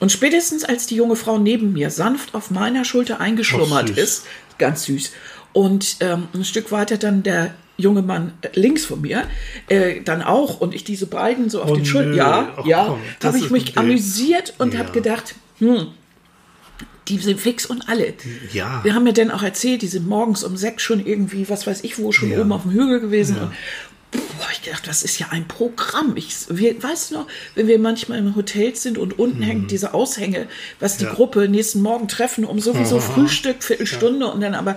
Und 0.00 0.10
spätestens 0.10 0.64
als 0.64 0.86
die 0.86 0.96
junge 0.96 1.16
Frau 1.16 1.36
neben 1.36 1.74
mir 1.74 1.90
sanft 1.90 2.34
auf 2.34 2.50
meiner 2.50 2.86
Schulter 2.86 3.20
eingeschlummert 3.20 3.88
süß. 3.88 3.98
ist, 3.98 4.26
ganz 4.56 4.84
süß, 4.84 5.10
und 5.54 5.96
ähm, 6.00 6.28
ein 6.34 6.44
Stück 6.44 6.70
weiter 6.70 6.98
dann 6.98 7.22
der 7.22 7.54
junge 7.78 8.02
Mann 8.02 8.32
links 8.54 8.84
von 8.84 9.00
mir, 9.00 9.24
äh, 9.68 10.00
dann 10.02 10.22
auch, 10.22 10.60
und 10.60 10.74
ich 10.74 10.84
diese 10.84 11.06
beiden 11.06 11.48
so 11.50 11.62
auf 11.62 11.70
Oh 11.70 11.74
den 11.74 11.84
Schultern, 11.86 12.14
ja, 12.14 12.54
Ach 12.56 12.66
ja, 12.66 12.98
habe 13.24 13.38
ich 13.38 13.50
mich 13.50 13.76
amüsiert 13.78 14.54
und 14.58 14.74
Ja. 14.74 14.80
habe 14.80 14.92
gedacht, 14.92 15.34
hm, 15.58 15.88
die 17.08 17.18
sind 17.18 17.40
fix 17.40 17.66
und 17.66 17.88
alle. 17.88 18.14
Ja. 18.52 18.80
Wir 18.84 18.94
haben 18.94 19.04
mir 19.04 19.12
dann 19.12 19.30
auch 19.30 19.42
erzählt, 19.42 19.82
die 19.82 19.88
sind 19.88 20.06
morgens 20.08 20.42
um 20.44 20.56
sechs 20.56 20.82
schon 20.82 21.04
irgendwie, 21.04 21.48
was 21.48 21.66
weiß 21.66 21.82
ich 21.84 21.98
wo, 21.98 22.12
schon 22.12 22.30
Ja. 22.30 22.40
oben 22.40 22.52
auf 22.52 22.62
dem 22.62 22.70
Hügel 22.72 23.00
gewesen. 23.00 23.36
Und 23.38 23.50
boah, 24.12 24.46
ich 24.52 24.62
gedacht, 24.62 24.86
das 24.86 25.02
ist 25.02 25.18
ja 25.18 25.26
ein 25.30 25.46
Programm. 25.48 26.16
Ich 26.16 26.32
wir, 26.48 26.80
weißt 26.82 27.10
du 27.10 27.14
noch, 27.16 27.26
wenn 27.56 27.66
wir 27.66 27.78
manchmal 27.78 28.18
im 28.18 28.34
Hotel 28.36 28.74
sind 28.76 28.96
und 28.98 29.18
unten 29.18 29.42
hängt 29.42 29.70
diese 29.70 29.92
Aushänge, 29.94 30.46
was 30.80 30.96
die 30.96 31.04
Mhm. 31.04 31.10
Ja. 31.10 31.14
Gruppe 31.16 31.48
nächsten 31.48 31.82
Morgen 31.82 32.08
treffen, 32.08 32.44
um 32.44 32.58
sowieso 32.60 33.00
Frühstück, 33.00 33.62
Viertelstunde 33.64 34.26
und 34.26 34.40
dann 34.40 34.54
aber 34.54 34.76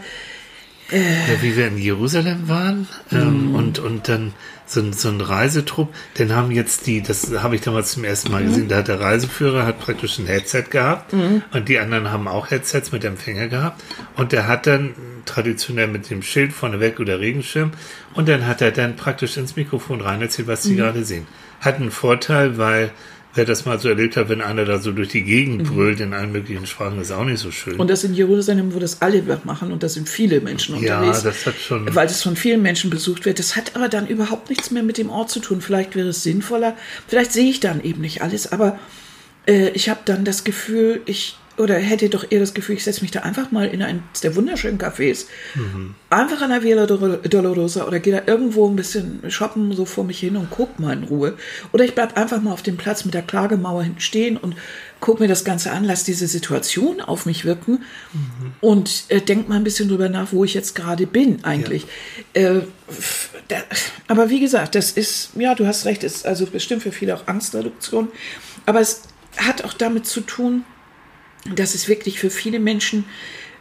Ja, 0.90 1.42
wie 1.42 1.58
wir 1.58 1.68
in 1.68 1.78
Jerusalem 1.78 2.48
waren 2.48 2.88
ähm, 3.12 3.54
und, 3.56 3.80
und 3.80 4.08
dann 4.08 4.34
so 4.66 4.82
ein, 4.82 4.94
so 4.94 5.10
ein 5.10 5.22
Reisetrupp, 5.22 5.94
den 6.18 6.34
haben 6.34 6.52
jetzt 6.52 6.88
die, 6.88 7.02
das 7.02 7.32
habe 7.42 7.56
ich 7.56 7.62
damals 7.62 7.92
zum 7.92 8.04
ersten 8.04 8.32
Mal 8.32 8.44
gesehen, 8.44 8.68
da 8.68 8.78
hat 8.78 8.88
der 8.88 9.00
Reiseführer 9.00 9.66
hat 9.66 9.80
praktisch 9.80 10.18
ein 10.18 10.28
Headset 10.28 10.64
gehabt 10.70 11.14
und 11.52 11.70
die 11.70 11.80
anderen 11.80 12.12
haben 12.12 12.28
auch 12.28 12.52
Headsets 12.52 12.92
mit 12.92 13.04
Empfänger 13.04 13.48
gehabt 13.48 13.84
und 14.16 14.32
der 14.32 14.48
hat 14.48 14.68
dann 14.68 14.94
traditionell 15.26 15.88
mit 15.88 16.10
dem 16.10 16.22
Schild 16.22 16.54
vorneweg 16.54 17.00
oder 17.00 17.20
Regenschirm 17.20 17.72
und 18.14 18.30
dann 18.30 18.48
hat 18.48 18.62
er 18.62 18.72
dann 18.72 18.96
praktisch 18.96 19.38
ins 19.38 19.56
Mikrofon 19.56 20.02
rein 20.02 20.22
erzählt, 20.22 20.48
was 20.48 20.64
sie 20.64 20.76
gerade 20.76 21.04
sehen. 21.04 21.28
Hat 21.60 21.76
einen 21.76 21.92
Vorteil, 21.92 22.58
weil 22.58 22.92
wer 23.38 23.46
das 23.46 23.66
mal 23.66 23.80
so 23.80 23.88
erlebt 23.90 24.18
hat, 24.18 24.30
wenn 24.30 24.42
einer 24.42 24.66
da 24.66 24.80
so 24.80 24.92
durch 24.92 25.10
die 25.10 25.24
Gegend 25.24 25.64
brüllt 25.64 26.00
in 26.00 26.14
allen 26.14 26.32
möglichen 26.32 26.66
Sprachen, 26.66 27.00
ist 27.00 27.12
auch 27.12 27.24
nicht 27.24 27.40
so 27.40 27.52
schön. 27.52 27.76
Und 27.80 27.90
das 27.90 28.04
in 28.04 28.14
Jerusalem, 28.14 28.74
wo 28.74 28.80
das 28.80 29.02
alle 29.02 29.24
machen 29.44 29.72
und 29.72 29.84
da 29.84 29.90
sind 29.90 30.10
viele 30.10 30.42
Menschen 30.42 30.82
Ja, 30.82 30.98
unterwegs. 31.00 31.24
das 31.24 31.46
hat 31.46 31.56
schon- 31.56 31.94
Weil 31.96 32.08
das 32.08 32.24
von 32.24 32.36
vielen 32.36 32.62
Menschen 32.62 32.90
besucht 32.90 33.26
wird. 33.26 33.40
Das 33.40 33.56
hat 33.56 33.76
aber 33.76 33.88
dann 33.90 34.08
überhaupt 34.08 34.50
nichts 34.50 34.72
mehr 34.72 34.84
mit 34.84 34.98
dem 34.98 35.10
Ort 35.10 35.30
zu 35.30 35.40
tun. 35.40 35.62
Vielleicht 35.62 35.96
wäre 35.96 36.10
es 36.10 36.24
sinnvoller. 36.24 36.76
Vielleicht 37.08 37.32
sehe 37.32 37.50
ich 37.50 37.60
dann 37.60 37.84
eben 37.84 38.02
nicht 38.02 38.22
alles, 38.22 38.52
aber 38.52 38.80
äh, 39.48 39.70
ich 39.70 39.90
habe 39.90 40.00
dann 40.06 40.26
das 40.26 40.44
Gefühl, 40.44 41.02
ich 41.06 41.38
oder 41.58 41.76
hätte 41.76 42.10
doch 42.10 42.26
eher 42.30 42.40
das 42.40 42.54
Gefühl, 42.54 42.76
ich 42.76 42.84
setze 42.84 43.02
mich 43.02 43.12
da 43.12 43.22
einfach 43.22 43.52
mal 43.52 43.68
in 43.68 43.82
eines 43.82 44.02
der 44.22 44.36
wunderschönen 44.36 44.78
Cafés, 44.78 45.26
einfach 46.10 46.42
an 46.42 46.52
der 46.52 46.64
Villa 46.64 46.84
Dol- 46.86 47.28
Dolorosa 47.28 47.86
oder 47.88 48.00
gehe 48.00 48.14
da 48.14 48.32
irgendwo 48.32 48.70
ein 48.70 48.76
bisschen 48.76 49.22
shoppen 49.30 49.74
so 49.74 49.86
vor 49.86 50.04
mich 50.04 50.20
hin 50.20 50.38
und 50.38 50.50
guck 50.52 50.80
mal 50.80 50.94
in 50.94 51.04
Ruhe. 51.04 51.36
Oder 51.74 51.84
ich 51.86 51.96
bleib 51.96 52.16
einfach 52.18 52.42
mal 52.42 52.52
auf 52.54 52.62
dem 52.62 52.78
Platz 52.78 53.06
mit 53.06 53.14
der 53.14 53.24
Klagemauer 53.24 53.84
hinten 53.84 54.00
stehen 54.02 54.38
und 54.38 54.56
guck 55.00 55.20
mir 55.20 55.28
das 55.28 55.44
Ganze 55.44 55.72
an, 55.72 55.84
lass 55.84 56.04
diese 56.04 56.28
Situation 56.28 57.02
auf 57.02 57.26
mich 57.26 57.44
wirken 57.46 57.84
und 58.62 59.04
äh, 59.10 59.22
denk 59.22 59.50
mal 59.50 59.56
ein 59.56 59.64
bisschen 59.64 59.90
drüber 59.90 60.10
nach, 60.10 60.32
wo 60.32 60.44
ich 60.44 60.54
jetzt 60.54 60.76
gerade 60.76 61.08
bin 61.08 61.44
eigentlich. 61.44 61.86
Äh, 62.34 62.62
f- 62.88 63.32
da, 63.48 63.58
aber 64.08 64.30
wie 64.30 64.40
gesagt, 64.40 64.76
das 64.76 64.92
ist, 64.92 65.32
ja, 65.36 65.56
du 65.56 65.66
hast 65.66 65.86
recht, 65.86 66.04
ist 66.04 66.26
also 66.26 66.46
bestimmt 66.46 66.84
für 66.84 66.92
viele 66.92 67.16
auch 67.16 67.28
Angstreduktion, 67.28 68.10
aber 68.66 68.80
es 68.82 69.04
hat 69.38 69.64
auch 69.64 69.74
damit 69.74 70.06
zu 70.08 70.22
tun, 70.22 70.64
dass 71.56 71.76
es 71.76 71.88
wirklich 71.88 72.20
für 72.20 72.30
viele 72.30 72.60
Menschen 72.60 73.06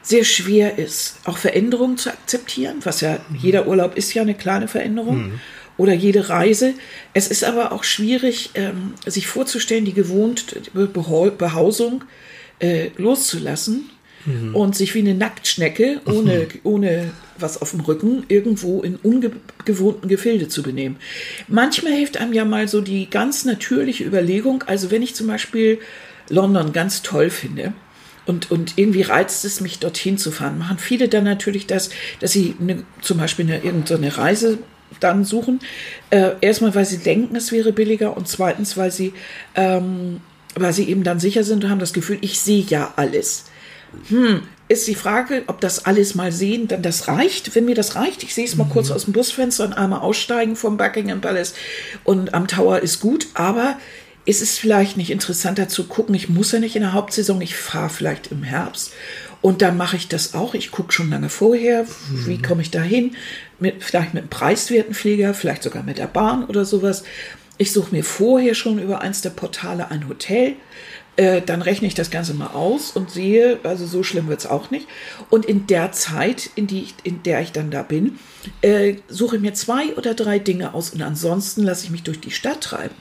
sehr 0.03 0.25
schwer 0.25 0.79
ist, 0.79 1.17
auch 1.25 1.37
Veränderungen 1.39 1.97
zu 1.99 2.11
akzeptieren, 2.11 2.77
was 2.85 3.01
ja 3.01 3.19
jeder 3.37 3.67
Urlaub 3.67 3.97
ist 3.97 4.15
ja 4.15 4.23
eine 4.23 4.35
kleine 4.35 4.69
Veränderung 4.69 5.33
oder 5.79 5.93
jede 5.95 6.29
Reise. 6.29 6.75
Es 7.13 7.27
ist 7.29 7.43
aber 7.45 7.73
auch 7.73 7.83
schwierig, 7.85 8.51
ähm, 8.55 8.95
sich 9.05 9.27
vorzustellen, 9.27 9.85
die 9.85 9.93
gewohnte 9.95 10.63
Beha- 10.75 11.31
Behausung 11.31 12.05
äh, 12.61 12.91
loszulassen 12.97 13.91
und 14.55 14.75
sich 14.75 14.95
wie 14.95 15.01
eine 15.01 15.15
Nacktschnecke 15.15 16.01
ohne, 16.05 16.49
ohne 16.65 17.11
was 17.39 17.63
auf 17.63 17.71
dem 17.71 17.81
Rücken 17.81 18.25
irgendwo 18.27 18.83
in 18.83 18.97
ungewohnten 18.97 20.09
Gefilde 20.09 20.49
zu 20.49 20.63
benehmen. 20.65 20.97
Manchmal 21.47 21.93
hilft 21.93 22.17
einem 22.17 22.33
ja 22.33 22.45
mal 22.45 22.67
so 22.67 22.81
die 22.81 23.09
ganz 23.09 23.45
natürliche 23.45 24.03
Überlegung, 24.05 24.65
also 24.67 24.91
wenn 24.91 25.03
ich 25.03 25.15
zum 25.15 25.29
Beispiel 25.29 25.79
London 26.29 26.73
ganz 26.73 27.03
toll 27.03 27.31
finde, 27.31 27.73
und, 28.27 28.51
und 28.51 28.75
irgendwie 28.77 29.03
reizt 29.03 29.45
es 29.45 29.61
mich, 29.61 29.79
dorthin 29.79 30.19
zu 30.19 30.33
fahren. 30.33 30.59
Machen 30.59 30.79
viele 30.79 31.09
dann 31.09 31.25
natürlich 31.25 31.67
das, 31.67 31.91
dass 32.21 32.33
sie 32.33 32.57
eine, 32.61 32.83
zum 33.01 33.19
Beispiel 33.19 33.47
eine, 33.47 33.63
irgendeine 33.63 34.19
Reise 34.19 34.59
dann 35.01 35.25
suchen. 35.25 35.61
Äh, 36.11 36.33
erstmal, 36.41 36.75
weil 36.75 36.85
sie 36.85 36.99
denken, 36.99 37.37
es 37.37 37.53
wäre 37.53 37.73
billiger 37.73 38.17
und 38.17 38.29
zweitens, 38.29 38.77
weil 38.77 38.91
sie, 38.91 39.13
ähm, 39.55 40.21
weil 40.57 40.73
sie 40.73 40.89
eben 40.89 41.05
dann 41.05 41.21
sicher 41.21 41.45
sind 41.45 41.65
und 41.65 41.71
haben 41.71 41.79
das 41.79 41.93
Gefühl, 41.93 42.19
ich 42.21 42.41
sehe 42.41 42.65
ja 42.69 42.93
alles. 42.97 43.47
Hm, 44.09 44.43
ist 44.69 44.89
die 44.89 44.97
Frage, 44.97 45.45
ob 45.47 45.61
das 45.61 45.87
alles 45.87 46.17
mal 46.17 46.33
sehen, 46.33 46.67
dann 46.67 46.83
das 46.83 47.07
reicht. 47.07 47.55
Wenn 47.55 47.67
mir 47.67 47.77
das 47.77 47.95
reicht, 47.95 48.25
ich 48.25 48.35
sehe 48.35 48.45
es 48.45 48.57
mal 48.57 48.67
kurz 48.69 48.91
aus 48.91 49.05
dem 49.05 49.13
Busfenster 49.13 49.65
und 49.65 49.75
einmal 49.75 50.01
aussteigen 50.01 50.57
vom 50.57 50.77
Buckingham 50.77 51.21
Palace 51.21 51.55
und 52.03 52.35
am 52.35 52.49
Tower 52.49 52.81
ist 52.81 52.99
gut, 52.99 53.29
aber 53.35 53.79
ist 54.27 54.43
es 54.43 54.59
vielleicht 54.59 54.97
nicht 54.97 55.11
interessanter 55.11 55.69
zu 55.69 55.85
gucken, 55.85 56.15
ich 56.15 56.29
muss 56.29 56.53
ja 56.53 56.59
nicht 56.59 56.77
in 56.77 56.83
der 56.83 56.93
Hauptsaison, 56.93 57.41
ich 57.41 57.57
fahre 57.57 57.89
vielleicht 57.89 58.33
im 58.33 58.43
Herbst 58.43 58.93
und 59.41 59.63
dann 59.63 59.77
mache 59.77 59.97
ich 59.97 60.09
das 60.09 60.35
auch. 60.35 60.55
Ich 60.55 60.73
gucke 60.73 60.93
schon 60.93 61.11
lange 61.11 61.29
vorher, 61.29 61.87
wie 62.11 62.43
komme 62.43 62.63
ich 62.63 62.73
da 62.73 62.83
hin, 62.83 63.17
mit, 63.61 63.85
vielleicht 63.85 64.13
mit 64.13 64.25
einem 64.25 64.31
preiswerten 64.31 64.95
Flieger, 64.95 65.33
vielleicht 65.33 65.63
sogar 65.63 65.85
mit 65.85 65.99
der 65.99 66.09
Bahn 66.09 66.45
oder 66.45 66.65
sowas. 66.65 67.05
Ich 67.57 67.73
suche 67.73 67.95
mir 67.95 68.05
vorher 68.05 68.55
schon 68.55 68.81
über 68.81 69.01
eins 69.01 69.23
der 69.23 69.31
Portale 69.31 69.91
ein 69.91 70.09
Hotel. 70.09 70.55
Äh, 71.15 71.41
dann 71.41 71.63
rechne 71.63 71.87
ich 71.87 71.95
das 71.95 72.11
Ganze 72.11 72.35
mal 72.35 72.49
aus 72.49 72.91
und 72.91 73.11
sehe, 73.11 73.61
also 73.63 73.87
so 73.87 74.03
schlimm 74.03 74.29
wird 74.29 74.41
es 74.41 74.47
auch 74.47 74.71
nicht. 74.71 74.89
Und 75.31 75.47
in 75.47 75.67
der 75.67 75.93
Zeit, 75.93 76.51
in, 76.57 76.67
die 76.67 76.83
ich, 76.83 76.95
in 77.05 77.23
der 77.23 77.41
ich 77.41 77.53
dann 77.53 77.71
da 77.71 77.83
bin, 77.83 78.19
äh, 78.63 78.97
suche 79.09 79.39
mir 79.39 79.55
zwei 79.55 79.95
oder 79.97 80.15
drei 80.15 80.39
Dinge 80.39 80.75
aus 80.75 80.91
und 80.91 81.03
ansonsten 81.03 81.63
lasse 81.63 81.85
ich 81.85 81.91
mich 81.91 82.03
durch 82.03 82.21
die 82.21 82.31
Stadt 82.31 82.61
treiben. 82.61 82.95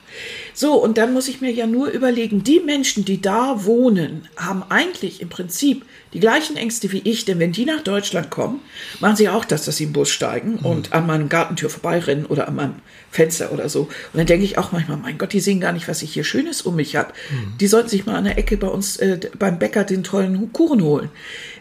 So, 0.53 0.75
und 0.75 0.97
dann 0.97 1.13
muss 1.13 1.27
ich 1.27 1.41
mir 1.41 1.51
ja 1.51 1.67
nur 1.67 1.87
überlegen, 1.87 2.43
die 2.43 2.59
Menschen, 2.59 3.05
die 3.05 3.21
da 3.21 3.65
wohnen, 3.65 4.27
haben 4.37 4.63
eigentlich 4.69 5.21
im 5.21 5.29
Prinzip 5.29 5.85
die 6.13 6.21
gleichen 6.21 6.55
Ängste 6.55 6.91
wie 6.93 7.01
ich, 7.03 7.25
denn 7.25 7.39
wenn 7.39 7.51
die 7.51 7.65
nach 7.65 7.81
Deutschland 7.81 8.29
kommen, 8.29 8.61
machen 9.01 9.17
sie 9.17 9.27
auch 9.27 9.43
das, 9.43 9.65
dass 9.65 9.77
sie 9.77 9.83
im 9.83 9.93
Bus 9.93 10.09
steigen 10.09 10.55
und 10.55 10.93
an 10.93 11.05
meinem 11.05 11.27
Gartentür 11.27 11.69
vorbeirennen 11.69 12.25
oder 12.25 12.47
an 12.47 12.55
meinem 12.55 12.75
Fenster 13.11 13.51
oder 13.51 13.67
so. 13.67 13.81
Und 13.81 13.89
dann 14.13 14.25
denke 14.25 14.45
ich 14.45 14.57
auch 14.57 14.71
manchmal, 14.71 14.97
mein 14.97 15.17
Gott, 15.17 15.33
die 15.33 15.41
sehen 15.41 15.59
gar 15.59 15.73
nicht, 15.73 15.89
was 15.89 16.01
ich 16.01 16.13
hier 16.13 16.23
Schönes 16.23 16.61
um 16.61 16.75
mich 16.75 16.95
habe. 16.95 17.13
Die 17.59 17.67
sollten 17.67 17.89
sich 17.89 18.05
mal 18.05 18.15
an 18.15 18.23
der 18.23 18.37
Ecke 18.37 18.55
bei 18.55 18.67
uns 18.67 18.97
äh, 18.97 19.19
beim 19.37 19.59
Bäcker 19.59 19.83
den 19.83 20.03
tollen 20.03 20.53
Kuchen 20.53 20.81
holen. 20.81 21.09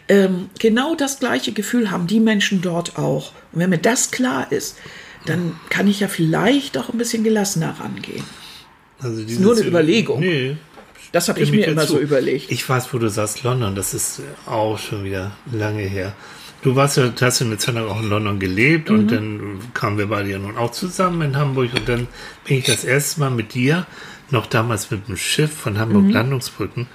Ähm, 0.07 0.49
genau 0.59 0.95
das 0.95 1.19
gleiche 1.19 1.51
Gefühl 1.51 1.89
haben 1.91 2.05
die 2.07 2.19
Menschen 2.19 2.61
dort 2.61 2.97
auch. 2.97 3.31
Und 3.51 3.59
wenn 3.61 3.69
mir 3.71 3.79
das 3.79 4.11
klar 4.11 4.51
ist, 4.51 4.77
dann 5.25 5.59
kann 5.69 5.87
ich 5.87 5.99
ja 6.01 6.07
vielleicht 6.07 6.77
auch 6.77 6.89
ein 6.89 6.97
bisschen 6.97 7.23
gelassener 7.23 7.75
rangehen. 7.79 8.23
Also 8.99 9.23
dieses- 9.23 9.39
nur 9.39 9.55
eine 9.55 9.65
Überlegung. 9.65 10.19
Nee. 10.19 10.57
Das 11.11 11.29
habe 11.29 11.39
ich 11.39 11.51
mir 11.51 11.65
immer 11.67 11.83
zu. 11.87 11.93
so 11.93 11.99
überlegt. 11.99 12.51
Ich 12.51 12.67
weiß, 12.67 12.93
wo 12.93 12.97
du 12.99 13.09
sagst, 13.09 13.43
London, 13.43 13.73
das 13.73 13.93
ist 13.93 14.21
auch 14.45 14.77
schon 14.77 15.03
wieder 15.05 15.31
lange 15.51 15.83
her. 15.83 16.13
Du 16.61 16.75
warst 16.75 16.97
ja, 16.97 17.11
hast 17.21 17.39
ja 17.39 17.45
eine 17.45 17.57
Zeit 17.57 17.75
lang 17.75 17.87
auch 17.87 18.01
in 18.01 18.09
London 18.09 18.37
gelebt 18.39 18.89
Mhm. 18.89 18.99
und 18.99 19.11
dann 19.11 19.59
kamen 19.73 19.97
wir 19.97 20.07
beide 20.07 20.29
ja 20.31 20.39
nun 20.39 20.57
auch 20.57 20.71
zusammen 20.71 21.21
in 21.21 21.37
Hamburg 21.37 21.69
und 21.75 21.87
dann 21.87 22.07
bin 22.45 22.57
ich 22.57 22.65
das 22.65 22.83
erste 22.83 23.19
Mal 23.21 23.29
mit 23.31 23.53
dir, 23.53 23.85
noch 24.31 24.45
damals 24.47 24.91
mit 24.91 25.07
dem 25.07 25.15
Schiff 25.17 25.53
von 25.53 25.77
Hamburg 25.79 26.03
Mhm. 26.05 26.09
Landungsbrücken, 26.11 26.87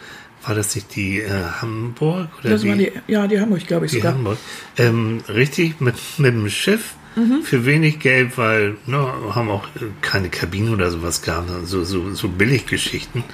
war 0.46 0.54
das 0.54 0.74
nicht 0.74 0.94
die 0.96 1.20
äh, 1.20 1.28
Hamburg 1.60 2.28
oder 2.40 2.50
Das 2.50 2.62
die, 2.62 2.68
war 2.68 2.76
die, 2.76 2.92
ja, 3.08 3.26
die 3.26 3.40
Hamburg, 3.40 3.66
glaube 3.66 3.86
ich 3.86 3.92
die 3.92 3.98
sogar. 3.98 4.14
Hamburg, 4.14 4.38
ähm, 4.78 5.22
richtig 5.28 5.80
mit, 5.80 5.96
mit 6.18 6.34
dem 6.34 6.48
Schiff 6.48 6.94
Mhm. 7.16 7.42
für 7.42 7.66
wenig 7.66 7.98
Geld, 7.98 8.38
weil 8.38 8.76
ne, 8.86 8.96
haben 9.34 9.50
auch 9.50 9.64
äh, 9.74 9.80
keine 10.00 10.28
Kabine 10.28 10.70
oder 10.70 10.92
sowas 10.92 11.22
gehabt, 11.22 11.50
so, 11.64 11.82
so, 11.82 12.14
so 12.14 12.28
Billiggeschichten. 12.28 13.24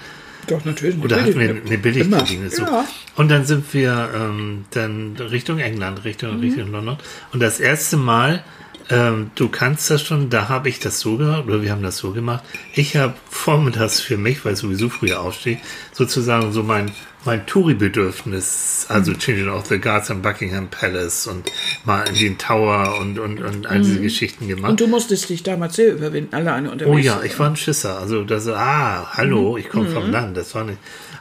Doch, 0.48 0.64
natürlich. 0.64 0.96
Oder 1.04 1.20
hatten 1.20 1.38
wir 1.38 1.50
eine 1.50 1.76
Billigkabine? 1.78 2.48
So. 2.50 2.62
Ja. 2.62 2.86
Und 3.16 3.28
dann 3.30 3.44
sind 3.44 3.74
wir 3.74 4.08
ähm, 4.14 4.64
dann 4.70 5.16
Richtung 5.18 5.58
England, 5.58 6.04
Richtung, 6.04 6.36
Mhm. 6.36 6.40
Richtung 6.40 6.72
London. 6.72 6.96
Und 7.34 7.40
das 7.40 7.60
erste 7.60 7.98
Mal, 7.98 8.42
ähm, 8.88 9.30
du 9.34 9.48
kannst 9.48 9.90
das 9.90 10.02
schon, 10.02 10.30
da 10.30 10.48
habe 10.48 10.68
ich 10.68 10.78
das 10.78 11.00
so 11.00 11.16
gemacht, 11.16 11.44
oder 11.46 11.62
wir 11.62 11.72
haben 11.72 11.82
das 11.82 11.96
so 11.96 12.12
gemacht. 12.12 12.44
Ich 12.74 12.96
habe 12.96 13.14
vormittags 13.30 14.00
für 14.00 14.16
mich, 14.16 14.44
weil 14.44 14.52
ich 14.52 14.60
sowieso 14.60 14.88
früher 14.88 15.20
aufstehe, 15.20 15.58
sozusagen 15.92 16.52
so 16.52 16.62
mein, 16.62 16.92
mein 17.24 17.44
Touri-Bedürfnis, 17.46 18.86
also 18.88 19.10
Mhm. 19.12 19.18
Changing 19.18 19.48
of 19.48 19.66
the 19.66 19.80
Guards 19.80 20.10
am 20.10 20.22
Buckingham 20.22 20.68
Palace 20.68 21.26
und 21.26 21.50
mal 21.84 22.08
in 22.08 22.14
den 22.14 22.38
Tower 22.38 22.98
und, 23.00 23.18
und, 23.18 23.42
und 23.42 23.66
all 23.66 23.80
diese 23.80 24.00
Geschichten 24.00 24.46
gemacht. 24.46 24.62
Mhm. 24.62 24.70
Und 24.70 24.80
du 24.80 24.86
musstest 24.86 25.28
dich 25.28 25.42
damals 25.42 25.74
sehr 25.74 25.92
überwinden, 25.92 26.34
alleine 26.34 26.70
unterwegs. 26.70 26.94
Oh 26.94 26.98
ja, 26.98 27.20
ich 27.24 27.36
war 27.40 27.50
ein 27.50 27.56
Schisser. 27.56 27.98
Also 27.98 28.22
das, 28.22 28.46
ah, 28.46 29.08
hallo, 29.14 29.56
ich 29.56 29.68
komme 29.68 29.88
vom 29.88 30.10
Land. 30.10 30.36
Das 30.36 30.54
war 30.54 30.64
nicht. 30.64 30.78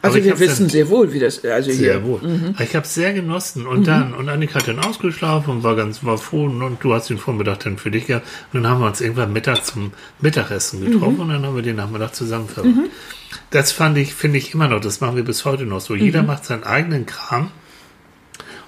Mhm. 0.09 0.15
Also 0.15 0.23
wir 0.23 0.39
wissen 0.39 0.69
sehr 0.69 0.89
wohl, 0.89 1.11
wie 1.13 1.19
das, 1.19 1.43
also 1.43 1.71
sehr 1.71 1.93
hier. 1.93 2.03
wohl. 2.03 2.19
Aber 2.53 2.63
Ich 2.63 2.75
habe 2.75 2.85
es 2.85 2.93
sehr 2.93 3.13
genossen 3.13 3.67
und 3.67 3.87
dann 3.87 4.13
und 4.13 4.29
Annika 4.29 4.59
hat 4.59 4.67
dann 4.67 4.79
ausgeschlafen 4.79 5.51
und 5.51 5.63
war 5.63 5.75
ganz 5.75 6.03
war 6.03 6.17
froh 6.17 6.45
und 6.45 6.77
du 6.81 6.93
hast 6.93 7.09
den 7.09 7.17
Vormittag 7.17 7.59
dann 7.59 7.77
für 7.77 7.91
dich 7.91 8.07
gehabt 8.07 8.27
und 8.53 8.63
dann 8.63 8.71
haben 8.71 8.81
wir 8.81 8.87
uns 8.87 9.01
irgendwann 9.01 9.33
Mittag 9.33 9.65
zum 9.65 9.91
Mittagessen 10.19 10.83
getroffen 10.83 11.19
und 11.21 11.29
dann 11.29 11.45
haben 11.45 11.55
wir 11.55 11.63
den 11.63 11.75
Nachmittag 11.77 12.15
zusammen 12.15 12.47
verbracht. 12.47 12.89
Das 13.49 13.71
fand 13.71 13.97
ich 13.97 14.13
finde 14.13 14.37
ich 14.37 14.53
immer 14.53 14.67
noch. 14.67 14.81
Das 14.81 15.01
machen 15.01 15.15
wir 15.15 15.23
bis 15.23 15.45
heute 15.45 15.65
noch 15.65 15.81
so. 15.81 15.95
Jeder 15.95 16.23
macht 16.23 16.45
seinen 16.45 16.63
eigenen 16.63 17.05
Kram. 17.05 17.51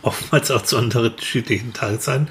Oftmals 0.01 0.51
auch 0.51 0.61
zu 0.61 0.77
unterschiedlichen 0.77 1.73
Tageszeiten. 1.73 2.27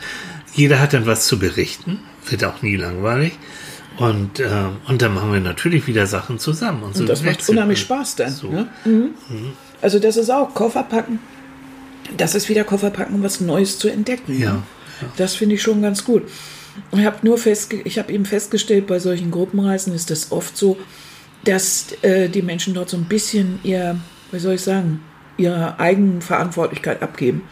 Jeder 0.54 0.80
hat 0.80 0.94
dann 0.94 1.04
was 1.04 1.26
zu 1.26 1.38
berichten, 1.38 1.98
wird 2.28 2.44
auch 2.44 2.62
nie 2.62 2.76
langweilig. 2.76 3.32
Und, 3.98 4.40
ähm, 4.40 4.76
und 4.86 5.00
dann 5.00 5.14
machen 5.14 5.32
wir 5.32 5.40
natürlich 5.40 5.86
wieder 5.86 6.06
Sachen 6.06 6.38
zusammen. 6.38 6.82
Und, 6.82 6.94
so 6.94 7.00
Und 7.00 7.08
das 7.08 7.22
macht 7.22 7.48
unheimlich. 7.48 7.80
Spaß 7.80 8.16
dann. 8.16 8.32
So. 8.32 8.48
Ne? 8.48 8.68
Mhm. 8.84 9.10
Also 9.80 9.98
das 9.98 10.16
ist 10.16 10.30
auch 10.30 10.52
Koffer 10.54 10.82
packen. 10.82 11.18
Das 12.16 12.34
ist 12.34 12.48
wieder 12.48 12.64
Koffer 12.64 12.90
packen, 12.90 13.14
um 13.14 13.22
was 13.22 13.40
Neues 13.40 13.78
zu 13.78 13.88
entdecken. 13.88 14.38
Ja, 14.38 14.52
ne? 14.52 14.62
Das 15.16 15.34
finde 15.34 15.56
ich 15.56 15.62
schon 15.62 15.82
ganz 15.82 16.04
gut. 16.04 16.22
Ich 16.92 17.04
habe 17.04 17.18
nur 17.22 17.38
festge 17.38 17.80
ich 17.84 17.98
habe 17.98 18.12
eben 18.12 18.24
festgestellt, 18.24 18.86
bei 18.86 18.98
solchen 18.98 19.30
Gruppenreisen 19.30 19.94
ist 19.94 20.10
das 20.10 20.30
oft 20.30 20.56
so, 20.56 20.76
dass 21.44 21.86
äh, 22.02 22.28
die 22.28 22.42
Menschen 22.42 22.74
dort 22.74 22.90
so 22.90 22.96
ein 22.96 23.04
bisschen 23.04 23.60
ihr, 23.62 23.98
wie 24.30 24.38
soll 24.38 24.54
ich 24.54 24.62
sagen, 24.62 25.00
ihre 25.36 25.78
Eigenverantwortlichkeit 25.78 27.02
abgeben. 27.02 27.42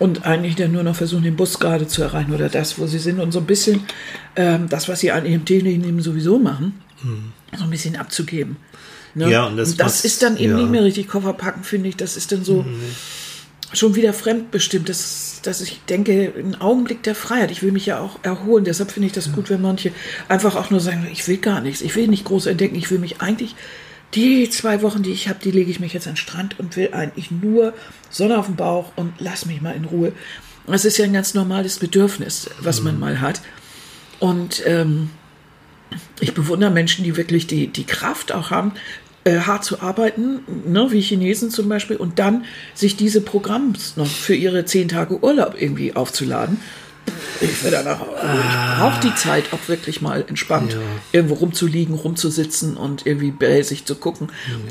Und 0.00 0.24
eigentlich 0.26 0.56
dann 0.56 0.72
nur 0.72 0.82
noch 0.82 0.96
versuchen, 0.96 1.22
den 1.22 1.36
Bus 1.36 1.60
gerade 1.60 1.86
zu 1.86 2.02
erreichen 2.02 2.34
oder 2.34 2.48
das, 2.48 2.78
wo 2.78 2.86
sie 2.86 2.98
sind. 2.98 3.20
Und 3.20 3.30
so 3.32 3.38
ein 3.38 3.46
bisschen 3.46 3.84
ähm, 4.34 4.68
das, 4.68 4.88
was 4.88 5.00
sie 5.00 5.12
an 5.12 5.24
ihrem 5.24 5.44
Teilnehmen 5.44 6.00
sowieso 6.02 6.38
machen, 6.38 6.80
so 7.56 7.64
ein 7.64 7.70
bisschen 7.70 7.96
abzugeben. 7.96 8.56
Ne? 9.14 9.30
Ja, 9.30 9.46
und 9.46 9.56
das 9.56 9.76
passt- 9.76 10.04
ist 10.04 10.22
dann 10.22 10.36
eben 10.36 10.54
ja. 10.54 10.58
nicht 10.58 10.70
mehr 10.70 10.82
richtig 10.82 11.06
Koffer 11.06 11.32
packen, 11.32 11.62
finde 11.62 11.88
ich. 11.88 11.96
Das 11.96 12.16
ist 12.16 12.32
dann 12.32 12.44
so 12.44 12.64
schon 13.72 13.94
wieder 13.94 14.12
fremdbestimmt. 14.12 14.88
Das, 14.88 15.40
dass 15.44 15.60
ich 15.60 15.80
denke, 15.88 16.32
ein 16.36 16.60
Augenblick 16.60 17.02
der 17.04 17.14
Freiheit. 17.14 17.52
Ich 17.52 17.62
will 17.62 17.70
mich 17.70 17.86
ja 17.86 18.00
auch 18.00 18.18
erholen. 18.22 18.64
Deshalb 18.64 18.90
finde 18.90 19.06
ich 19.06 19.12
das 19.12 19.30
gut, 19.32 19.50
wenn 19.50 19.62
manche 19.62 19.92
einfach 20.28 20.56
auch 20.56 20.70
nur 20.70 20.80
sagen, 20.80 21.06
ich 21.12 21.28
will 21.28 21.36
gar 21.36 21.60
nichts. 21.60 21.80
Ich 21.82 21.94
will 21.94 22.08
nicht 22.08 22.24
groß 22.24 22.46
entdecken. 22.46 22.74
Ich 22.74 22.90
will 22.90 22.98
mich 22.98 23.20
eigentlich, 23.20 23.54
die 24.12 24.48
zwei 24.50 24.82
Wochen, 24.82 25.02
die 25.02 25.12
ich 25.12 25.28
habe, 25.28 25.40
die 25.42 25.50
lege 25.50 25.70
ich 25.70 25.80
mich 25.80 25.92
jetzt 25.92 26.06
an 26.06 26.12
den 26.12 26.18
Strand 26.18 26.58
und 26.58 26.76
will 26.76 26.90
eigentlich 26.92 27.30
nur 27.30 27.74
Sonne 28.10 28.38
auf 28.38 28.46
dem 28.46 28.56
Bauch 28.56 28.92
und 28.96 29.12
lass 29.18 29.46
mich 29.46 29.60
mal 29.60 29.74
in 29.74 29.84
Ruhe. 29.84 30.12
Das 30.66 30.84
ist 30.84 30.98
ja 30.98 31.04
ein 31.04 31.12
ganz 31.12 31.34
normales 31.34 31.78
Bedürfnis, 31.78 32.48
was 32.60 32.80
man 32.80 32.98
mal 32.98 33.20
hat. 33.20 33.42
Und 34.20 34.62
ähm, 34.66 35.10
ich 36.20 36.32
bewundere 36.34 36.70
Menschen, 36.70 37.04
die 37.04 37.16
wirklich 37.16 37.46
die, 37.46 37.66
die 37.66 37.84
Kraft 37.84 38.32
auch 38.32 38.50
haben, 38.50 38.72
äh, 39.24 39.40
hart 39.40 39.64
zu 39.64 39.80
arbeiten, 39.80 40.40
ne, 40.66 40.90
wie 40.90 41.00
Chinesen 41.00 41.50
zum 41.50 41.68
Beispiel, 41.68 41.96
und 41.96 42.18
dann 42.18 42.44
sich 42.74 42.96
diese 42.96 43.20
Programms 43.20 43.96
noch 43.96 44.06
für 44.06 44.34
ihre 44.34 44.64
zehn 44.64 44.88
Tage 44.88 45.22
Urlaub 45.22 45.54
irgendwie 45.58 45.94
aufzuladen. 45.94 46.60
Ich 47.40 47.62
will 47.64 47.70
danach, 47.72 48.00
also 48.00 48.40
ich 48.40 48.78
brauche 48.78 49.00
die 49.00 49.14
Zeit 49.16 49.52
auch 49.52 49.68
wirklich 49.68 50.00
mal 50.00 50.24
entspannt 50.26 50.72
Ja. 50.72 50.78
irgendwo 51.12 51.34
rumzuliegen, 51.34 51.94
rumzusitzen 51.94 52.76
und 52.76 53.06
irgendwie 53.06 53.30
bäsig 53.32 53.84
zu 53.84 53.96
gucken, 53.96 54.28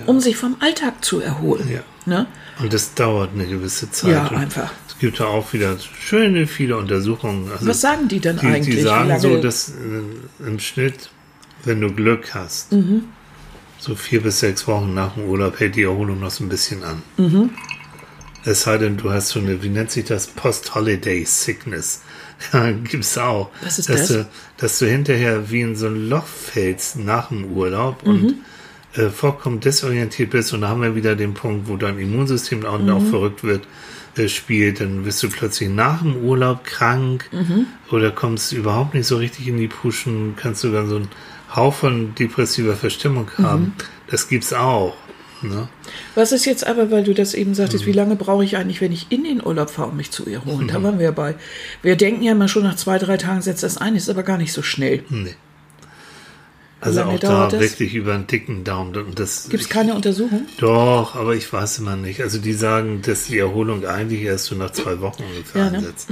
um 0.07 0.19
sich 0.19 0.37
vom 0.37 0.55
Alltag 0.59 1.03
zu 1.05 1.19
erholen. 1.19 1.69
Ja. 1.71 1.81
Ne? 2.05 2.25
Und 2.59 2.73
das 2.73 2.93
dauert 2.95 3.31
eine 3.33 3.45
gewisse 3.45 3.91
Zeit. 3.91 4.11
Ja, 4.11 4.27
einfach. 4.29 4.71
Es 4.87 4.97
gibt 4.99 5.19
ja 5.19 5.25
auch 5.25 5.51
wieder 5.53 5.77
schöne, 5.99 6.47
viele 6.47 6.77
Untersuchungen. 6.77 7.51
Also 7.51 7.67
Was 7.67 7.81
sagen 7.81 8.07
die 8.07 8.19
denn 8.19 8.37
die, 8.39 8.45
eigentlich? 8.47 8.75
Die 8.77 8.81
sagen 8.81 9.19
so, 9.19 9.37
dass 9.41 9.69
äh, 9.69 10.45
im 10.47 10.59
Schnitt, 10.59 11.09
wenn 11.65 11.81
du 11.81 11.91
Glück 11.93 12.33
hast, 12.33 12.71
Mhm. 12.71 13.03
so 13.77 13.93
vier 13.95 14.21
bis 14.23 14.39
sechs 14.39 14.67
Wochen 14.67 14.93
nach 14.93 15.13
dem 15.15 15.25
Urlaub 15.25 15.59
hält 15.59 15.75
die 15.75 15.83
Erholung 15.83 16.19
noch 16.21 16.31
so 16.31 16.43
ein 16.43 16.49
bisschen 16.49 16.83
an. 16.83 17.01
Mhm. 17.17 17.49
Es 18.45 18.63
sei 18.63 18.77
denn, 18.77 18.97
du 18.97 19.11
hast 19.11 19.29
so 19.29 19.39
eine, 19.39 19.61
wie 19.63 19.69
nennt 19.69 19.91
sich 19.91 20.05
das, 20.05 20.27
Post-Holiday-Sickness. 20.27 22.01
Ja, 22.51 22.71
gibt's 22.83 23.17
auch. 23.17 23.49
Was 23.63 23.79
ist 23.79 23.89
dass 23.89 24.07
das? 24.07 24.07
Du, 24.09 24.25
dass 24.57 24.79
du 24.79 24.85
hinterher 24.87 25.49
wie 25.51 25.61
in 25.61 25.75
so 25.75 25.87
ein 25.87 26.09
Loch 26.09 26.25
fällst 26.25 26.97
nach 26.97 27.29
dem 27.29 27.45
Urlaub 27.45 28.05
Mhm. 28.05 28.09
und 28.11 28.35
äh, 28.95 29.09
vollkommen 29.09 29.59
desorientiert 29.59 30.29
bist. 30.29 30.53
Und 30.53 30.61
da 30.61 30.67
haben 30.69 30.81
wir 30.81 30.95
wieder 30.95 31.15
den 31.15 31.33
Punkt, 31.33 31.67
wo 31.67 31.77
dein 31.77 31.97
Immunsystem 31.99 32.65
auch, 32.65 32.79
Mhm. 32.79 32.89
auch 32.89 33.03
verrückt 33.03 33.43
wird, 33.43 33.67
äh, 34.17 34.27
spielt. 34.27 34.79
Dann 34.81 35.03
bist 35.03 35.23
du 35.23 35.29
plötzlich 35.29 35.69
nach 35.69 36.01
dem 36.01 36.15
Urlaub 36.17 36.63
krank 36.63 37.27
Mhm. 37.31 37.65
oder 37.91 38.11
kommst 38.11 38.53
überhaupt 38.53 38.93
nicht 38.93 39.07
so 39.07 39.17
richtig 39.17 39.47
in 39.47 39.57
die 39.57 39.67
Puschen, 39.67 40.35
kannst 40.35 40.61
sogar 40.61 40.85
so 40.85 40.97
einen 40.97 41.09
Hauch 41.55 41.73
von 41.73 42.13
depressiver 42.15 42.75
Verstimmung 42.75 43.29
Mhm. 43.37 43.43
haben. 43.43 43.73
Das 44.09 44.27
gibt's 44.27 44.53
auch. 44.53 44.95
Ne? 45.43 45.67
Was 46.15 46.31
ist 46.31 46.45
jetzt 46.45 46.65
aber, 46.65 46.89
weil 46.91 47.03
du 47.03 47.13
das 47.13 47.33
eben 47.33 47.51
Mhm. 47.51 47.55
sagtest, 47.55 47.85
wie 47.85 47.91
lange 47.91 48.15
brauche 48.15 48.43
ich 48.43 48.57
eigentlich, 48.57 48.81
wenn 48.81 48.91
ich 48.91 49.07
in 49.11 49.23
den 49.23 49.45
Urlaub 49.45 49.69
fahre, 49.69 49.89
um 49.89 49.97
mich 49.97 50.11
zu 50.11 50.25
erholen? 50.25 50.63
Mhm. 50.63 50.67
Da 50.69 50.81
waren 50.83 50.99
wir 50.99 51.11
bei. 51.11 51.35
Wir 51.81 51.95
denken 51.95 52.23
ja 52.23 52.31
immer 52.31 52.47
schon 52.47 52.63
nach 52.63 52.75
zwei, 52.75 52.97
drei 52.97 53.17
Tagen 53.17 53.41
setzt 53.41 53.63
das 53.63 53.77
ein, 53.77 53.95
ist 53.95 54.09
aber 54.09 54.23
gar 54.23 54.37
nicht 54.37 54.53
so 54.53 54.61
schnell. 54.61 55.03
Nee. 55.09 55.35
Also 56.81 57.03
auch 57.03 57.17
da 57.17 57.47
das? 57.47 57.61
wirklich 57.61 57.93
über 57.95 58.13
einen 58.13 58.27
dicken 58.27 58.65
Daumen. 58.65 58.91
Gibt 58.91 59.19
es 59.19 59.69
keine 59.69 59.95
Untersuchung? 59.95 60.45
Doch, 60.57 61.15
aber 61.15 61.33
ich 61.33 61.51
weiß 61.51 61.79
immer 61.79 61.95
nicht. 61.95 62.21
Also 62.21 62.39
die 62.39 62.51
sagen, 62.51 63.01
dass 63.05 63.27
die 63.27 63.37
Erholung 63.37 63.85
eigentlich 63.85 64.21
erst 64.23 64.45
so 64.45 64.55
nach 64.55 64.71
zwei 64.71 64.99
Wochen 64.99 65.23
ungefähr 65.23 65.65
Ja, 65.65 65.69
ne? 65.71 65.77
einsetzt. 65.77 66.09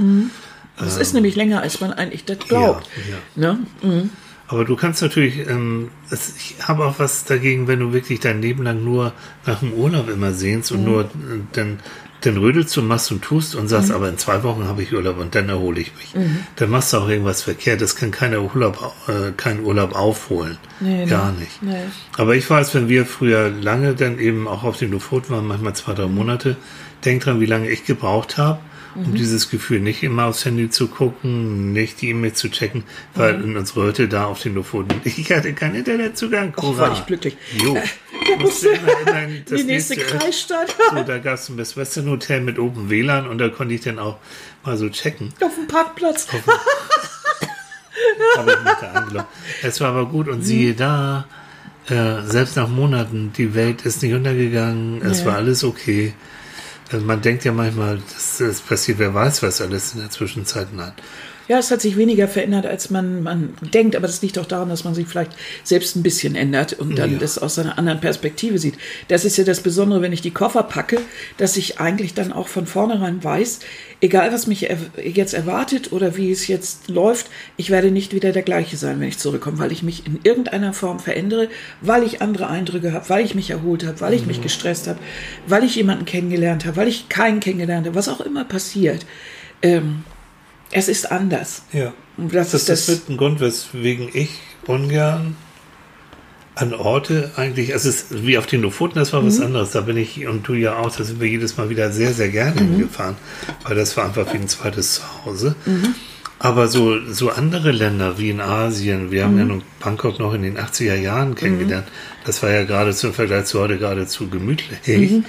Das 0.78 0.96
ist 0.96 1.12
nämlich 1.12 1.36
länger, 1.36 1.60
als 1.60 1.80
man 1.80 1.92
eigentlich 1.92 2.24
das 2.24 2.38
glaubt. 2.38 2.88
Ja, 3.36 3.42
ja. 3.42 3.52
Ne? 3.52 3.58
Mhm. 3.82 4.10
Aber 4.52 4.64
du 4.64 4.76
kannst 4.76 5.00
natürlich, 5.02 5.48
ähm, 5.48 5.88
es, 6.10 6.34
ich 6.36 6.56
habe 6.68 6.84
auch 6.84 6.98
was 6.98 7.24
dagegen, 7.24 7.68
wenn 7.68 7.80
du 7.80 7.92
wirklich 7.92 8.20
dein 8.20 8.42
Leben 8.42 8.62
lang 8.62 8.84
nur 8.84 9.12
nach 9.46 9.60
dem 9.60 9.72
Urlaub 9.72 10.08
immer 10.10 10.32
sehnst 10.32 10.70
Mhm. 10.70 10.78
und 10.78 10.84
nur 10.84 11.00
äh, 11.04 11.06
dann, 11.54 11.80
dann 12.20 12.36
rödelst 12.36 12.76
und 12.78 12.86
machst 12.86 13.10
und 13.10 13.22
tust 13.22 13.54
und 13.56 13.64
Mhm. 13.64 13.68
sagst, 13.68 13.90
aber 13.90 14.08
in 14.08 14.18
zwei 14.18 14.42
Wochen 14.42 14.64
habe 14.68 14.82
ich 14.82 14.92
Urlaub 14.92 15.18
und 15.18 15.34
dann 15.34 15.48
erhole 15.48 15.80
ich 15.80 15.92
mich. 15.96 16.14
Dann 16.56 16.70
machst 16.70 16.92
du 16.92 16.98
auch 16.98 17.08
irgendwas 17.08 17.42
verkehrt. 17.42 17.80
Das 17.80 17.96
kann 17.96 18.10
keiner 18.10 18.42
Urlaub, 18.42 18.92
äh, 19.08 19.32
kein 19.36 19.60
Urlaub 19.64 19.94
aufholen. 19.96 20.58
Nee, 20.80 21.06
Gar 21.06 21.32
nee. 21.32 21.40
nicht. 21.40 21.62
Nee. 21.62 21.82
Aber 22.18 22.36
ich 22.36 22.48
weiß, 22.48 22.74
wenn 22.74 22.88
wir 22.88 23.06
früher 23.06 23.48
lange 23.50 23.94
dann 23.94 24.18
eben 24.20 24.46
auch 24.46 24.62
auf 24.64 24.76
den 24.76 24.92
Lofoten 24.92 25.34
waren, 25.34 25.46
manchmal 25.46 25.74
zwei, 25.74 25.94
drei 25.94 26.06
Monate, 26.06 26.56
denk 27.04 27.24
dran, 27.24 27.40
wie 27.40 27.46
lange 27.46 27.68
ich 27.70 27.84
gebraucht 27.84 28.36
habe, 28.38 28.60
Mhm. 28.94 29.04
um 29.06 29.14
dieses 29.14 29.48
Gefühl 29.50 29.80
nicht 29.80 30.02
immer 30.02 30.26
aufs 30.26 30.44
Handy 30.44 30.68
zu 30.70 30.88
gucken, 30.88 31.72
nicht 31.72 32.00
die 32.02 32.10
E-Mail 32.10 32.32
zu 32.34 32.50
checken, 32.50 32.84
weil 33.14 33.38
Mhm. 33.38 33.44
in 33.44 33.56
unserer 33.56 33.84
Hütte 33.86 34.08
da 34.08 34.26
auf 34.26 34.40
den 34.42 34.54
Lofoten, 34.54 35.00
ich 35.04 35.30
hatte 35.32 35.52
keinen 35.54 35.76
Internetzugang. 35.76 36.54
Och, 36.56 36.76
war 36.78 36.92
ich 36.92 37.06
glücklich. 37.06 37.36
Jo. 37.62 37.76
Musste 38.38 38.68
immer 38.68 39.22
in 39.24 39.42
das 39.48 39.60
Die 39.60 39.64
nächste 39.66 39.96
Kreisstadt. 39.96 40.74
So, 40.90 41.02
da 41.02 41.18
gab 41.18 41.34
es 41.34 41.48
ein 41.48 41.56
Best 41.56 41.76
Western 41.76 42.08
Hotel 42.08 42.40
mit 42.40 42.58
Open 42.58 42.88
WLAN 42.90 43.26
und 43.26 43.38
da 43.38 43.48
konnte 43.48 43.74
ich 43.74 43.80
dann 43.80 43.98
auch 43.98 44.18
mal 44.64 44.76
so 44.76 44.88
checken. 44.88 45.32
Auf 45.42 45.54
dem 45.54 45.66
Parkplatz. 45.66 46.28
Aber 48.36 48.52
ich 48.52 48.58
mit 48.64 48.80
der 48.80 48.96
Angelung. 48.96 49.24
Es 49.62 49.80
war 49.80 49.88
aber 49.90 50.06
gut 50.06 50.28
und 50.28 50.42
siehe 50.42 50.74
da, 50.74 51.26
äh, 51.88 52.22
selbst 52.24 52.56
nach 52.56 52.68
Monaten, 52.68 53.32
die 53.36 53.54
Welt 53.54 53.82
ist 53.82 54.02
nicht 54.02 54.14
untergegangen, 54.14 55.02
es 55.02 55.20
Nee. 55.20 55.26
war 55.26 55.34
alles 55.36 55.62
okay. 55.64 56.14
Also 56.92 57.06
man 57.06 57.22
denkt 57.22 57.44
ja 57.44 57.52
manchmal, 57.52 57.98
dass 58.12 58.38
das 58.38 58.60
passiert, 58.60 58.98
wer 58.98 59.14
weiß, 59.14 59.42
was 59.42 59.60
alles 59.60 59.94
in 59.94 60.00
der 60.00 60.10
Zwischenzeit 60.10 60.68
hat. 60.76 60.94
Ja, 61.52 61.58
es 61.58 61.70
hat 61.70 61.82
sich 61.82 61.98
weniger 61.98 62.28
verändert, 62.28 62.64
als 62.64 62.88
man, 62.88 63.22
man 63.22 63.52
denkt, 63.74 63.94
aber 63.94 64.06
das 64.06 64.22
liegt 64.22 64.38
auch 64.38 64.46
daran, 64.46 64.70
dass 64.70 64.84
man 64.84 64.94
sich 64.94 65.06
vielleicht 65.06 65.32
selbst 65.64 65.96
ein 65.96 66.02
bisschen 66.02 66.34
ändert 66.34 66.72
und 66.72 66.96
dann 66.98 67.12
Ja. 67.12 67.18
das 67.18 67.36
aus 67.36 67.58
einer 67.58 67.76
anderen 67.76 68.00
Perspektive 68.00 68.56
sieht. 68.58 68.76
Das 69.08 69.26
ist 69.26 69.36
ja 69.36 69.44
das 69.44 69.60
Besondere, 69.60 70.00
wenn 70.00 70.14
ich 70.14 70.22
die 70.22 70.30
Koffer 70.30 70.62
packe, 70.62 70.98
dass 71.36 71.58
ich 71.58 71.78
eigentlich 71.78 72.14
dann 72.14 72.32
auch 72.32 72.48
von 72.48 72.64
vornherein 72.66 73.22
weiß, 73.22 73.58
egal 74.00 74.32
was 74.32 74.46
mich 74.46 74.66
jetzt 75.04 75.34
erwartet 75.34 75.92
oder 75.92 76.16
wie 76.16 76.30
es 76.32 76.48
jetzt 76.48 76.88
läuft, 76.88 77.26
ich 77.58 77.68
werde 77.68 77.90
nicht 77.90 78.14
wieder 78.14 78.32
der 78.32 78.44
gleiche 78.44 78.78
sein, 78.78 78.98
wenn 78.98 79.08
ich 79.08 79.18
zurückkomme, 79.18 79.58
weil 79.58 79.72
ich 79.72 79.82
mich 79.82 80.06
in 80.06 80.20
irgendeiner 80.22 80.72
Form 80.72 81.00
verändere, 81.00 81.50
weil 81.82 82.02
ich 82.02 82.22
andere 82.22 82.48
Eindrücke 82.48 82.94
habe, 82.94 83.10
weil 83.10 83.26
ich 83.26 83.34
mich 83.34 83.50
erholt 83.50 83.84
habe, 83.84 84.00
weil 84.00 84.14
ich 84.14 84.24
mich 84.24 84.40
gestresst 84.40 84.88
habe, 84.88 85.00
weil 85.46 85.64
ich 85.64 85.76
jemanden 85.76 86.06
kennengelernt 86.06 86.64
habe, 86.64 86.76
weil 86.78 86.88
ich 86.88 87.10
keinen 87.10 87.40
kennengelernt 87.40 87.86
habe, 87.86 87.94
was 87.94 88.08
auch 88.08 88.22
immer 88.22 88.44
passiert. 88.46 89.04
Ähm, 89.60 90.04
es 90.72 90.88
ist 90.88 91.10
anders. 91.12 91.62
Ja. 91.72 91.92
Und 92.16 92.34
das, 92.34 92.50
Das, 92.50 92.62
ist 92.62 92.68
das 92.68 92.86
das. 92.86 92.88
wird 92.88 93.08
ein 93.10 93.16
Grund, 93.16 93.40
weswegen 93.40 94.08
ich 94.12 94.30
ungern 94.66 95.36
an 96.54 96.74
Orte 96.74 97.30
eigentlich, 97.36 97.72
also 97.72 97.88
es 97.88 98.10
ist 98.10 98.26
wie 98.26 98.36
auf 98.36 98.44
den 98.46 98.60
Lofoten, 98.60 98.96
das 98.98 99.12
war 99.14 99.24
was 99.24 99.38
Mhm. 99.38 99.46
anderes. 99.46 99.70
Da 99.70 99.80
bin 99.80 99.96
ich 99.96 100.26
und 100.26 100.46
du 100.46 100.52
ja 100.52 100.76
auch, 100.76 100.94
da 100.94 101.02
sind 101.02 101.18
wir 101.20 101.26
jedes 101.28 101.56
Mal 101.56 101.70
wieder 101.70 101.90
sehr, 101.90 102.12
sehr 102.12 102.28
gerne 102.28 102.60
Mhm. 102.60 102.70
hingefahren, 102.72 103.16
weil 103.64 103.74
das 103.74 103.96
war 103.96 104.04
einfach 104.04 104.30
wie 104.34 104.38
ein 104.38 104.48
zweites 104.48 104.96
Zuhause. 105.24 105.54
Aber 106.38 106.68
so, 106.68 106.98
so 107.10 107.30
andere 107.30 107.70
Länder 107.72 108.18
wie 108.18 108.28
in 108.30 108.40
Asien, 108.40 109.10
wir 109.10 109.22
Mhm. 109.22 109.28
haben 109.30 109.38
ja 109.38 109.44
nun 109.46 109.62
Bangkok 109.80 110.18
noch 110.18 110.34
in 110.34 110.42
den 110.42 110.58
80er 110.58 110.96
Jahren 110.96 111.34
kennengelernt. 111.36 111.86
Das 112.26 112.42
war 112.42 112.50
ja 112.50 112.64
geradezu 112.64 113.06
im 113.08 113.14
Vergleich 113.14 113.46
zu 113.46 113.58
heute 113.60 113.78
geradezu 113.78 114.28
gemütlich. 114.28 115.22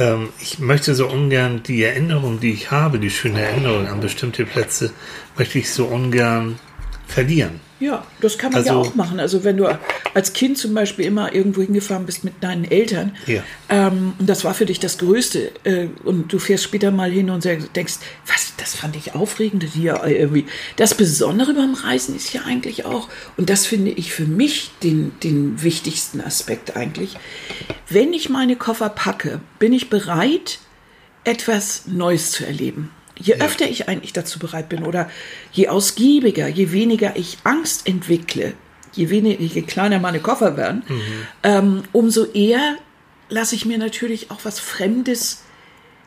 Ähm, 0.00 0.30
ich 0.40 0.58
möchte 0.58 0.94
so 0.94 1.06
ungern 1.08 1.62
die 1.62 1.82
Erinnerung, 1.84 2.40
die 2.40 2.52
ich 2.52 2.70
habe, 2.70 2.98
die 2.98 3.10
schöne 3.10 3.40
Erinnerung 3.42 3.86
an 3.86 4.00
bestimmte 4.00 4.44
Plätze, 4.46 4.92
möchte 5.36 5.58
ich 5.58 5.70
so 5.70 5.84
ungern 5.84 6.58
verlieren. 7.06 7.60
Ja, 7.80 8.04
das 8.20 8.36
kann 8.38 8.52
man 8.52 8.64
ja 8.64 8.72
Also- 8.76 8.90
auch 8.90 8.94
machen. 8.94 9.20
Also 9.20 9.44
wenn 9.44 9.56
du 9.56 9.66
als 10.14 10.32
Kind 10.32 10.58
zum 10.58 10.74
Beispiel 10.74 11.04
immer 11.04 11.34
irgendwo 11.34 11.62
hingefahren 11.62 12.06
bist 12.06 12.24
mit 12.24 12.42
deinen 12.42 12.64
Eltern, 12.64 13.16
Ja. 13.26 13.42
ähm, 13.68 14.14
und 14.18 14.28
das 14.28 14.44
war 14.44 14.54
für 14.54 14.66
dich 14.66 14.80
das 14.80 14.98
Größte, 14.98 15.52
äh, 15.64 15.86
und 16.04 16.32
du 16.32 16.38
fährst 16.38 16.64
später 16.64 16.90
mal 16.90 17.10
hin 17.10 17.30
und 17.30 17.44
denkst, 17.44 17.94
was, 18.26 18.52
das 18.56 18.74
fand 18.74 18.96
ich 18.96 19.14
aufregend 19.14 19.64
hier 19.64 20.02
irgendwie. 20.06 20.46
Das 20.76 20.94
Besondere 20.94 21.54
beim 21.54 21.74
Reisen 21.74 22.14
ist 22.16 22.32
ja 22.32 22.42
eigentlich 22.46 22.84
auch, 22.84 23.08
und 23.36 23.50
das 23.50 23.66
finde 23.66 23.90
ich 23.92 24.12
für 24.12 24.26
mich 24.26 24.70
den, 24.82 25.12
den 25.22 25.62
wichtigsten 25.62 26.20
Aspekt 26.20 26.76
eigentlich, 26.76 27.16
wenn 27.88 28.12
ich 28.12 28.28
meine 28.28 28.56
Koffer 28.56 28.88
packe, 28.88 29.40
bin 29.58 29.72
ich 29.72 29.90
bereit, 29.90 30.58
etwas 31.24 31.86
Neues 31.86 32.30
zu 32.32 32.46
erleben. 32.46 32.90
Je 33.18 33.34
öfter 33.34 33.68
ich 33.68 33.88
eigentlich 33.88 34.14
dazu 34.14 34.38
bereit 34.38 34.70
bin 34.70 34.82
oder 34.84 35.10
je 35.52 35.68
ausgiebiger, 35.68 36.48
je 36.48 36.72
weniger 36.72 37.16
ich 37.16 37.36
Angst 37.44 37.86
entwickle, 37.86 38.54
je 38.92 39.10
weniger, 39.10 39.40
je 39.40 39.62
kleiner 39.62 39.98
meine 39.98 40.20
Koffer 40.20 40.56
werden, 40.56 40.82
ähm, 41.42 41.82
umso 41.92 42.24
eher 42.24 42.76
lasse 43.28 43.54
ich 43.54 43.64
mir 43.64 43.78
natürlich 43.78 44.30
auch 44.30 44.40
was 44.44 44.60
Fremdes 44.60 45.44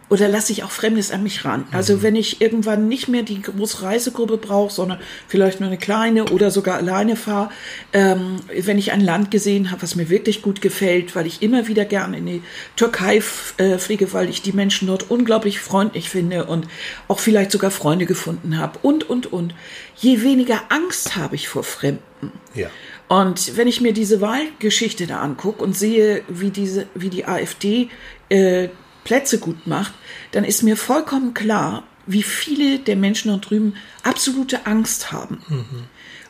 oder 0.09 0.27
lasse 0.27 0.51
ich 0.51 0.63
auch 0.63 0.69
Fremdes 0.69 1.11
an 1.11 1.23
mich 1.23 1.43
ran? 1.43 1.65
Also 1.71 2.03
wenn 2.03 2.15
ich 2.15 2.39
irgendwann 2.41 2.87
nicht 2.87 3.07
mehr 3.07 3.23
die 3.23 3.41
große 3.41 3.81
Reisegruppe 3.81 4.37
brauche, 4.37 4.71
sondern 4.71 4.99
vielleicht 5.27 5.59
nur 5.59 5.67
eine 5.67 5.79
kleine 5.79 6.25
oder 6.25 6.51
sogar 6.51 6.75
alleine 6.75 7.15
fahre, 7.15 7.49
ähm, 7.93 8.35
wenn 8.61 8.77
ich 8.77 8.91
ein 8.91 9.01
Land 9.01 9.31
gesehen 9.31 9.71
habe, 9.71 9.81
was 9.81 9.95
mir 9.95 10.09
wirklich 10.09 10.41
gut 10.41 10.61
gefällt, 10.61 11.15
weil 11.15 11.25
ich 11.25 11.41
immer 11.41 11.67
wieder 11.67 11.85
gerne 11.85 12.17
in 12.17 12.25
die 12.27 12.43
Türkei 12.75 13.23
äh, 13.57 13.77
fliege, 13.79 14.13
weil 14.13 14.29
ich 14.29 14.43
die 14.43 14.51
Menschen 14.51 14.87
dort 14.87 15.09
unglaublich 15.09 15.59
freundlich 15.59 16.09
finde 16.09 16.45
und 16.45 16.67
auch 17.07 17.19
vielleicht 17.19 17.51
sogar 17.51 17.71
Freunde 17.71 18.05
gefunden 18.05 18.59
habe 18.59 18.77
und, 18.83 19.09
und, 19.09 19.33
und. 19.33 19.55
Je 19.95 20.21
weniger 20.21 20.61
Angst 20.69 21.15
habe 21.15 21.35
ich 21.35 21.47
vor 21.47 21.63
Fremden. 21.63 22.12
Ja. 22.55 22.69
Und 23.07 23.57
wenn 23.57 23.67
ich 23.67 23.81
mir 23.81 23.93
diese 23.93 24.21
Wahlgeschichte 24.21 25.07
da 25.07 25.21
angucke 25.21 25.63
und 25.63 25.75
sehe, 25.75 26.23
wie 26.27 26.49
diese, 26.49 26.87
wie 26.95 27.09
die 27.09 27.25
AfD 27.25 27.89
äh, 28.29 28.69
Plätze 29.03 29.39
gut 29.39 29.67
macht, 29.67 29.93
dann 30.31 30.43
ist 30.43 30.63
mir 30.63 30.77
vollkommen 30.77 31.33
klar, 31.33 31.83
wie 32.05 32.23
viele 32.23 32.79
der 32.79 32.95
Menschen 32.95 33.29
dort 33.29 33.49
drüben 33.49 33.75
absolute 34.03 34.65
Angst 34.65 35.11
haben 35.11 35.41
mhm. 35.47 35.83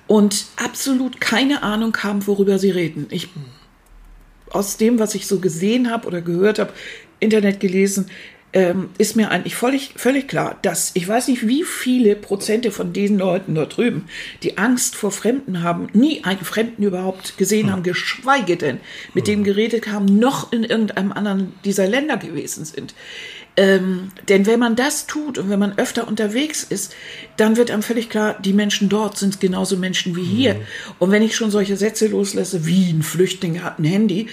und 0.08 0.46
absolut 0.58 1.20
keine 1.20 1.64
Ahnung 1.64 1.96
haben, 1.98 2.28
worüber 2.28 2.60
sie 2.60 2.72
reden. 2.72 3.08
Ich 3.10 3.30
aus 4.52 4.78
dem, 4.78 5.00
was 5.00 5.16
ich 5.16 5.26
so 5.26 5.40
gesehen 5.40 5.90
habe 5.90 6.08
oder 6.08 6.22
gehört 6.22 6.60
habe, 6.60 6.74
Internet 7.20 7.60
gelesen, 7.60 8.08
ähm, 8.54 8.90
ist 8.98 9.16
mir 9.16 9.32
eigentlich 9.32 9.56
völlig, 9.56 9.94
völlig 9.96 10.28
klar, 10.28 10.58
dass 10.62 10.92
ich 10.94 11.08
weiß 11.08 11.28
nicht, 11.28 11.48
wie 11.48 11.64
viele 11.64 12.16
Prozente 12.16 12.72
von 12.72 12.94
diesen 12.94 13.18
Leuten 13.18 13.56
dort 13.56 13.78
drüben, 13.78 14.06
die 14.44 14.58
Angst 14.58 14.96
vor 14.96 15.12
Fremden 15.12 15.64
haben, 15.64 15.88
nie 15.94 16.24
einen 16.24 16.46
Fremden 16.46 16.84
überhaupt 16.84 17.38
gesehen 17.38 17.72
haben, 17.72 17.84
geschweige 17.84 18.56
denn 18.56 18.80
mit 19.14 19.28
dem 19.28 19.44
geredet 19.44 19.88
haben, 19.88 20.06
noch 20.06 20.52
in 20.52 20.64
irgendeinem 20.64 21.12
anderen 21.12 21.54
dieser 21.66 21.88
Länder 21.88 22.18
gewesen 22.18 22.66
sind. 22.66 22.94
Ähm, 23.56 24.12
denn 24.30 24.48
wenn 24.48 24.60
man 24.60 24.76
das 24.76 25.06
tut 25.06 25.38
und 25.38 25.50
wenn 25.50 25.60
man 25.60 25.78
öfter 25.78 26.08
unterwegs 26.08 26.64
ist, 26.64 26.96
dann 27.38 27.56
wird 27.56 27.70
einem 27.70 27.84
völlig 27.84 28.10
klar, 28.10 28.36
die 28.44 28.54
Menschen 28.54 28.90
dort 28.90 29.18
sind 29.18 29.40
genauso 29.40 29.78
Menschen 29.78 30.16
wie 30.16 30.24
hier. 30.24 30.56
Mhm. 30.56 30.60
Und 30.98 31.12
wenn 31.12 31.22
ich 31.22 31.36
schon 31.36 31.52
solche 31.52 31.78
Sätze 31.78 32.08
loslasse, 32.08 32.66
wie 32.66 32.90
ein 32.90 33.04
Flüchtling 33.04 33.62
hat 33.62 33.78
ein 33.78 33.84
Handy, 33.84 34.28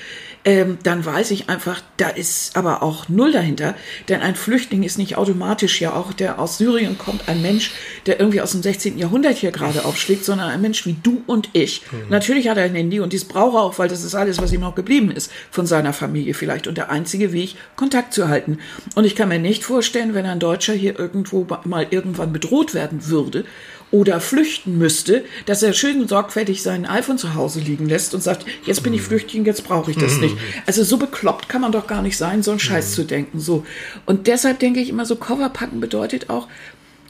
ähm, 0.45 0.79
dann 0.83 1.05
weiß 1.05 1.33
ich 1.33 1.51
einfach, 1.51 1.83
da 1.99 2.09
ist 2.09 2.57
aber 2.57 2.83
auch 2.83 3.11
null 3.11 3.33
dahinter. 3.33 3.75
Denn 4.11 4.21
ein 4.23 4.35
Flüchtling 4.35 4.83
ist 4.83 4.99
nicht 4.99 5.17
automatisch 5.17 5.81
ja 5.81 5.95
auch, 5.95 6.13
der 6.13 6.41
aus 6.41 6.59
Syrien 6.59 6.99
kommt, 6.99 7.29
ein 7.29 7.41
Mensch, 7.41 7.73
der 8.07 8.19
irgendwie 8.19 8.41
aus 8.41 8.51
dem 8.51 8.63
16. 8.63 8.99
Jahrhundert 8.99 9.37
hier 9.37 9.53
gerade 9.53 9.85
aufschlägt, 9.85 10.25
sondern 10.25 10.51
ein 10.51 10.61
Mensch 10.61 10.85
wie 10.85 10.97
du 11.01 11.23
und 11.27 11.49
ich. 11.53 11.83
Mhm. 11.93 12.11
Natürlich 12.11 12.49
hat 12.49 12.59
er 12.59 12.65
ein 12.65 12.75
Handy 12.75 12.99
und 12.99 13.13
dies 13.13 13.25
braucht 13.25 13.55
er 13.55 13.63
auch, 13.63 13.79
weil 13.79 13.89
das 13.89 14.03
ist 14.03 14.17
alles, 14.17 14.43
was 14.43 14.53
ihm 14.53 14.63
noch 14.63 14.75
geblieben 14.75 15.13
ist 15.13 15.31
von 15.53 15.65
seiner 15.65 15.93
Familie 15.93 16.35
vielleicht 16.35 16.67
und 16.67 16.77
der 16.77 16.91
einzige 16.91 17.33
Weg, 17.33 17.55
Kontakt 17.77 18.13
zu 18.13 18.29
halten. 18.29 18.59
Und 18.97 19.05
ich 19.05 19.15
kann 19.15 19.29
mir 19.29 19.39
nicht 19.39 19.63
vorstellen, 19.63 20.13
wenn 20.13 20.27
ein 20.27 20.41
Deutscher 20.41 20.73
hier 20.75 20.99
irgendwo 20.99 21.47
mal 21.65 21.87
irgendwann 21.91 22.33
bedroht 22.33 22.75
werden 22.75 23.07
würde 23.07 23.45
oder 23.91 24.21
flüchten 24.21 24.79
müsste, 24.79 25.25
dass 25.47 25.63
er 25.63 25.73
schön 25.73 26.07
sorgfältig 26.07 26.63
sein 26.63 26.87
iPhone 26.87 27.19
zu 27.19 27.35
Hause 27.35 27.61
liegen 27.61 27.89
lässt 27.89 28.15
und 28.15 28.23
sagt, 28.23 28.47
jetzt 28.65 28.83
bin 28.83 28.95
ich 28.95 29.03
Flüchtling, 29.03 29.45
jetzt 29.45 29.65
brauche 29.65 29.91
ich 29.91 29.97
das 29.97 30.19
nicht. 30.19 30.37
Also 30.67 30.85
so 30.85 30.97
bekloppt 30.97 31.49
kann 31.49 31.61
man 31.61 31.73
doch 31.73 31.87
gar 31.87 32.03
nicht 32.03 32.17
sein, 32.17 32.43
so 32.43 32.53
einen 32.53 32.61
Scheiß 32.61 32.95
zu 32.95 33.05
denken. 33.05 33.41
So. 33.41 33.65
Und 34.07 34.27
deshalb 34.27 34.61
denke 34.61 34.81
ich 34.81 34.89
immer 34.89 35.07
so, 35.07 35.17
Coverpacken 35.17 35.81
bedeutet 35.81 36.31
auch, 36.31 36.47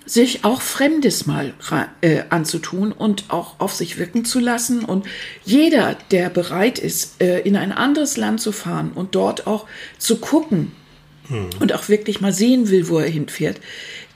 sich 0.06 0.44
auch 0.44 0.60
Fremdes 0.60 1.26
mal 1.26 1.54
äh, 2.00 2.22
anzutun 2.30 2.90
und 2.90 3.24
auch 3.28 3.60
auf 3.60 3.74
sich 3.74 3.98
wirken 3.98 4.24
zu 4.24 4.40
lassen. 4.40 4.84
Und 4.84 5.06
jeder, 5.44 5.96
der 6.10 6.30
bereit 6.30 6.78
ist, 6.78 7.22
äh, 7.22 7.40
in 7.40 7.56
ein 7.56 7.70
anderes 7.70 8.16
Land 8.16 8.40
zu 8.40 8.50
fahren 8.52 8.90
und 8.94 9.14
dort 9.14 9.46
auch 9.46 9.66
zu 9.98 10.16
gucken 10.16 10.72
und 11.60 11.72
auch 11.72 11.88
wirklich 11.88 12.20
mal 12.20 12.32
sehen 12.32 12.70
will, 12.70 12.88
wo 12.88 12.98
er 12.98 13.08
hinfährt, 13.08 13.60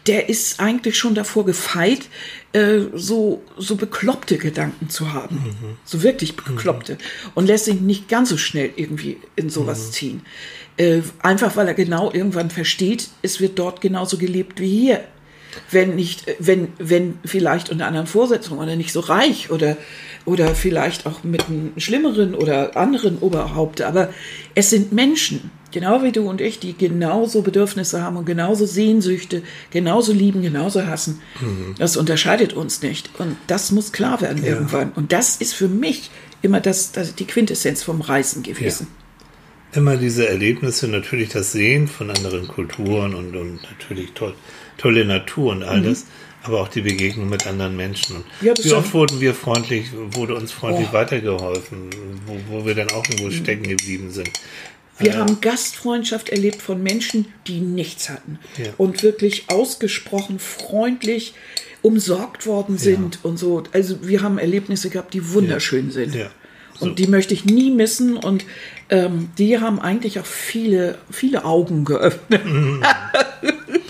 der 0.07 0.29
ist 0.29 0.61
eigentlich 0.61 0.99
schon 0.99 1.15
davor 1.15 1.47
gefeit, 1.47 2.09
äh, 2.53 2.81
so, 2.93 3.43
so 3.57 3.77
bekloppte 3.77 4.37
Gedanken 4.37 4.89
zu 4.91 5.13
haben. 5.13 5.37
Mhm. 5.37 5.77
So 5.85 6.03
wirklich 6.03 6.37
bekloppte. 6.37 6.95
Mhm. 6.95 7.31
Und 7.35 7.47
lässt 7.47 7.65
sich 7.65 7.81
nicht 7.81 8.09
ganz 8.09 8.29
so 8.29 8.37
schnell 8.37 8.71
irgendwie 8.77 9.19
in 9.37 9.49
sowas 9.49 9.87
mhm. 9.87 9.93
ziehen. 9.93 10.23
Äh, 10.77 11.03
einfach 11.21 11.57
weil 11.57 11.69
er 11.69 11.75
genau 11.75 12.13
irgendwann 12.13 12.51
versteht, 12.51 13.09
es 13.23 13.41
wird 13.41 13.59
dort 13.59 13.81
genauso 13.81 14.19
gelebt 14.19 14.61
wie 14.61 14.81
hier. 14.81 15.05
Wenn 15.71 15.95
nicht, 15.95 16.27
wenn, 16.41 16.69
wenn 16.79 17.19
vielleicht 17.25 17.71
unter 17.71 17.87
anderen 17.87 18.09
Vorsetzungen 18.09 18.61
oder 18.61 18.75
nicht 18.75 18.93
so 18.93 19.01
reich 19.01 19.51
oder, 19.51 19.77
oder 20.25 20.55
vielleicht 20.55 21.07
auch 21.07 21.23
mit 21.23 21.47
einem 21.47 21.73
schlimmeren 21.77 22.35
oder 22.35 22.77
anderen 22.77 23.19
Oberhaupt. 23.19 23.83
Aber 23.83 24.11
es 24.55 24.71
sind 24.71 24.93
Menschen 24.93 25.51
genau 25.75 26.03
wie 26.03 26.13
du 26.13 26.29
und 26.29 26.41
ich, 26.41 26.61
die 26.61 26.73
genauso 26.73 27.43
Bedürfnisse 27.43 28.01
haben 28.01 28.17
und 28.17 28.25
genauso 28.25 28.65
Sehnsüchte, 28.65 29.43
genauso 29.71 30.13
lieben, 30.13 30.41
genauso 30.41 30.87
hassen. 30.87 31.21
Mhm. 31.41 31.75
Das 31.79 31.97
unterscheidet 31.97 32.55
uns 32.55 32.81
nicht. 32.81 33.11
Und 33.19 33.37
das 33.49 33.73
muss 33.73 33.93
klar 33.93 34.21
werden 34.21 34.43
ja. 34.43 34.51
irgendwann. 34.51 34.93
Und 34.93 35.13
das 35.13 35.37
ist 35.37 35.53
für 35.53 35.69
mich 35.69 36.11
immer 36.41 36.61
das, 36.61 36.93
das 36.93 37.15
die 37.15 37.27
Quintessenz 37.27 37.83
vom 37.83 38.01
Reisen 38.01 38.43
gewesen. 38.43 38.87
Ja. 39.73 39.81
Immer 39.81 39.97
diese 39.97 40.29
Erlebnisse, 40.29 40.87
natürlich 40.87 41.31
das 41.31 41.51
Sehen 41.51 41.89
von 41.89 42.09
anderen 42.09 42.47
Kulturen 42.47 43.15
und, 43.15 43.35
und 43.35 43.61
natürlich 43.65 44.13
toll, 44.13 44.35
tolle 44.79 45.05
Natur 45.05 45.51
und 45.51 45.65
all 45.65 45.81
mhm. 45.81 45.97
Aber 46.45 46.61
auch 46.61 46.69
die 46.69 46.83
Begegnung 46.83 47.29
mit 47.29 47.47
anderen 47.47 47.75
Menschen. 47.75 48.23
Ja, 48.43 48.53
Wie 48.61 48.73
oft 48.73 48.93
wurden 48.93 49.21
wir 49.21 49.35
freundlich, 49.35 49.87
wurde 50.13 50.35
uns 50.35 50.53
freundlich 50.53 50.89
oh. 50.91 50.93
weitergeholfen, 50.93 51.91
wo, 52.27 52.37
wo 52.49 52.67
wir 52.67 52.75
dann 52.75 52.91
auch 52.91 53.05
irgendwo 53.09 53.31
stecken 53.31 53.65
geblieben 53.65 54.11
sind. 54.11 54.31
Wir 54.99 55.13
ja. 55.13 55.17
haben 55.17 55.41
Gastfreundschaft 55.41 56.29
erlebt 56.29 56.63
von 56.63 56.83
Menschen, 56.83 57.27
die 57.47 57.61
nichts 57.61 58.11
hatten 58.11 58.39
ja. 58.59 58.67
und 58.77 59.03
wirklich 59.03 59.45
ausgesprochen 59.49 60.39
freundlich 60.39 61.35
umsorgt 61.83 62.47
worden 62.47 62.79
sind 62.79 63.17
ja. 63.17 63.21
und 63.23 63.39
so. 63.39 63.63
Also 63.73 64.07
wir 64.07 64.23
haben 64.23 64.39
Erlebnisse 64.39 64.91
gehabt, 64.91 65.15
die 65.15 65.33
wunderschön 65.33 65.91
sind. 65.91 66.13
So. 66.13 66.87
Und 66.87 66.99
die 66.99 67.07
möchte 67.07 67.35
ich 67.35 67.45
nie 67.45 67.71
missen 67.71 68.17
und 68.17 68.45
ähm, 68.91 69.31
die 69.39 69.61
haben 69.61 69.81
eigentlich 69.81 70.21
auch 70.21 70.27
viele, 70.27 70.99
viele 71.11 71.45
Augen 71.45 71.85
geöffnet. 71.85 72.45
Mhm. 72.45 72.83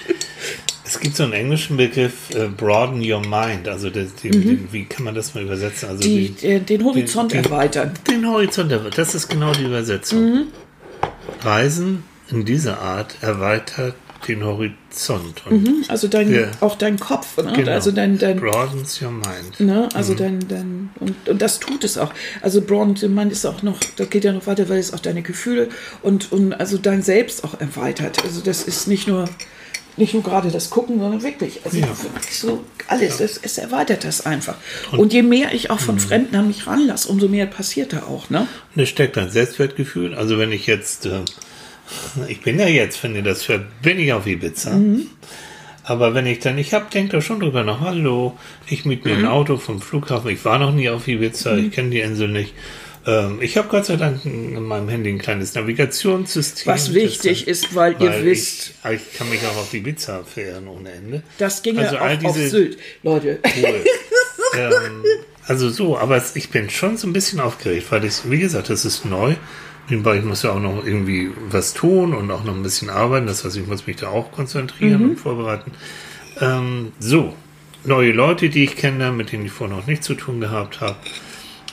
Es 0.95 1.01
gibt 1.01 1.17
so 1.17 1.25
einen 1.25 1.33
englischen 1.33 1.77
Begriff, 1.77 2.31
äh, 2.37 2.47
broaden 2.47 3.01
your 3.01 3.21
mind. 3.21 3.67
Also 3.67 3.91
das, 3.91 4.15
die, 4.15 4.29
mhm. 4.29 4.43
die, 4.43 4.73
wie 4.73 4.85
kann 4.85 5.05
man 5.05 5.17
das 5.17 5.35
mal 5.35 5.43
übersetzen? 5.43 5.89
Also 5.89 6.05
die, 6.05 6.29
den, 6.29 6.65
den 6.65 6.85
Horizont 6.85 7.33
den, 7.33 7.45
erweitern. 7.45 7.91
Den 8.09 8.25
Horizont 8.25 8.71
erweitern. 8.71 8.93
Das 8.95 9.13
ist 9.13 9.27
genau 9.27 9.53
die 9.53 9.65
Übersetzung. 9.65 10.21
Mhm. 10.21 10.47
Reisen 11.43 12.05
in 12.31 12.45
dieser 12.45 12.81
Art 12.81 13.17
erweitert 13.23 13.97
den 14.29 14.45
Horizont. 14.45 15.43
Mhm, 15.51 15.85
also 15.89 16.07
dein, 16.07 16.31
wir, 16.31 16.53
auch 16.61 16.77
dein 16.77 16.99
Kopf, 16.99 17.39
ne? 17.39 17.53
genau, 17.55 17.73
also 17.73 17.91
dein, 17.91 18.17
dein 18.17 18.39
broadens 18.39 19.03
your 19.03 19.11
mind. 19.11 19.59
Ne? 19.59 19.89
Also 19.95 20.13
mhm. 20.13 20.17
dein, 20.17 20.49
dein 20.49 20.91
und, 21.01 21.29
und 21.29 21.43
das 21.43 21.59
tut 21.59 21.83
es 21.83 21.99
auch. 21.99 22.13
Also 22.41 22.63
broadens 22.63 23.03
your 23.03 23.11
mind 23.11 23.33
ist 23.33 23.45
auch 23.45 23.63
noch, 23.63 23.81
da 23.97 24.05
geht 24.05 24.23
ja 24.23 24.33
noch 24.33 24.47
weiter, 24.47 24.69
weil 24.69 24.79
es 24.79 24.95
auch 24.95 25.01
deine 25.01 25.23
Gefühle 25.23 25.71
und, 26.03 26.31
und 26.31 26.55
also 26.55 26.79
dein 26.79 27.03
Selbst 27.03 27.43
auch 27.43 27.61
erweitert. 27.61 28.25
Also 28.25 28.41
das 28.41 28.63
ist 28.63 28.87
nicht 28.87 29.09
nur 29.09 29.29
nicht 29.97 30.15
nur 30.15 30.23
gerade 30.23 30.51
das 30.51 30.71
Gucken, 30.71 30.99
sondern 30.99 31.23
wirklich. 31.23 31.61
Also 31.65 31.79
ja. 31.79 31.87
wirklich 31.87 32.37
so 32.37 32.65
alles. 32.89 33.19
Ja. 33.19 33.25
Es, 33.27 33.41
es, 33.43 33.59
erweitert 33.59 34.05
das 34.05 34.27
einfach. 34.27 34.57
Und, 34.93 34.99
und, 34.99 35.13
je 35.13 35.23
mehr 35.23 35.53
ich 35.53 35.71
auch 35.71 35.81
von 35.81 35.97
mhm. 35.97 36.01
Fremden 36.01 36.37
an 36.37 36.47
mich 36.49 36.67
ranlasse, 36.67 37.09
umso 37.09 37.29
mehr 37.29 37.47
passiert 37.47 37.93
da 37.93 38.03
auch. 38.05 38.31
Ne? 38.31 38.47
Und 38.75 38.83
es 38.83 38.89
steckt 38.89 39.17
ein 39.19 39.31
Selbstwertgefühl. 39.31 40.15
Also 40.15 40.39
wenn 40.39 40.53
ich 40.53 40.67
jetzt, 40.67 41.07
äh, 41.07 41.21
ich 42.29 42.41
bin 42.41 42.59
ja 42.59 42.67
jetzt, 42.67 43.03
wenn 43.03 43.15
ihr 43.15 43.23
das 43.23 43.49
hört, 43.49 43.83
bin 43.83 43.99
ich 43.99 44.13
auf 44.13 44.27
Ibiza. 44.27 44.71
Mhm. 44.71 45.07
Aber 45.85 46.15
wenn 46.15 46.27
ich 46.27 46.39
dann, 46.39 46.57
ich 46.57 46.73
habe, 46.73 46.87
denke 46.93 47.13
da 47.13 47.21
schon 47.21 47.41
drüber 47.41 47.63
nach, 47.63 47.81
hallo, 47.81 48.39
ich 48.67 48.87
miete 48.87 49.07
mir 49.07 49.17
mhm. 49.17 49.25
ein 49.25 49.31
Auto 49.31 49.59
vom 49.59 49.83
Flughafen, 49.83 50.31
ich 50.31 50.45
war 50.45 50.59
noch 50.59 50.73
nie 50.73 50.89
auf 50.89 51.07
Ibiza, 51.07 51.53
mhm. 51.53 51.67
ich 51.67 51.73
kenne 51.73 51.91
die 51.91 52.01
Insel 52.01 52.29
nicht. 52.29 52.55
Ähm, 53.07 53.39
ich 53.43 53.57
habe 53.57 53.69
Gott 53.69 53.87
sei 53.87 53.97
Dank 53.97 54.25
in 54.25 54.63
meinem 54.63 54.89
Handy 54.89 55.11
ein 55.11 55.19
kleines 55.19 55.55
Navigationssystem. 55.55 56.73
Was 56.73 56.95
wichtig 56.95 57.47
ist, 57.47 57.75
weil, 57.75 57.99
weil, 57.99 58.07
ihr 58.07 58.25
wisst. 58.25 58.73
Ich, 58.85 58.91
ich, 58.91 59.19
kann 59.19 59.29
mich 59.29 59.41
auch 59.45 59.57
auf 59.57 59.75
Ibiza 59.75 60.23
fähren 60.25 60.69
ohne 60.69 60.91
Ende. 60.91 61.23
Das 61.39 61.63
ging 61.63 61.79
also 61.79 61.97
ja 61.97 62.03
auch 62.03 62.19
diese, 62.19 62.29
auf 62.29 62.37
Sylt, 62.37 62.79
Leute. 63.03 63.41
Cool. 63.45 63.85
ähm, 64.59 65.05
also 65.47 65.69
so, 65.69 65.99
aber 65.99 66.23
ich 66.35 66.49
bin 66.51 66.71
schon 66.71 66.97
so 66.97 67.07
ein 67.07 67.13
bisschen 67.13 67.41
aufgeregt, 67.41 67.87
weil 67.91 68.05
ich, 68.05 68.31
wie 68.31 68.39
gesagt, 68.39 68.71
das 68.71 68.85
ist 68.85 69.05
neu. 69.05 69.35
Nebenbei, 69.91 70.17
ich 70.17 70.25
muss 70.25 70.43
ja 70.43 70.53
auch 70.53 70.61
noch 70.61 70.87
irgendwie 70.87 71.31
was 71.51 71.75
tun 71.75 72.15
und 72.15 72.31
auch 72.31 72.45
noch 72.45 72.55
ein 72.55 72.63
bisschen 72.63 72.89
arbeiten. 72.89 73.27
Das 73.27 73.45
heißt, 73.45 73.57
ich 73.57 73.67
muss 73.67 73.87
mich 73.87 73.97
da 73.97 74.09
auch 74.09 74.33
konzentrieren 74.33 75.03
mhm. 75.03 75.11
und 75.11 75.17
vorbereiten. 75.17 75.73
Ähm, 76.41 76.93
so, 76.99 77.35
neue 77.85 78.13
Leute, 78.13 78.49
die 78.49 78.65
ich 78.65 78.77
kenne, 78.77 79.13
mit 79.13 79.33
denen 79.33 79.45
ich 79.45 79.53
vorher 79.53 79.77
noch 79.77 79.87
nichts 79.87 80.07
zu 80.07 80.15
tun 80.15 80.41
gehabt 80.41 80.81
habe. 80.81 80.97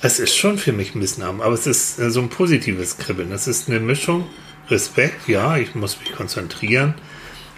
Es 0.01 0.19
ist 0.19 0.35
schon 0.35 0.57
für 0.57 0.73
mich 0.73 0.95
Missnahmen, 0.95 1.41
aber 1.41 1.53
es 1.53 1.67
ist 1.67 1.99
äh, 1.99 2.09
so 2.09 2.21
ein 2.21 2.29
positives 2.29 2.97
Kribbeln. 2.97 3.31
Es 3.31 3.47
ist 3.47 3.69
eine 3.69 3.79
Mischung. 3.79 4.27
Respekt, 4.69 5.27
ja, 5.27 5.57
ich 5.57 5.75
muss 5.75 5.99
mich 5.99 6.13
konzentrieren. 6.13 6.93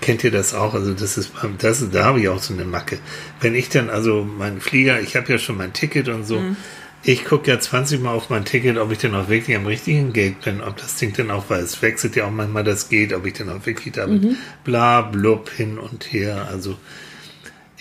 Kennt 0.01 0.23
ihr 0.23 0.31
das 0.31 0.53
auch? 0.53 0.73
Also 0.73 0.93
das 0.93 1.17
ist, 1.17 1.31
das 1.59 1.81
ist 1.81 1.95
da 1.95 2.05
habe 2.05 2.19
ich 2.19 2.27
auch 2.27 2.39
so 2.39 2.53
eine 2.53 2.65
Macke. 2.65 2.97
Wenn 3.39 3.55
ich 3.55 3.69
dann 3.69 3.89
also 3.89 4.23
meinen 4.23 4.59
Flieger, 4.59 4.99
ich 4.99 5.15
habe 5.15 5.31
ja 5.31 5.37
schon 5.37 5.57
mein 5.57 5.73
Ticket 5.73 6.09
und 6.09 6.25
so. 6.25 6.39
Mhm. 6.39 6.57
Ich 7.05 7.25
gucke 7.25 7.51
ja 7.51 7.59
20 7.59 8.01
Mal 8.01 8.13
auf 8.13 8.29
mein 8.29 8.45
Ticket, 8.45 8.77
ob 8.77 8.91
ich 8.91 8.97
denn 8.97 9.13
auch 9.13 9.29
wirklich 9.29 9.55
am 9.55 9.65
richtigen 9.65 10.13
Gate 10.13 10.41
bin, 10.41 10.61
ob 10.61 10.77
das 10.77 10.95
Ding 10.95 11.13
denn 11.13 11.31
auch, 11.31 11.49
weil 11.49 11.61
es 11.61 11.81
wechselt 11.81 12.15
ja 12.15 12.25
auch 12.25 12.31
manchmal 12.31 12.63
das 12.63 12.89
Gate, 12.89 13.13
ob 13.13 13.25
ich 13.25 13.33
denn 13.33 13.49
auch 13.49 13.65
wirklich 13.65 13.93
da 13.93 14.05
bin. 14.05 14.21
Mhm. 14.21 14.37
Bla, 14.63 15.01
blub, 15.01 15.49
hin 15.49 15.77
und 15.77 16.11
her. 16.11 16.47
Also, 16.49 16.77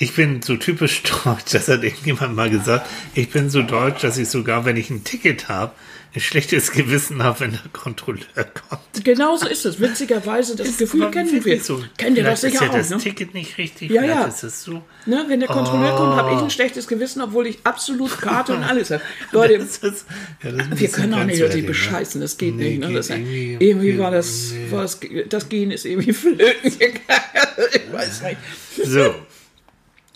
ich 0.02 0.14
bin 0.14 0.42
so 0.42 0.56
typisch 0.56 1.02
deutsch, 1.24 1.52
das 1.52 1.68
hat 1.68 1.82
irgendjemand 1.84 2.34
mal 2.34 2.50
gesagt. 2.50 2.88
Ich 3.14 3.30
bin 3.30 3.50
so 3.50 3.62
deutsch, 3.62 4.02
dass 4.02 4.18
ich 4.18 4.28
sogar, 4.28 4.64
wenn 4.64 4.76
ich 4.76 4.90
ein 4.90 5.04
Ticket 5.04 5.48
habe, 5.48 5.72
ein 6.14 6.20
schlechtes 6.20 6.72
Gewissen 6.72 7.22
habe, 7.22 7.40
wenn 7.40 7.50
der 7.52 7.60
Kontrolleur 7.72 8.26
kommt. 8.68 8.82
Genau 9.04 9.34
so 9.36 9.48
ist 9.48 9.64
es. 9.64 9.80
Witzigerweise, 9.80 10.56
das 10.56 10.68
Ist 10.68 10.78
Gefühl 10.78 11.10
kennen 11.10 11.42
wir. 11.42 11.58
so. 11.62 11.82
Kennt 11.96 12.18
ihr 12.18 12.24
das 12.24 12.42
sicher 12.42 12.54
ist 12.56 12.60
ja 12.60 12.68
auch, 12.68 12.74
das 12.74 12.90
ne? 12.90 12.98
Ticket 12.98 13.32
nicht 13.32 13.56
richtig, 13.56 13.90
Ja, 13.90 14.04
ja. 14.04 14.24
ist 14.24 14.42
es 14.42 14.62
so. 14.62 14.82
Ne, 15.06 15.24
wenn 15.28 15.40
der 15.40 15.48
Kontrolleur 15.48 15.96
kommt, 15.96 16.16
habe 16.16 16.32
ich 16.34 16.38
Oh. 16.40 16.44
ein 16.44 16.50
schlechtes 16.50 16.86
Gewissen, 16.86 17.22
obwohl 17.22 17.46
ich 17.46 17.60
absolut 17.64 18.20
Karte 18.20 18.54
und 18.54 18.62
alles 18.62 18.90
habe. 18.90 19.00
Leute, 19.32 19.56
Das 19.58 19.78
ist, 19.78 20.04
ja, 20.42 20.50
das 20.52 20.78
wir 20.80 20.88
können 20.88 21.14
auch 21.14 21.24
nicht 21.24 21.40
die 21.54 21.62
ne? 21.62 21.68
bescheißen, 21.68 22.20
das 22.20 22.36
geht 22.36 22.56
Nee, 22.56 22.70
nicht. 22.70 22.80
Ne? 22.80 22.88
geht 22.88 22.96
Das, 22.98 23.08
irgendwie- 23.08 23.56
irgendwie 23.60 23.98
war 23.98 24.10
das, 24.10 24.50
nee. 24.52 24.70
war 24.70 24.82
das, 24.82 25.00
das 25.30 25.48
Gehen 25.48 25.70
ist 25.70 25.86
irgendwie 25.86 26.12
flöten 26.22 26.50
ich 26.64 27.92
weiß 27.92 28.22
nicht. 28.22 28.36
So, 28.84 29.14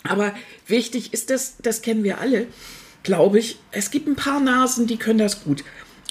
Aber 0.07 0.33
wichtig 0.67 1.13
ist 1.13 1.29
das, 1.29 1.55
das 1.61 1.81
kennen 1.81 2.03
wir 2.03 2.19
alle, 2.19 2.47
glaube 3.03 3.39
ich. 3.39 3.59
Es 3.71 3.91
gibt 3.91 4.07
ein 4.07 4.15
paar 4.15 4.39
Nasen, 4.39 4.87
die 4.87 4.97
können 4.97 5.19
das 5.19 5.43
gut. 5.43 5.63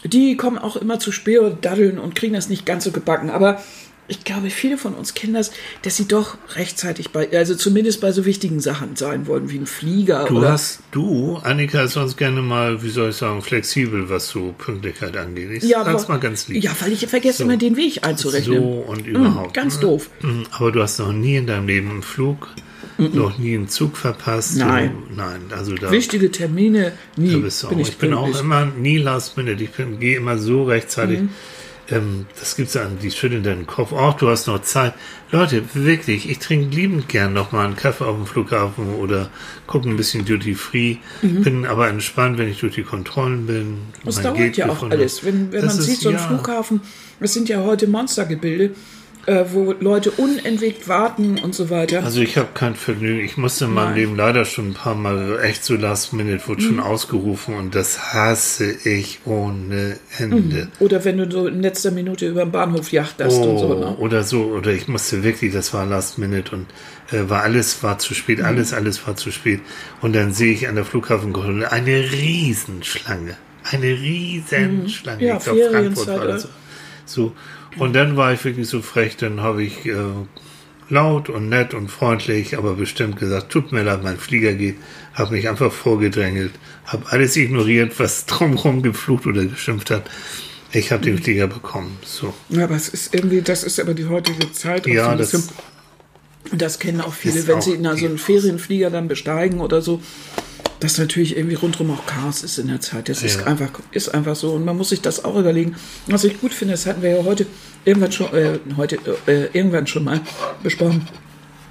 Die 0.05 0.37
kommen 0.37 0.59
auch 0.59 0.77
immer 0.77 0.99
zu 0.99 1.11
spät 1.11 1.39
und 1.39 1.65
daddeln 1.65 1.99
und 1.99 2.15
kriegen 2.15 2.35
das 2.35 2.49
nicht 2.49 2.67
ganz 2.67 2.85
so 2.85 2.93
gebacken. 2.93 3.31
Aber 3.31 3.63
ich 4.09 4.25
glaube, 4.25 4.51
viele 4.51 4.79
von 4.79 4.95
uns 4.95 5.15
kennen 5.15 5.35
das, 5.35 5.51
dass 5.83 5.97
sie 5.97 6.07
doch 6.07 6.39
rechtzeitig 6.55 7.11
bei, 7.11 7.29
also 7.33 7.55
zumindest 7.55 8.01
bei 8.01 8.13
so 8.13 8.25
wichtigen 8.25 8.61
Sachen 8.61 8.97
sein 8.97 9.27
wollen, 9.27 9.51
wie 9.51 9.59
ein 9.59 9.67
Flieger 9.67 10.27
du 10.29 10.39
oder. 10.39 10.53
hast, 10.53 10.81
du, 10.93 11.39
Annika, 11.43 11.83
ist 11.83 11.95
sonst 11.95 12.17
gerne 12.17 12.43
mal, 12.43 12.83
wie 12.83 12.91
soll 12.91 13.11
ich 13.11 13.17
sagen, 13.17 13.43
flexibel, 13.43 14.09
was 14.09 14.29
so 14.29 14.55
Pünktlichkeit 14.57 15.17
angeht. 15.17 15.51
Ich 15.51 15.65
ja, 15.65 15.85
sag's 15.85 16.09
mal 16.09 16.19
ganz 16.19 16.49
lieb. 16.49 16.63
Ja, 16.63 16.73
weil 16.81 16.93
ich 16.93 17.07
vergesse 17.07 17.43
immer 17.43 17.57
den 17.57 17.77
Weg 17.77 18.07
einzurechnen. 18.07 18.59
So 18.59 18.85
und 18.87 19.07
überhaupt. 19.07 19.55
ganz 19.55 19.77
ne? 19.77 19.81
doof. 19.81 20.11
Mhm, 20.23 20.47
Aber 20.53 20.73
du 20.73 20.83
hast 20.83 20.99
noch 20.99 21.13
nie 21.13 21.37
in 21.37 21.47
deinem 21.47 21.67
Leben 21.67 21.91
einen 21.91 22.03
Flug, 22.03 22.49
noch 22.99 23.39
nie 23.39 23.55
einen 23.55 23.69
Zug 23.69 23.97
verpasst. 23.97 24.57
Nein. 24.57 24.93
Du, 25.09 25.17
nein, 25.17 25.41
also 25.51 25.75
da, 25.75 25.91
Wichtige 25.91 26.31
Termine, 26.31 26.93
nie 27.17 27.33
da 27.33 27.39
bist 27.39 27.63
du 27.63 27.67
auch. 27.67 27.71
bin 27.71 27.81
Ich, 27.81 27.89
ich, 27.89 27.97
bin 27.99 28.15
auch 28.15 28.41
immer 28.41 28.67
nie 28.67 28.99
last 28.99 29.37
minute. 29.37 29.63
Ich 29.63 29.71
bin, 29.71 29.99
gehe 29.99 30.17
immer 30.17 30.39
so 30.39 30.65
rechtzeitig. 30.65 31.21
Mhm. 31.21 31.31
Ähm, 31.89 32.26
das 32.39 32.57
gibt's 32.57 32.76
an, 32.76 32.99
die 33.01 33.11
schütteln 33.11 33.43
deinen 33.43 33.66
Kopf. 33.66 33.93
Auch 33.93 34.14
du 34.14 34.28
hast 34.28 34.47
noch 34.47 34.62
Zeit. 34.62 34.95
Leute, 35.30 35.62
wirklich, 35.74 36.28
ich 36.28 36.39
trinke 36.39 36.74
liebend 36.74 37.09
gern 37.09 37.32
noch 37.32 37.53
mal 37.53 37.64
einen 37.64 37.76
Kaffee 37.76 38.05
auf 38.05 38.16
dem 38.16 38.26
Flughafen 38.26 38.95
oder 38.95 39.30
gucke 39.66 39.89
ein 39.89 39.97
bisschen 39.97 40.24
Duty 40.24 40.55
Free. 40.55 40.97
Bin 41.22 41.66
aber 41.66 41.89
entspannt, 41.89 42.39
wenn 42.39 42.49
ich 42.49 42.61
durch 42.61 42.74
die 42.74 42.82
Kontrollen 42.82 43.47
bin. 43.47 43.70
Mhm. 43.70 43.76
Das 44.05 44.20
dauert 44.20 44.37
Gate 44.37 44.57
ja 44.57 44.68
auch 44.68 44.82
alles. 44.91 45.24
Wenn, 45.24 45.53
wenn 45.53 45.64
man 45.64 45.74
sieht, 45.74 46.01
so 46.01 46.09
ein 46.09 46.16
ja. 46.16 46.20
Flughafen, 46.20 46.80
das 47.20 47.32
sind 47.32 47.49
ja 47.49 47.62
heute 47.62 47.87
Monstergebilde, 47.87 48.74
äh, 49.27 49.45
wo 49.53 49.72
Leute 49.81 50.11
unentwegt 50.12 50.89
warten 50.89 51.39
und 51.39 51.55
so 51.55 51.68
weiter. 51.70 52.05
Also 52.05 52.20
ich 52.20 52.37
habe 52.37 52.49
kein 52.55 52.74
Vergnügen. 52.77 53.24
Ich 53.24 53.37
musste 53.37 53.64
in 53.66 53.72
meinem 53.74 53.85
Nein. 53.87 53.93
Mhm. 53.93 53.99
Leben 53.99 54.16
leider 54.16 54.45
schon 54.45 54.68
ein 54.70 54.74
paar 54.74 54.95
Mal 54.95 55.41
echt 55.43 55.64
so 55.64 55.74
Last 55.74 56.12
Minute 56.12 56.47
wurde 56.47 56.62
schon 56.62 56.81
ausgerufen 56.81 57.55
und 57.55 57.74
das 57.74 58.12
hasse 58.14 58.72
ich 58.85 59.20
ohne 59.24 59.99
Ende. 60.18 60.68
Oder 60.79 61.05
wenn 61.05 61.18
du 61.18 61.31
so 61.31 61.47
in 61.47 61.61
letzter 61.62 61.91
Minute 61.91 62.27
über 62.29 62.45
den 62.45 62.53
Bahnhof 62.53 62.93
jachterst 62.93 63.39
und 63.39 63.59
so. 63.59 63.66
Oh, 63.66 63.79
Ne? 63.81 63.97
oder 63.99 64.22
so, 64.22 64.43
oder 64.45 64.70
ich 64.72 64.87
musste 64.89 65.22
wirklich, 65.24 65.53
das 65.53 65.74
war 65.74 65.85
Last 65.87 66.18
Minute 66.18 66.55
und 66.55 66.66
äh, 67.12 67.29
war 67.29 67.43
alles 67.43 67.83
war 67.83 67.99
zu 67.99 68.14
spät, 68.14 68.39
Mhm. 68.39 68.45
alles, 68.45 68.72
alles 68.72 69.07
war 69.07 69.16
zu 69.16 69.31
spät. 69.33 69.61
Und 70.03 70.14
dann 70.14 70.33
sehe 70.33 70.53
ich 70.53 70.68
an 70.68 70.77
der 70.77 70.85
Flughafenkontrolle 70.85 71.70
eine 71.72 72.11
Riesenschlange. 72.12 73.37
Eine 73.70 73.87
Riesenschlange. 73.87 75.20
Mhm. 75.22 75.27
Ja, 75.29 75.37
ich 75.39 75.45
glaube, 75.45 75.68
Frankfurt 75.70 76.07
war 76.09 76.27
das. 76.27 76.45
äh. 76.45 76.49
So. 77.07 77.33
Und 77.79 77.95
dann 77.95 78.16
war 78.16 78.33
ich 78.33 78.45
wirklich 78.45 78.68
so 78.68 78.81
frech, 78.83 79.16
dann 79.16 79.41
habe 79.41 79.62
ich 79.62 79.85
äh, 79.87 79.95
laut 80.89 81.29
und 81.29 81.49
nett 81.49 81.74
und 81.74 81.89
freundlich, 81.91 82.57
aber 82.57 82.74
bestimmt 82.74 83.18
gesagt, 83.18 83.51
tut 83.51 83.72
mir 83.72 83.83
leid, 83.83 84.03
mein 84.03 84.16
Flieger 84.18 84.55
geht, 84.55 84.77
habe 85.14 85.35
mich 85.35 85.49
einfach 85.49 85.72
vorgedrängelt, 85.72 86.53
habe 86.87 87.05
alles 87.11 87.37
ignoriert, 87.37 87.99
was 87.99 88.24
drumherum 88.27 88.83
geflucht 88.83 89.27
oder 89.27 89.45
geschimpft 89.45 89.91
hat. 89.91 90.09
Ich 90.72 90.93
habe 90.93 91.03
den 91.05 91.18
Flieger 91.22 91.47
bekommen. 91.47 91.97
So. 92.05 92.35
Ja, 92.49 92.64
aber 92.64 92.74
es 92.77 92.89
ist 92.89 93.14
irgendwie, 93.14 93.41
das 93.41 93.62
ist 93.62 93.79
aber 93.81 93.95
die 93.95 94.07
heutige 94.07 94.53
Zeit. 94.53 94.87
Ja, 94.87 95.14
das- 95.14 95.31
bisschen- 95.33 95.49
das 96.53 96.79
kennen 96.79 97.01
auch 97.01 97.12
viele, 97.12 97.45
wenn 97.49 97.57
auch 97.57 97.62
sie 97.62 97.72
in 97.72 97.83
so 97.97 98.07
einen 98.07 98.18
Ferienflieger 98.18 98.89
dann 98.91 99.09
besteigen 99.09 99.61
oder 99.61 99.83
so, 99.83 100.01
dass 100.81 100.99
natürlich 100.99 101.37
irgendwie 101.37 101.55
rundherum 101.57 101.91
auch 101.93 102.05
Chaos 102.07 102.43
ist 102.43 102.59
in 102.59 102.68
der 102.68 102.81
Zeit. 102.81 103.09
Das 103.09 103.22
ist 103.22 103.41
Ja. 103.41 103.47
einfach, 103.47 103.70
ist 103.93 104.11
einfach 104.14 104.37
so. 104.37 104.53
Und 104.53 104.64
man 104.64 104.77
muss 104.77 104.91
sich 104.91 105.01
das 105.01 105.24
auch 105.24 105.37
überlegen. 105.37 105.74
Was 106.07 106.24
ich 106.24 106.41
gut 106.41 106.53
finde, 106.53 106.74
das 106.74 106.87
hatten 106.87 107.03
wir 107.03 107.16
ja 107.16 107.24
heute 107.24 107.47
irgendwann 107.85 108.12
schon, 108.12 108.33
äh, 108.35 108.59
heute, 108.77 108.99
äh, 109.27 109.47
irgendwann 109.53 109.87
schon 109.87 110.05
mal 110.05 110.20
besprochen, 110.62 111.09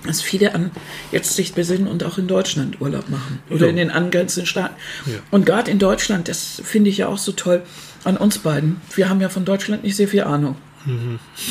dass 0.05 0.21
viele 0.21 0.53
an 0.55 0.71
jetzt 1.11 1.35
sich 1.35 1.53
besinnen 1.53 1.87
und 1.87 2.03
auch 2.03 2.17
in 2.17 2.27
Deutschland 2.27 2.79
Urlaub 2.81 3.09
machen 3.09 3.39
oder 3.49 3.65
Ja. 3.65 3.69
in 3.69 3.75
den 3.75 3.89
angrenzenden 3.91 4.45
Staaten. 4.47 4.75
Ja. 5.07 5.13
Und 5.31 5.45
gerade 5.45 5.69
in 5.71 5.79
Deutschland, 5.79 6.27
das 6.27 6.61
finde 6.63 6.89
ich 6.89 6.97
ja 6.97 7.07
auch 7.07 7.17
so 7.17 7.31
toll 7.31 7.63
an 8.03 8.17
uns 8.17 8.37
beiden. 8.39 8.81
Wir 8.95 9.09
haben 9.09 9.19
ja 9.21 9.29
von 9.29 9.45
Deutschland 9.45 9.83
nicht 9.83 9.95
sehr 9.95 10.07
viel 10.07 10.23
Ahnung. 10.23 10.55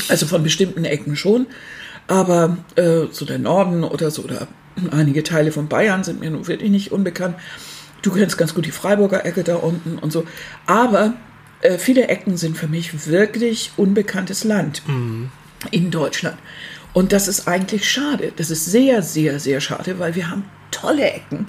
Also 0.08 0.26
von 0.26 0.44
bestimmten 0.44 0.84
Ecken 0.84 1.16
schon. 1.16 1.46
Aber 2.06 2.58
äh, 2.76 3.06
so 3.10 3.24
der 3.24 3.38
Norden 3.40 3.82
oder 3.82 4.12
so 4.12 4.22
oder 4.22 4.46
einige 4.90 5.22
Teile 5.22 5.52
von 5.52 5.68
Bayern 5.68 6.04
sind 6.04 6.20
mir 6.20 6.30
nun 6.30 6.46
wirklich 6.46 6.70
nicht 6.70 6.92
unbekannt. 6.92 7.36
Du 8.02 8.10
kennst 8.12 8.36
ganz 8.36 8.54
gut 8.54 8.66
die 8.66 8.70
Freiburger 8.70 9.24
Ecke 9.24 9.44
da 9.44 9.56
unten 9.56 9.98
und 9.98 10.12
so. 10.12 10.24
Aber 10.66 11.14
äh, 11.62 11.78
viele 11.78 12.08
Ecken 12.08 12.36
sind 12.36 12.56
für 12.56 12.68
mich 12.68 13.08
wirklich 13.08 13.72
unbekanntes 13.76 14.44
Land 14.44 14.82
in 15.70 15.90
Deutschland. 15.90 16.36
Und 16.92 17.12
das 17.12 17.26
ist 17.26 17.48
eigentlich 17.48 17.88
schade. 17.88 18.32
Das 18.36 18.50
ist 18.50 18.66
sehr, 18.66 19.02
sehr, 19.02 19.40
sehr 19.40 19.60
schade, 19.60 19.98
weil 19.98 20.14
wir 20.14 20.30
haben 20.30 20.44
tolle 20.70 21.10
Ecken. 21.10 21.46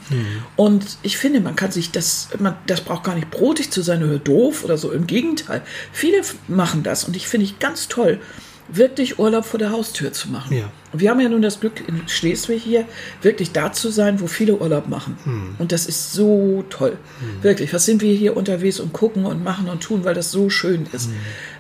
Und 0.56 0.98
ich 1.02 1.18
finde, 1.18 1.40
man 1.42 1.56
kann 1.56 1.72
sich 1.72 1.92
das, 1.92 2.30
man, 2.40 2.56
das 2.68 2.82
braucht 2.82 3.04
gar 3.04 3.16
nicht 3.16 3.32
brotig 3.32 3.72
zu 3.72 3.82
sein 3.82 4.04
oder 4.04 4.20
doof 4.20 4.64
oder 4.64 4.78
so. 4.78 4.92
Im 4.92 5.08
Gegenteil. 5.08 5.62
Viele 5.92 6.22
machen 6.48 6.84
das 6.84 7.04
und 7.04 7.16
ich 7.16 7.28
finde 7.28 7.46
ich 7.46 7.60
ganz 7.60 7.88
toll, 7.88 8.20
wirklich 8.68 9.20
Urlaub 9.20 9.46
vor 9.46 9.60
der 9.60 9.72
Haustür 9.72 10.12
zu 10.12 10.30
machen. 10.30 10.56
Ja. 10.56 10.72
Und 10.92 11.00
wir 11.00 11.10
haben 11.10 11.20
ja 11.20 11.30
nun 11.30 11.42
das 11.42 11.60
Glück, 11.60 11.88
in 11.88 12.08
Schleswig 12.08 12.64
hier 12.64 12.86
wirklich 13.22 13.52
da 13.52 13.72
zu 13.72 13.90
sein, 13.90 14.22
wo 14.22 14.28
viele 14.28 14.58
Urlaub 14.58 14.88
machen. 14.88 15.18
Und 15.60 15.72
das 15.72 15.86
ist 15.86 16.14
so 16.14 16.64
toll. 16.70 16.98
Wirklich. 17.42 17.74
Was 17.74 17.86
sind 17.86 18.02
wir 18.02 18.14
hier 18.14 18.36
unterwegs 18.36 18.80
und 18.80 18.94
gucken 18.94 19.26
und 19.26 19.44
machen 19.44 19.70
und 19.70 19.82
tun, 19.82 20.04
weil 20.04 20.16
das 20.16 20.32
so 20.32 20.50
schön 20.50 20.88
ist. 20.92 21.10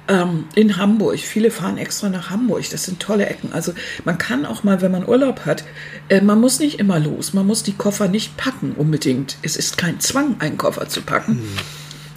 Ähm, 0.07 0.45
in 0.53 0.77
Hamburg. 0.77 1.19
Viele 1.19 1.49
fahren 1.51 1.77
extra 1.77 2.09
nach 2.09 2.29
Hamburg. 2.29 2.69
Das 2.69 2.83
sind 2.83 2.99
tolle 2.99 3.25
Ecken. 3.25 3.51
Also 3.53 3.73
man 4.03 4.17
kann 4.17 4.45
auch 4.45 4.63
mal, 4.63 4.81
wenn 4.81 4.91
man 4.91 5.07
Urlaub 5.07 5.45
hat, 5.45 5.63
äh, 6.09 6.21
man 6.21 6.39
muss 6.39 6.59
nicht 6.59 6.79
immer 6.79 6.99
los. 6.99 7.33
Man 7.33 7.47
muss 7.47 7.63
die 7.63 7.73
Koffer 7.73 8.07
nicht 8.07 8.37
packen 8.37 8.73
unbedingt. 8.73 9.37
Es 9.41 9.57
ist 9.57 9.77
kein 9.77 9.99
Zwang, 9.99 10.35
einen 10.39 10.57
Koffer 10.57 10.87
zu 10.87 11.01
packen. 11.01 11.41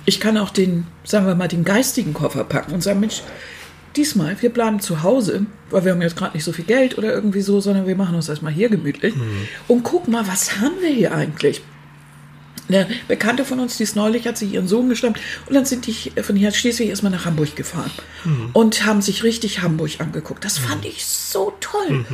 Ich 0.05 0.21
kann 0.21 0.39
auch 0.39 0.51
den, 0.51 0.87
sagen 1.05 1.27
wir 1.27 1.35
mal, 1.35 1.49
den 1.49 1.65
geistigen 1.65 2.15
Koffer 2.15 2.45
packen 2.45 2.73
und 2.73 2.83
sagen, 2.83 3.01
Mensch, 3.01 3.23
diesmal, 3.97 4.37
wir 4.41 4.51
bleiben 4.51 4.81
zu 4.81 5.03
Hause, 5.03 5.47
weil 5.71 5.85
wir 5.85 5.93
haben 5.93 6.03
jetzt 6.03 6.17
gerade 6.17 6.37
nicht 6.37 6.45
so 6.45 6.53
viel 6.53 6.65
Geld 6.65 6.99
oder 6.99 7.13
irgendwie 7.13 7.41
so, 7.41 7.61
sondern 7.61 7.87
wir 7.87 7.97
machen 7.97 8.15
uns 8.15 8.29
erstmal 8.29 8.53
hier 8.53 8.69
gemütlich 8.69 9.15
und 9.67 9.83
gucken 9.83 10.13
mal, 10.13 10.27
was 10.27 10.61
haben 10.61 10.81
wir 10.81 10.91
hier 10.91 11.13
eigentlich? 11.15 11.63
Eine 12.69 12.87
Bekannte 13.09 13.47
von 13.47 13.61
uns, 13.61 13.79
die 13.79 13.85
ist 13.85 13.97
neulich, 13.97 14.27
hat 14.27 14.37
sich 14.37 14.53
ihren 14.53 14.69
Sohn 14.69 14.91
gestammt 14.91 15.19
und 15.47 15.55
dann 15.55 15.65
sind 15.65 15.87
die 15.87 16.11
von 16.23 16.37
hier 16.37 16.49
aus 16.49 16.57
Schleswig 16.57 16.91
erstmal 16.91 17.11
nach 17.13 17.25
Hamburg 17.25 17.57
gefahren 17.57 17.91
und 18.53 18.85
haben 18.85 19.01
sich 19.01 19.25
richtig 19.25 19.63
Hamburg 19.63 20.01
angeguckt. 20.01 20.45
Das 20.45 20.59
fand 20.59 20.85
ich 20.85 21.07
so 21.07 21.55
toll. 21.61 22.05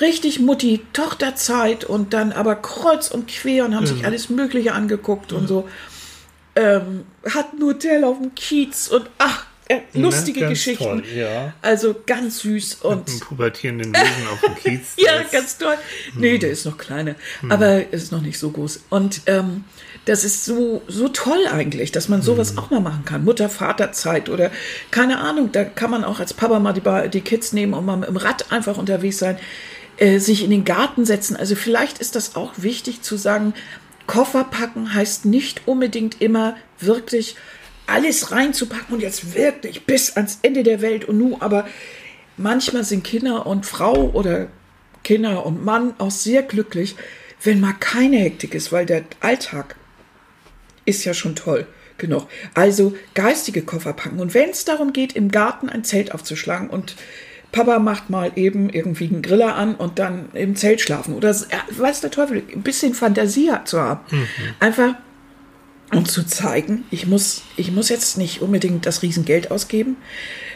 Richtig 0.00 0.38
Mutti-Tochter-Zeit 0.38 1.84
und 1.84 2.12
dann 2.12 2.30
aber 2.30 2.54
kreuz 2.54 3.10
und 3.10 3.26
quer 3.26 3.64
und 3.64 3.74
haben 3.74 3.86
sich 3.86 4.04
alles 4.04 4.30
Mögliche 4.30 4.72
angeguckt 4.72 5.32
und 5.32 5.48
so. 5.48 5.68
Ähm, 6.54 7.04
hatten 7.28 7.58
ein 7.58 7.64
Hotel 7.64 8.04
auf 8.04 8.18
dem 8.18 8.32
Kiez 8.36 8.86
und 8.86 9.10
ach, 9.18 9.46
äh, 9.68 9.80
lustige 9.94 10.40
ganz 10.40 10.50
Geschichten. 10.50 10.84
toll, 10.84 11.02
ja. 11.14 11.54
Also 11.62 11.94
ganz 12.06 12.40
süß 12.40 12.74
und 12.82 13.08
Einen 13.08 13.20
pubertierenden 13.20 13.92
Wesen 13.94 14.28
auf 14.32 14.40
dem 14.40 14.54
Kiez. 14.62 14.92
ja, 14.96 15.22
ganz 15.32 15.56
toll. 15.58 15.76
Nee, 16.16 16.38
der 16.38 16.50
ist 16.50 16.66
noch 16.66 16.76
kleiner, 16.76 17.14
aber 17.48 17.90
ist 17.92 18.12
noch 18.12 18.20
nicht 18.20 18.38
so 18.38 18.50
groß. 18.50 18.84
Und 18.90 19.22
ähm, 19.26 19.64
das 20.04 20.22
ist 20.24 20.44
so, 20.44 20.82
so 20.86 21.08
toll 21.08 21.46
eigentlich, 21.50 21.92
dass 21.92 22.08
man 22.08 22.20
sowas 22.20 22.58
auch 22.58 22.70
mal 22.70 22.80
machen 22.80 23.04
kann. 23.06 23.24
Mutter-Vater-Zeit 23.24 24.28
oder 24.28 24.50
keine 24.90 25.18
Ahnung, 25.18 25.50
da 25.52 25.64
kann 25.64 25.90
man 25.90 26.04
auch 26.04 26.20
als 26.20 26.34
Papa 26.34 26.58
mal 26.58 26.72
die, 26.74 27.08
die 27.10 27.22
Kids 27.22 27.52
nehmen 27.54 27.72
und 27.72 27.86
mal 27.86 27.96
mit 27.96 28.08
dem 28.08 28.16
Rad 28.16 28.52
einfach 28.52 28.76
unterwegs 28.76 29.18
sein, 29.18 29.38
äh, 29.96 30.18
sich 30.18 30.44
in 30.44 30.50
den 30.50 30.64
Garten 30.66 31.06
setzen. 31.06 31.36
Also 31.36 31.54
vielleicht 31.54 31.98
ist 32.00 32.16
das 32.16 32.36
auch 32.36 32.52
wichtig 32.58 33.00
zu 33.00 33.16
sagen, 33.16 33.54
Koffer 34.06 34.44
packen 34.44 34.92
heißt 34.92 35.24
nicht 35.24 35.62
unbedingt 35.66 36.20
immer 36.20 36.56
wirklich 36.78 37.36
alles 37.86 38.32
reinzupacken 38.32 38.94
und 38.94 39.00
jetzt 39.00 39.34
wirklich 39.34 39.84
bis 39.86 40.16
ans 40.16 40.38
Ende 40.42 40.62
der 40.62 40.80
Welt 40.80 41.04
und 41.04 41.18
nu, 41.18 41.36
aber 41.40 41.66
manchmal 42.36 42.84
sind 42.84 43.04
Kinder 43.04 43.46
und 43.46 43.66
Frau 43.66 44.10
oder 44.12 44.48
Kinder 45.02 45.44
und 45.44 45.64
Mann 45.64 45.94
auch 45.98 46.10
sehr 46.10 46.42
glücklich, 46.42 46.96
wenn 47.42 47.60
mal 47.60 47.74
keine 47.78 48.16
Hektik 48.18 48.54
ist, 48.54 48.72
weil 48.72 48.86
der 48.86 49.04
Alltag 49.20 49.76
ist 50.86 51.04
ja 51.04 51.14
schon 51.14 51.36
toll. 51.36 51.66
genug. 51.98 52.26
Also 52.54 52.96
geistige 53.14 53.62
Koffer 53.62 53.92
packen. 53.92 54.18
Und 54.18 54.34
wenn 54.34 54.50
es 54.50 54.64
darum 54.64 54.92
geht, 54.92 55.14
im 55.14 55.30
Garten 55.30 55.68
ein 55.68 55.84
Zelt 55.84 56.12
aufzuschlagen 56.12 56.68
und 56.68 56.96
Papa 57.52 57.78
macht 57.78 58.10
mal 58.10 58.32
eben 58.34 58.68
irgendwie 58.68 59.06
einen 59.06 59.22
Griller 59.22 59.54
an 59.54 59.76
und 59.76 60.00
dann 60.00 60.28
im 60.32 60.56
Zelt 60.56 60.80
schlafen. 60.80 61.14
Oder 61.14 61.30
ja, 61.30 61.64
weiß 61.70 62.00
der 62.00 62.10
Teufel, 62.10 62.42
ein 62.52 62.62
bisschen 62.62 62.94
Fantasie 62.94 63.52
zu 63.64 63.80
haben. 63.80 64.00
Mhm. 64.10 64.26
Einfach 64.58 64.94
um 65.92 66.06
zu 66.06 66.24
zeigen, 66.24 66.84
ich 66.90 67.06
muss, 67.06 67.42
ich 67.56 67.70
muss 67.70 67.88
jetzt 67.88 68.18
nicht 68.18 68.42
unbedingt 68.42 68.86
das 68.86 69.02
Riesengeld 69.02 69.50
ausgeben. 69.50 69.96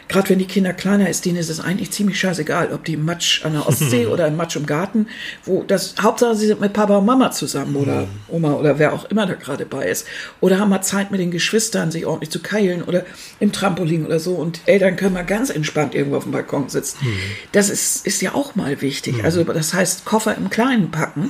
Gerade 0.09 0.29
wenn 0.29 0.39
die 0.39 0.47
Kinder 0.47 0.73
kleiner 0.73 1.07
ist, 1.07 1.25
denen 1.25 1.37
ist 1.37 1.49
es 1.49 1.59
eigentlich 1.59 1.91
ziemlich 1.91 2.19
scheißegal, 2.19 2.73
ob 2.73 2.83
die 2.83 2.93
im 2.93 3.05
Matsch 3.05 3.45
an 3.45 3.53
der 3.53 3.67
Ostsee 3.67 4.05
oder 4.07 4.27
im 4.27 4.37
Matsch 4.37 4.55
im 4.55 4.65
Garten, 4.65 5.05
wo 5.45 5.61
das, 5.61 5.95
Hauptsache 6.01 6.35
sie 6.35 6.47
sind 6.47 6.59
mit 6.59 6.73
Papa 6.73 6.97
und 6.97 7.05
Mama 7.05 7.29
zusammen 7.29 7.75
oder 7.75 8.07
Oma 8.27 8.53
oder 8.53 8.79
wer 8.79 8.93
auch 8.93 9.05
immer 9.05 9.27
da 9.27 9.35
gerade 9.35 9.67
bei 9.67 9.87
ist. 9.87 10.07
Oder 10.41 10.57
haben 10.57 10.69
mal 10.69 10.81
Zeit 10.81 11.11
mit 11.11 11.19
den 11.19 11.29
Geschwistern, 11.29 11.91
sich 11.91 12.07
ordentlich 12.07 12.31
zu 12.31 12.39
keilen 12.39 12.81
oder 12.81 13.05
im 13.39 13.51
Trampolin 13.51 14.03
oder 14.03 14.19
so 14.19 14.33
und 14.33 14.61
Eltern 14.65 14.95
können 14.95 15.13
mal 15.13 15.25
ganz 15.25 15.51
entspannt 15.51 15.93
irgendwo 15.93 16.17
auf 16.17 16.23
dem 16.23 16.31
Balkon 16.31 16.69
sitzen. 16.69 16.97
Mhm. 17.01 17.17
Das 17.51 17.69
ist, 17.69 18.07
ist 18.07 18.21
ja 18.23 18.33
auch 18.33 18.55
mal 18.55 18.81
wichtig. 18.81 19.19
Mhm. 19.19 19.25
Also 19.25 19.43
das 19.43 19.75
heißt, 19.75 20.05
Koffer 20.05 20.35
im 20.35 20.49
Kleinen 20.49 20.89
packen. 20.89 21.29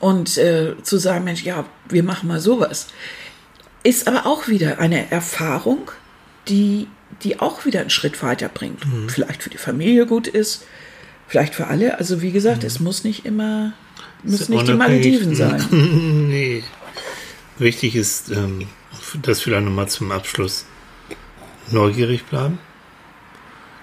Und 0.00 0.38
äh, 0.38 0.74
zu 0.82 0.98
sagen, 0.98 1.24
Mensch, 1.24 1.42
ja, 1.44 1.66
wir 1.88 2.02
machen 2.02 2.28
mal 2.28 2.40
sowas. 2.40 2.88
Ist 3.82 4.08
aber 4.08 4.26
auch 4.26 4.48
wieder 4.48 4.78
eine 4.78 5.10
Erfahrung, 5.10 5.90
die, 6.48 6.88
die 7.22 7.38
auch 7.38 7.64
wieder 7.66 7.80
einen 7.80 7.90
Schritt 7.90 8.22
weiterbringt. 8.22 8.84
Mhm. 8.86 9.08
Vielleicht 9.08 9.42
für 9.42 9.50
die 9.50 9.58
Familie 9.58 10.06
gut 10.06 10.26
ist, 10.26 10.64
vielleicht 11.28 11.54
für 11.54 11.66
alle. 11.66 11.98
Also 11.98 12.22
wie 12.22 12.32
gesagt, 12.32 12.62
mhm. 12.62 12.66
es 12.66 12.80
muss 12.80 13.04
nicht 13.04 13.26
immer, 13.26 13.74
müssen 14.22 14.54
nicht 14.54 14.68
die 14.68 14.74
Malediven 14.74 15.34
sein. 15.34 15.66
nee. 15.70 16.64
Wichtig 17.58 17.94
ist, 17.94 18.30
ähm, 18.30 18.66
das 19.20 19.40
vielleicht 19.40 19.64
nochmal 19.64 19.88
zum 19.88 20.12
Abschluss, 20.12 20.64
neugierig 21.70 22.24
bleiben. 22.24 22.58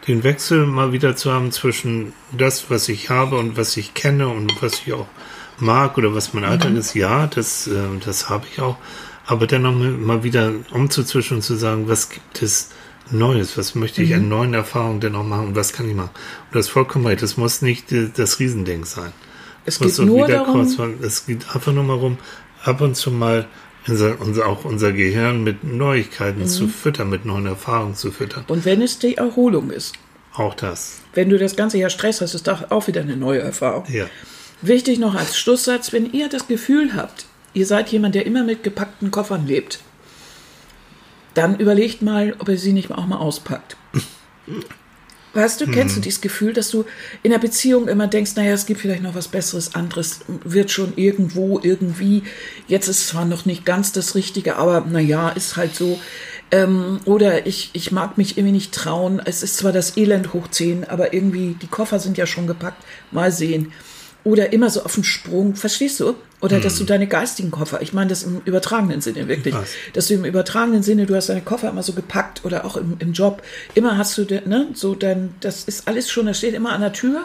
Den 0.08 0.24
Wechsel 0.24 0.66
mal 0.66 0.93
wieder 0.93 1.16
zu 1.16 1.32
haben 1.32 1.51
zwischen 1.51 2.14
das, 2.32 2.70
was 2.70 2.88
ich 2.88 3.10
habe 3.10 3.38
und 3.38 3.58
was 3.58 3.76
ich 3.76 3.93
kenne 3.93 4.30
und 4.30 4.62
was 4.62 4.82
ich 4.86 4.93
auch 4.93 5.08
mag 5.60 5.97
oder 5.97 6.16
was 6.16 6.34
mein 6.34 6.45
Alltag 6.45 6.72
mhm. 6.72 6.78
ist, 6.78 6.93
ja, 6.93 7.28
das, 7.28 7.68
äh, 7.68 7.74
das 8.03 8.30
habe 8.30 8.45
ich 8.51 8.62
auch. 8.62 8.78
Aber 9.26 9.47
dann 9.47 9.64
noch 9.64 9.74
mal 9.74 10.24
wieder 10.24 10.53
umzuzwischen 10.72 11.38
und 11.38 11.43
zu 11.43 11.55
sagen, 11.55 11.89
was 11.89 12.10
gibt 12.10 12.41
es 12.41 12.70
Neues, 13.12 13.58
was 13.58 13.76
möchte 13.76 14.01
ich 14.01 14.10
mhm. 14.10 14.16
an 14.16 14.30
neuen 14.30 14.53
Erfahrungen 14.53 14.99
denn 14.99 15.14
noch 15.14 15.24
machen 15.24 15.47
und 15.47 15.55
was 15.55 15.74
kann 15.74 15.89
ich 15.89 15.95
machen. 15.95 16.12
Und 16.45 16.55
das 16.55 16.68
ist 16.68 16.72
vollkommen 16.72 17.05
recht, 17.08 17.22
das 17.22 17.38
muss 17.38 17.62
nicht 17.62 17.91
äh, 17.91 18.10
das 18.16 18.39
Riesending 18.39 18.86
sein. 18.86 19.12
Es 19.66 19.80
geht 19.80 19.97
nur 19.99 20.28
darum, 20.28 20.62
es 21.01 21.26
geht 21.26 21.53
einfach 21.53 21.74
nur 21.74 21.84
mal 21.84 21.97
rum, 21.97 22.18
ab 22.64 22.80
und 22.80 22.95
zu 22.95 23.12
mal 23.12 23.47
unser, 23.88 24.19
unser, 24.21 24.47
auch 24.47 24.65
unser 24.65 24.91
Gehirn 24.91 25.43
mit 25.43 25.63
Neuigkeiten 25.63 26.41
mhm. 26.41 26.47
zu 26.47 26.67
füttern, 26.67 27.09
mit 27.09 27.25
neuen 27.25 27.45
Erfahrungen 27.45 27.95
zu 27.95 28.11
füttern. 28.11 28.45
Und 28.47 28.65
wenn 28.65 28.81
es 28.81 28.99
die 28.99 29.17
Erholung 29.17 29.71
ist. 29.71 29.95
Auch 30.33 30.53
das. 30.53 31.01
Wenn 31.13 31.29
du 31.29 31.38
das 31.38 31.55
ganze 31.55 31.77
Jahr 31.77 31.89
Stress 31.89 32.21
hast, 32.21 32.35
ist 32.35 32.47
das 32.47 32.69
auch 32.69 32.88
wieder 32.88 33.01
eine 33.01 33.17
neue 33.17 33.39
Erfahrung. 33.39 33.85
Ja. 33.91 34.05
Wichtig 34.61 34.99
noch 34.99 35.15
als 35.15 35.38
Schlusssatz, 35.38 35.93
wenn 35.93 36.11
ihr 36.11 36.29
das 36.29 36.47
Gefühl 36.47 36.95
habt, 36.95 37.25
ihr 37.53 37.65
seid 37.65 37.89
jemand, 37.89 38.15
der 38.15 38.25
immer 38.25 38.43
mit 38.43 38.63
gepackten 38.63 39.11
Koffern 39.11 39.47
lebt, 39.47 39.79
dann 41.33 41.59
überlegt 41.59 42.01
mal, 42.01 42.35
ob 42.39 42.49
ihr 42.49 42.57
sie 42.57 42.73
nicht 42.73 42.91
auch 42.91 43.07
mal 43.07 43.17
auspackt. 43.17 43.77
Weißt 45.38 45.61
du, 45.61 45.67
kennst 45.67 45.95
mhm. 45.95 46.01
du 46.01 46.05
dieses 46.05 46.21
Gefühl, 46.21 46.51
dass 46.51 46.71
du 46.71 46.83
in 47.21 47.29
der 47.29 47.38
Beziehung 47.38 47.88
immer 47.88 48.07
denkst, 48.07 48.31
naja, 48.35 48.53
es 48.53 48.65
gibt 48.65 48.81
vielleicht 48.81 49.03
noch 49.03 49.13
was 49.13 49.27
Besseres, 49.27 49.75
anderes 49.75 50.21
wird 50.43 50.71
schon 50.71 50.93
irgendwo, 50.95 51.59
irgendwie. 51.61 52.23
Jetzt 52.67 52.88
ist 52.88 53.07
zwar 53.07 53.23
noch 53.23 53.45
nicht 53.45 53.63
ganz 53.63 53.91
das 53.91 54.15
Richtige, 54.15 54.55
aber 54.55 54.81
naja, 54.89 55.29
ist 55.29 55.55
halt 55.55 55.75
so. 55.75 55.99
Ähm, 56.49 57.01
oder 57.05 57.45
ich, 57.45 57.69
ich 57.73 57.91
mag 57.91 58.17
mich 58.17 58.39
irgendwie 58.39 58.53
nicht 58.53 58.73
trauen. 58.73 59.21
Es 59.23 59.43
ist 59.43 59.57
zwar 59.57 59.71
das 59.71 59.95
Elend 59.95 60.33
hochziehen, 60.33 60.85
aber 60.85 61.13
irgendwie, 61.13 61.55
die 61.61 61.67
Koffer 61.67 61.99
sind 61.99 62.17
ja 62.17 62.25
schon 62.25 62.47
gepackt. 62.47 62.83
Mal 63.11 63.31
sehen 63.31 63.71
oder 64.28 64.51
immer 64.51 64.69
so 64.69 64.84
auf 64.84 64.95
den 64.95 65.05
Sprung, 65.05 65.55
verstehst 65.55 66.01
du? 66.01 66.15
Oder 66.41 66.57
hm. 66.57 66.63
dass 66.63 66.73
du 66.73 66.82
hm. 66.82 66.88
deine 66.88 67.07
geistigen 67.07 67.49
Koffer, 67.49 67.82
ich 67.82 67.93
meine 67.93 68.09
das 68.09 68.23
im 68.23 68.41
übertragenen 68.43 68.99
Sinne 68.99 69.30
wirklich, 69.30 69.55
Was? 69.55 69.69
dass 69.93 70.07
du 70.07 70.15
im 70.15 70.25
übertragenen 70.25 70.84
Sinne, 70.84 71.05
du 71.05 71.15
hast 71.15 71.30
deine 71.30 71.41
Koffer 71.41 71.69
immer 71.69 71.82
so 71.82 71.93
gepackt 71.93 72.43
oder 72.43 72.65
auch 72.65 72.75
im, 72.75 72.97
im 72.99 73.13
Job, 73.13 73.41
immer 73.73 73.97
hast 73.97 74.17
du, 74.17 74.25
ne, 74.25 74.67
so 74.73 74.95
dann, 74.95 75.34
das 75.39 75.63
ist 75.63 75.88
alles 75.88 76.11
schon, 76.11 76.25
das 76.25 76.39
steht 76.39 76.55
immer 76.55 76.73
an 76.73 76.82
der 76.82 76.91
Tür, 76.91 77.23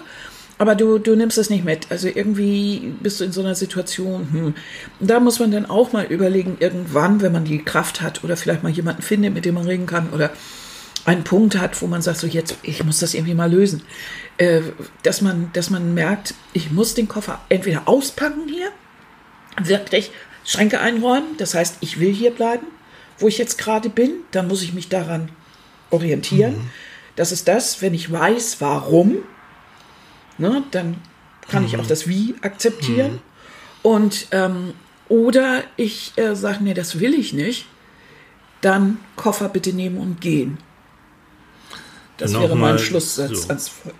aber 0.58 0.76
du, 0.76 0.98
du 0.98 1.16
nimmst 1.16 1.38
es 1.38 1.50
nicht 1.50 1.64
mit. 1.64 1.90
Also 1.90 2.06
irgendwie 2.06 2.94
bist 3.00 3.18
du 3.18 3.24
in 3.24 3.32
so 3.32 3.40
einer 3.40 3.56
Situation, 3.56 4.28
hm. 4.30 4.54
da 5.00 5.18
muss 5.18 5.40
man 5.40 5.50
dann 5.50 5.66
auch 5.66 5.92
mal 5.92 6.04
überlegen, 6.04 6.58
irgendwann, 6.60 7.20
wenn 7.20 7.32
man 7.32 7.44
die 7.44 7.64
Kraft 7.64 8.00
hat 8.00 8.22
oder 8.22 8.36
vielleicht 8.36 8.62
mal 8.62 8.70
jemanden 8.70 9.02
findet, 9.02 9.34
mit 9.34 9.44
dem 9.44 9.56
man 9.56 9.66
reden 9.66 9.86
kann 9.86 10.10
oder 10.10 10.30
einen 11.04 11.24
Punkt 11.24 11.58
hat, 11.58 11.80
wo 11.82 11.86
man 11.86 12.02
sagt, 12.02 12.18
so 12.18 12.26
jetzt, 12.26 12.56
ich 12.62 12.84
muss 12.84 13.00
das 13.00 13.14
irgendwie 13.14 13.34
mal 13.34 13.50
lösen. 13.50 13.82
Äh, 14.38 14.62
dass, 15.02 15.20
man, 15.20 15.50
dass 15.52 15.70
man 15.70 15.94
merkt, 15.94 16.34
ich 16.52 16.70
muss 16.70 16.94
den 16.94 17.08
Koffer 17.08 17.40
entweder 17.48 17.88
auspacken 17.88 18.48
hier, 18.48 18.70
wirklich 19.62 20.10
Schränke 20.44 20.80
einräumen, 20.80 21.36
das 21.38 21.54
heißt, 21.54 21.78
ich 21.80 22.00
will 22.00 22.12
hier 22.12 22.30
bleiben, 22.30 22.66
wo 23.18 23.28
ich 23.28 23.38
jetzt 23.38 23.58
gerade 23.58 23.88
bin, 23.88 24.12
dann 24.30 24.48
muss 24.48 24.62
ich 24.62 24.72
mich 24.72 24.88
daran 24.88 25.30
orientieren. 25.90 26.54
Mhm. 26.54 26.70
Das 27.16 27.32
ist 27.32 27.46
das, 27.48 27.82
wenn 27.82 27.94
ich 27.94 28.10
weiß, 28.10 28.60
warum, 28.60 29.18
ne, 30.38 30.64
dann 30.70 30.96
kann 31.48 31.62
mhm. 31.62 31.68
ich 31.68 31.76
auch 31.78 31.86
das 31.86 32.08
Wie 32.08 32.34
akzeptieren. 32.40 33.12
Mhm. 33.12 33.20
Und 33.82 34.26
ähm, 34.30 34.74
oder 35.08 35.62
ich 35.76 36.12
äh, 36.16 36.34
sage, 36.34 36.64
nee, 36.64 36.74
das 36.74 37.00
will 37.00 37.14
ich 37.14 37.32
nicht, 37.32 37.66
dann 38.60 38.98
Koffer 39.16 39.48
bitte 39.48 39.72
nehmen 39.72 39.98
und 39.98 40.20
gehen. 40.20 40.58
Das 42.22 42.34
wäre 42.34 42.56
mein 42.56 42.78
Schlusssatz. 42.78 43.46
So. 43.46 43.90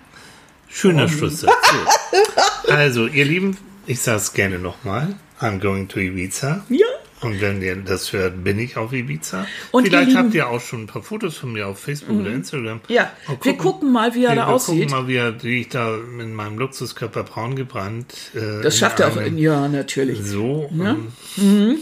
Schöner 0.69 1.09
Schlusssatz. 1.09 1.53
So. 1.71 2.23
Also, 2.73 3.07
ihr 3.07 3.25
Lieben, 3.25 3.57
ich 3.87 4.01
sage 4.01 4.19
es 4.19 4.33
gerne 4.33 4.59
nochmal. 4.59 5.17
I'm 5.41 5.59
going 5.59 5.89
to 5.89 5.99
Ibiza. 5.99 6.65
Ja. 6.69 6.87
Und 7.21 7.41
wenn 7.41 7.61
ihr 7.61 7.77
das 7.77 8.13
hört, 8.13 8.43
bin 8.43 8.59
ich 8.59 8.77
auf 8.77 8.93
Ibiza. 8.93 9.47
Und 9.71 9.89
Vielleicht 9.89 10.11
ihr 10.11 10.17
habt 10.17 10.35
ihr 10.35 10.49
auch 10.49 10.61
schon 10.61 10.83
ein 10.83 10.87
paar 10.87 11.03
Fotos 11.03 11.37
von 11.37 11.53
mir 11.53 11.67
auf 11.67 11.79
Facebook 11.79 12.15
mhm. 12.15 12.21
oder 12.21 12.31
Instagram. 12.31 12.81
Ja, 12.89 13.13
gucken, 13.27 13.45
wir 13.45 13.57
gucken 13.57 13.93
mal, 13.93 14.15
wie 14.15 14.25
er 14.25 14.35
da 14.37 14.47
aussieht. 14.47 14.77
Wir 14.77 14.87
gucken 14.87 15.03
mal, 15.03 15.09
wie, 15.09 15.17
er, 15.17 15.43
wie 15.43 15.61
ich 15.61 15.69
da 15.69 15.97
in 15.97 16.35
meinem 16.35 16.59
Luxuskörper 16.59 17.25
braun 17.25 17.57
gebrannt. 17.57 18.15
Äh, 18.35 18.63
das 18.63 18.79
schafft 18.79 19.01
er 19.01 19.09
auch 19.09 19.17
in 19.17 19.39
Jahr 19.39 19.69
natürlich. 19.69 20.21
So. 20.23 20.71
Ja? 20.77 20.91
Ähm, 20.91 21.13
mhm. 21.37 21.79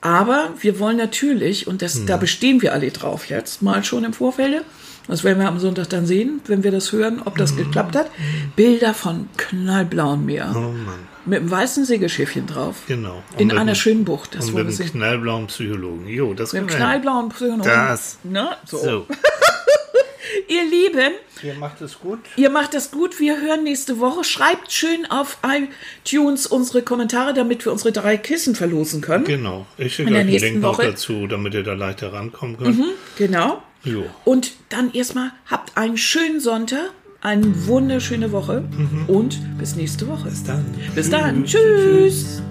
Aber 0.00 0.52
wir 0.60 0.78
wollen 0.78 0.98
natürlich, 0.98 1.66
und 1.66 1.80
das, 1.80 1.94
mhm. 1.96 2.06
da 2.06 2.16
bestehen 2.18 2.60
wir 2.60 2.74
alle 2.74 2.90
drauf 2.90 3.30
jetzt, 3.30 3.62
mal 3.62 3.84
schon 3.84 4.04
im 4.04 4.12
Vorfeld, 4.12 4.64
das 5.06 5.24
werden 5.24 5.38
wir 5.38 5.48
am 5.48 5.58
Sonntag 5.58 5.88
dann 5.90 6.06
sehen, 6.06 6.40
wenn 6.46 6.64
wir 6.64 6.70
das 6.70 6.92
hören, 6.92 7.20
ob 7.24 7.36
das 7.36 7.52
mhm. 7.52 7.58
geklappt 7.58 7.96
hat. 7.96 8.10
Bilder 8.56 8.94
von 8.94 9.28
knallblauem 9.36 10.24
Meer. 10.24 10.52
Oh 10.54 10.60
Mann. 10.60 11.14
Mit 11.26 11.40
einem 11.40 11.50
weißen 11.50 11.84
Segelschiffchen 11.84 12.46
drauf. 12.46 12.82
Genau. 12.86 13.22
Und 13.32 13.40
in 13.40 13.52
einer 13.52 13.74
schönen 13.74 14.04
Bucht. 14.04 14.34
Das 14.34 14.48
und 14.48 14.54
mit 14.54 14.66
einem 14.66 14.90
knallblauen 14.90 15.46
Psychologen. 15.46 16.06
Jo, 16.06 16.34
das 16.34 16.52
Mit 16.52 16.62
einem 16.62 16.70
knallblauen 16.70 17.28
Psychologen. 17.30 17.62
Das. 17.64 18.18
Na, 18.24 18.58
so. 18.66 18.78
so. 18.78 19.06
ihr 20.48 20.64
Lieben. 20.64 21.12
Ihr 21.42 21.54
macht 21.54 21.80
es 21.80 21.98
gut. 21.98 22.20
Ihr 22.36 22.50
macht 22.50 22.74
es 22.74 22.90
gut. 22.90 23.20
Wir 23.20 23.40
hören 23.40 23.64
nächste 23.64 24.00
Woche. 24.00 24.24
Schreibt 24.24 24.72
schön 24.72 25.06
auf 25.10 25.38
iTunes 25.42 26.46
unsere 26.46 26.82
Kommentare, 26.82 27.34
damit 27.34 27.64
wir 27.64 27.72
unsere 27.72 27.92
drei 27.92 28.16
Kissen 28.16 28.54
verlosen 28.54 29.00
können. 29.00 29.24
Genau. 29.24 29.66
Ich 29.78 29.94
schicke 29.94 30.12
euch 30.12 30.20
einen 30.20 30.28
Link 30.30 30.60
noch 30.60 30.78
dazu, 30.78 31.26
damit 31.26 31.54
ihr 31.54 31.62
da 31.62 31.74
leichter 31.74 32.12
rankommen 32.12 32.58
könnt. 32.58 32.78
Mhm, 32.78 32.90
genau. 33.16 33.62
Jo. 33.84 34.04
Und 34.24 34.52
dann 34.70 34.92
erstmal 34.92 35.32
habt 35.46 35.76
einen 35.76 35.96
schönen 35.96 36.40
Sonntag, 36.40 36.90
eine 37.20 37.66
wunderschöne 37.66 38.32
Woche 38.32 38.62
mhm. 38.62 39.04
und 39.08 39.58
bis 39.58 39.76
nächste 39.76 40.08
Woche. 40.08 40.28
Bis 40.28 40.44
dann. 40.44 40.64
Bis 40.94 41.10
dann. 41.10 41.44
Tschüss. 41.44 41.60
Tschüss. 41.60 42.42